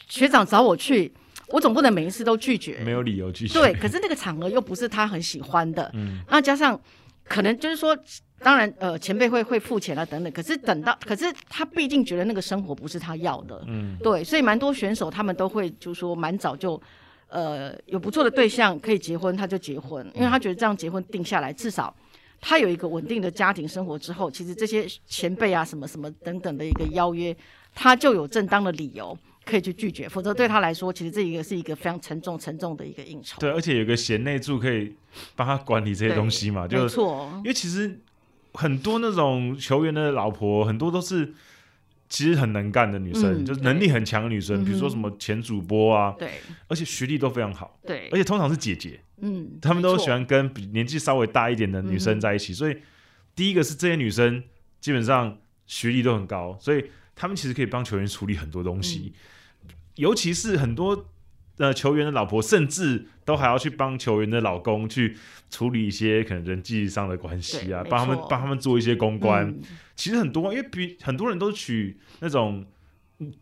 [0.09, 1.13] 学长找我去，
[1.49, 3.61] 我总不能每一次都拒绝，没有理由拒绝。
[3.61, 6.81] 对，可是那个场合又不是他很喜欢的，嗯，那加上
[7.25, 7.95] 可能就是说，
[8.39, 16.81] 当然呃前辈会会付钱啊等等，可是等到可是他毕竟觉得那个生活不是他要的，嗯，对，所以蛮多选手他们都会就是说蛮早就。
[17.35, 21.93] 呃，有不错的对象可以结婚，他就结婚，因为他觉得这样结婚定下来，至少
[22.41, 27.37] 他有一个稳定的家庭生活之后，其实这些前辈啊，什么什么等等的一个邀约，
[27.75, 33.41] 他就有正当的理由可以去拒绝，否则对他来说，其实这一个是一个非常沉重、沉重的一个应酬。
[33.41, 34.95] 对，而且有个贤内助可以
[35.35, 37.29] 帮他管理这些东西嘛，就没错。
[37.39, 37.99] 因为其实
[38.53, 41.35] 很多那种球员的老婆，很多都是。
[42.15, 46.35] 其实很能干的女生，嗯、就是能力很强的女生，比如说什么前主播啊，对，
[46.69, 52.77] 而且学历都非常好，对，而且通常是姐姐，嗯，他们都喜欢跟比年纪稍微大一点的女生在一起，嗯、所以
[53.35, 54.45] 第一个是这些女生
[54.81, 55.37] 基本上
[55.67, 56.85] 学历都很高，所以
[57.17, 59.13] 他们其实可以帮球员处理很多东西，
[59.65, 61.09] 嗯、尤其是很多
[61.59, 65.17] 呃球员的老婆，甚至都还要去帮球员的老公去
[65.51, 69.47] 处理一些可能人际上的关系啊，帮他们帮他们做一些公关。
[69.47, 69.63] 嗯、
[69.95, 72.65] 其实很多，因为比很多人都娶那种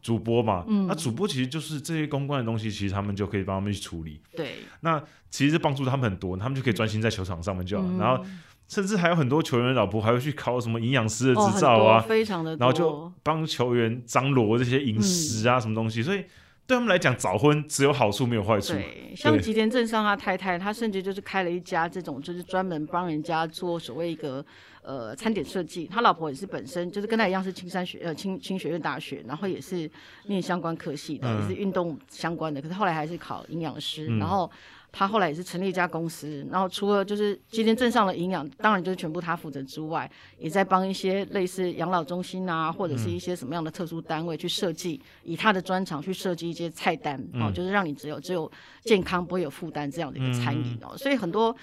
[0.01, 4.20] 主播嘛，嗯、那主播其实就是这些公关的东西，其实他们就可以帮他们去处理。
[4.36, 7.86] 对，那其实帮助他们很多，他们就可以专心在球场上面就好。
[7.89, 8.24] 嗯、然后。
[8.68, 16.24] 甚至还有很多球员的老婆还会去考什么营养师的执照啊，哦、非常的，然后就帮球员张罗这些饮食啊、嗯、什么东西，所以
[16.73, 18.73] 对他们来讲，早婚只有好处没有坏处。
[18.73, 24.43] 对，像吉田正尚他太太，他甚至就是开了一家这种，就是专门帮人家做所谓一个
[24.81, 25.86] 呃餐点设计。
[25.86, 29.90] 他老婆也是本身就是跟他一样是青山学呃青青学院大学，然后也是
[30.24, 34.51] 念相关科系的，嗯、也是运动相关的，可是后来还是考营养师，嗯、然后。
[34.93, 40.09] 他后来也是成立一家公司，然后除了就是今天镇上的营养，当然就是全部他负责之外，
[40.39, 48.51] 也在帮一些类似养老中心啊，或者是一些什么样的特殊单位去设计，以他的专长去设计一些菜单，哦，就是让你只有只有
[48.82, 50.94] 健康不会有负担这样的一个餐饮哦。
[50.98, 51.56] 所以很多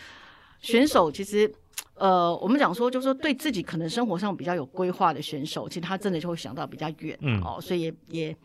[0.60, 1.54] 选手其实，
[1.94, 8.38] 呃，我们讲说就是说对自己可能生活上比较有规划的选手，其实他真的就会想到比较远哦，所以也也。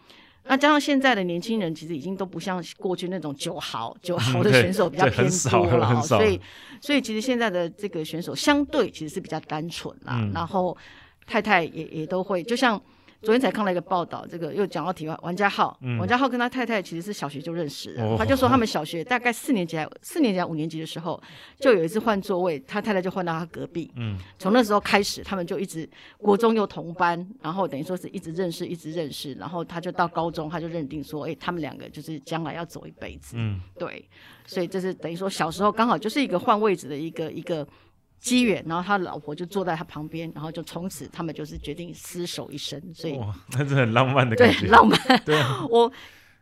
[0.46, 6.40] 那加上现在的年轻人，其实已经都不像过去那种九豪九豪的选手比较偏多了，所以
[6.80, 10.76] 所以其实现在的这个选手相对其实是比较单纯啦，嗯、然后
[11.26, 12.80] 太太也也都会，就像。
[13.24, 21.20] 昨天才看了一个报道，这个又讲到题外，王家浩，嗯、王家浩跟他太太其实是小学就认识的，哦、他就说他们小学大概四年级还四年级还五年级的时候，
[21.58, 25.88] 就有一次换座位，他太太就换到他隔壁，嗯，从那时候开始，他们就一直
[26.18, 34.06] 国中又同班，然后等于说是一直认识，一直认识，然后他就到高中，他就认定说，哎、欸，他们两个就是将来要走一辈子，嗯，对，
[34.46, 37.66] 所以这是等于说小时候刚好就是一个换位置的一个一个。
[38.24, 42.80] 机缘，然后他老婆就坐在他旁边，然后就从此他们就是决定厮守一生。
[42.94, 44.98] 所以哇，那是很浪漫的感觉，对，浪漫。
[45.26, 45.38] 对，
[45.68, 45.92] 我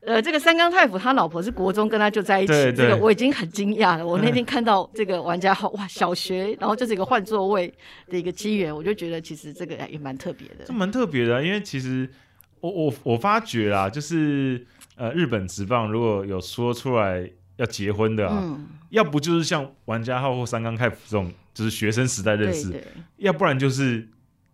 [0.02, 4.06] 呃，这个三冈太辅他老婆是国中跟他就在一起，对对这个我已经很惊讶了。
[4.06, 7.72] 我那 天看到这个玩家号，哇，小学，然后就是一个换座位
[8.08, 10.64] 的一个机缘，我就觉得其实这个也蛮特别的。
[10.64, 12.08] 这蛮特别的、啊，因为其实
[12.60, 14.64] 我我我发觉啦，就是
[14.94, 21.32] 呃，日本职棒如果有说出来要结婚的啊，嗯、要不就是像玩家号或三缸太辅这种。
[21.54, 22.86] 就是学生时代认识，对对，
[23.18, 24.08] 要不然就是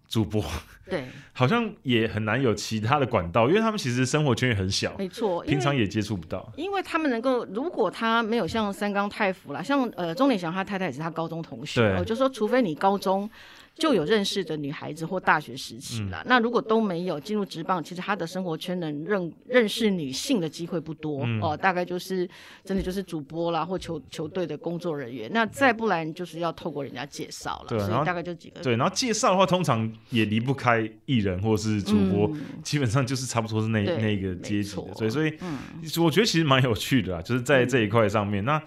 [0.09, 0.45] 主播。
[0.91, 6.53] 对， 好像也很难有其他的管道，因为他们其实生活圈也很小，没错，平常也接触不到。
[6.57, 13.31] 因为他们能够，如果他没有像三缸太辅啦，像呃钟点祥他太太也是他高中同学，我就说除非你高中。
[13.79, 16.19] 就有认识的女孩子或大学时期了。
[16.19, 21.57] 嗯、那如果都没有进入职棒，其实他的生活圈能认认识女性的机会不多、嗯、哦。
[21.57, 22.29] 大概就是
[22.65, 25.31] 真的就是主播啦，或球球队的工作人员。
[25.33, 27.79] 那再不然就是要透过人家介绍了。
[27.79, 28.61] 所以大概就几个。
[28.61, 34.95] 对，然后介绍的话，通常也离不开艺人或是主播，嗯、基本上就是差不多是那那个阶级的。
[34.95, 35.59] 所以，所以，嗯，
[36.03, 38.43] 我觉得其实蛮有趣的啊，就是在这一块上面。
[38.43, 38.63] 嗯、那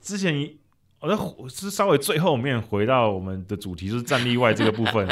[0.00, 0.48] 之前。
[1.04, 5.08] 我是稍微最后面回到我们的主题，就是战力外这个部分。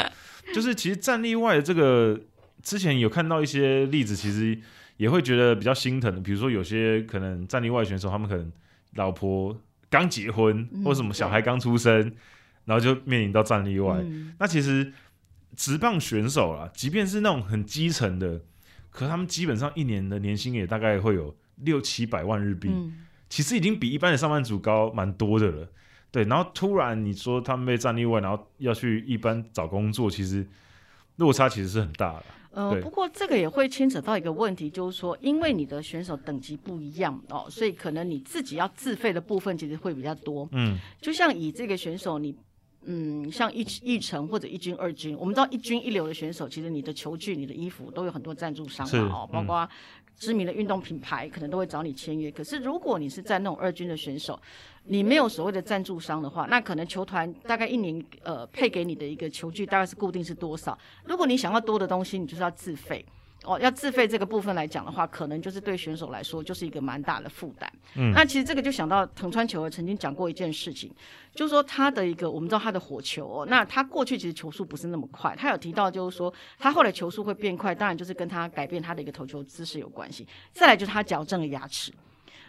[0.53, 2.19] 就是其实战力外的这个，
[2.61, 4.59] 之前有看到一些例子，其实
[4.97, 6.19] 也会觉得比较心疼的。
[6.19, 8.51] 比如说有些可能战力外选手，他们可能
[8.95, 9.55] 老婆
[9.89, 12.11] 刚结婚，或什么小孩刚出生，
[12.65, 14.03] 然后就面临到战力外。
[14.39, 14.91] 那其实
[15.55, 18.41] 职棒选手啦，即便是那种很基层的，
[18.89, 22.69] 可他们基本上一年的年薪也大概会有六七百万日币，
[23.29, 25.69] 其实已经比一般的上班族高蛮多的了。
[26.13, 30.47] 对，然后突然你说他们被战例外，然后要去一般找工作，其实
[31.15, 32.25] 落差其实是很大的。
[32.51, 40.47] 呃，不过这个也会牵扯到一个问题，就是说，因为你的选手等级不一样哦，所以可能你自己要自费的部分其实会比较多。
[40.51, 42.35] 嗯，就像以这个选手你。
[42.85, 49.65] 嗯，像一一成或者一军、二军，我们知道一军一流的选手，其实你的球具、你的衣服都有很多赞助商嘛，哦，包括
[50.17, 52.31] 知名的运动品牌可能都会找你签约。
[52.31, 54.39] 可是如果你是在那种二军的选手，
[54.85, 60.77] 你没有所谓的赞助商的话，那可能球团大概一年呃配给你的一个球具大概是固定是多少？
[61.05, 63.05] 如果你想要多的东西，你就是要自费。
[63.43, 67.71] 哦，要自费这个部分来讲的话，可能就是对选手来说就是一个蛮大的负担。
[67.95, 70.91] 嗯，那其实这个就想到藤川球儿曾经讲过一件事情，
[71.35, 80.27] 就是说他的一个我们知道他的火球哦，那他过去其实球速不是那么快，他有提到就是说他后来球速会变快，当然就是跟他改变他的一个投球姿势有关系。
[80.53, 81.91] 再来就是他矫正了牙齿。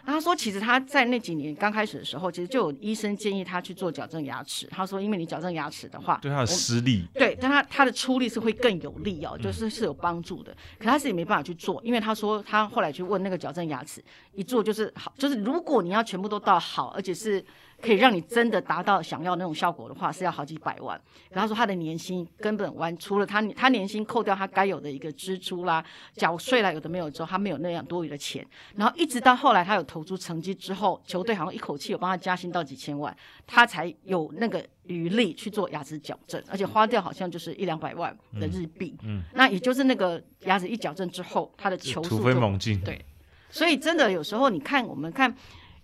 [0.05, 4.67] 他说，其实他在那几年刚开始的时候，其实就有医生建议他去做矫正牙齿。
[4.67, 10.55] 他说，因为你矫正牙齿的话，对他的施力，对，但他他的出力是会更有力哦，就是是有帮助的。
[10.77, 14.03] 可他自己没办法去做，因为他说他后来去问那个矫正牙齿，
[14.33, 17.43] 一做就是好，就是如果你要全部都到好，而且是
[17.81, 20.99] 可以让你真的达到想要那种效果的话，是要好几百万。
[21.29, 25.83] 然后说他的年薪根本完，除了他他年薪扣掉他该有的一个支出啦、
[26.15, 28.45] 缴税啦，有的没有之后，他没有那样多余的钱。
[28.75, 33.15] 然后一直到后来他有投出成绩之后，球队好像一口气有帮他加薪到几千万，
[33.45, 38.95] 他才有那个余力去做牙齿矫正，而且花掉好像就是一两百万的日币。
[39.03, 42.79] 嗯，嗯那也就是那个牙齿一矫正之后，他的球速突飞猛进。
[42.81, 43.03] 对，
[43.49, 45.35] 所以真的有时候你看我们看。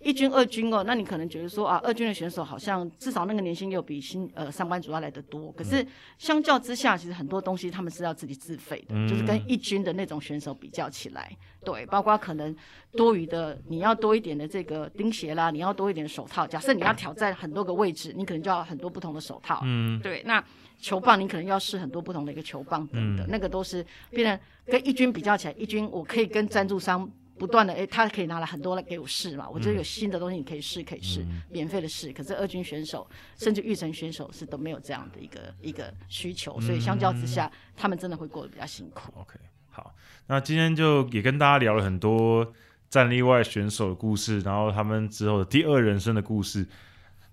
[0.03, 5.51] 一军、二军哦，那你可能觉得说啊，二军的选手好像至少那个年薪又比新呃上班族要来得多。
[5.51, 5.85] 可是
[6.17, 12.55] 相较之下，其实很多东西他们是要自己自费的，嗯、就是跟一军的那种选手比较起来，对，包括可能
[12.93, 16.47] 多余的你要多一点的这个钉鞋啦，你要多一点的手套。
[16.47, 19.61] 假设你要挑战很多个位置，你可能就要很多不同的手套。
[19.63, 20.23] 嗯，对。
[20.25, 20.43] 那
[20.79, 27.07] 球棒你可能要试很多不同的一个球棒等等，嗯、那个都是变成跟一军比较起来，一军我可以跟赞助商。
[27.41, 29.49] 不断的，哎，他可以拿来很多来给我试嘛？
[29.49, 32.13] 我觉得有新的东西你可以试，可以试，嗯、免费的试。
[32.13, 39.11] 可是二军选手甚至育成选手是都没有这样的一个一个需求，所以相较之下，嗯、他们真的会过得比较辛苦。
[39.15, 39.39] OK，
[39.71, 39.95] 好，
[40.27, 42.53] 那今天就也跟大家聊了很多
[42.91, 46.67] 战力外选手的故事，然后他们之后的第二人生的故事。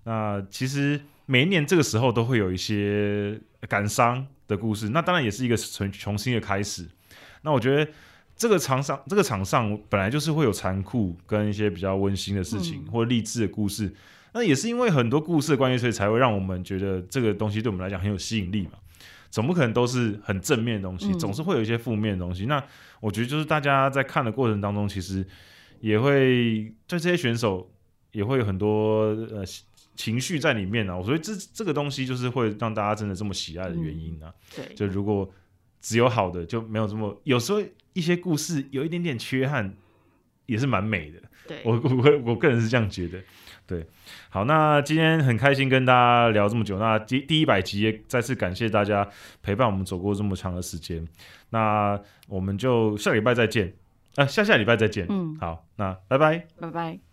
[0.05, 6.89] 那其实每一年这个时候都会有一些感伤的故事，那当然也是一个重重新的开始。
[7.43, 7.91] 那我觉得。
[8.39, 13.93] 这个场上，这个场上本来就是会有残酷跟一些比较温馨的事情，嗯、或励志的故事。
[14.31, 18.79] 那也是因为很多故事的关系，所以才会让我们觉得这个东西对我们来讲很有吸引力嘛。
[19.29, 22.45] 总不可能都是很正面的东西，总是会有一些负面的东西。
[22.45, 22.63] 嗯、那
[23.01, 25.27] 我觉得就是大家在看的过程当中，其实
[25.81, 27.69] 也会对这些选手
[28.13, 29.43] 也会有很多呃
[29.97, 31.03] 情绪在里面啊。
[31.03, 34.33] 所以这这个东西就是会让大家真的这么喜爱的原因啊。
[34.57, 35.29] 嗯、对，就如果
[35.81, 37.61] 只有好的，就没有这么有时候。
[37.93, 39.73] 一些故事有一点点缺憾，
[40.45, 41.19] 也是蛮美的。
[41.47, 43.19] 对，我我我个人是这样觉得。
[43.65, 43.85] 对，
[44.29, 46.79] 好，那今天很开心跟大家聊这么久。
[46.79, 49.07] 那第第一百集也再次感谢大家
[49.43, 51.07] 陪伴我们走过这么长的时间。
[51.51, 53.73] 那我们就下礼拜再见，
[54.15, 55.05] 啊，下下礼拜再见。
[55.09, 57.08] 嗯，好，那拜拜，拜拜。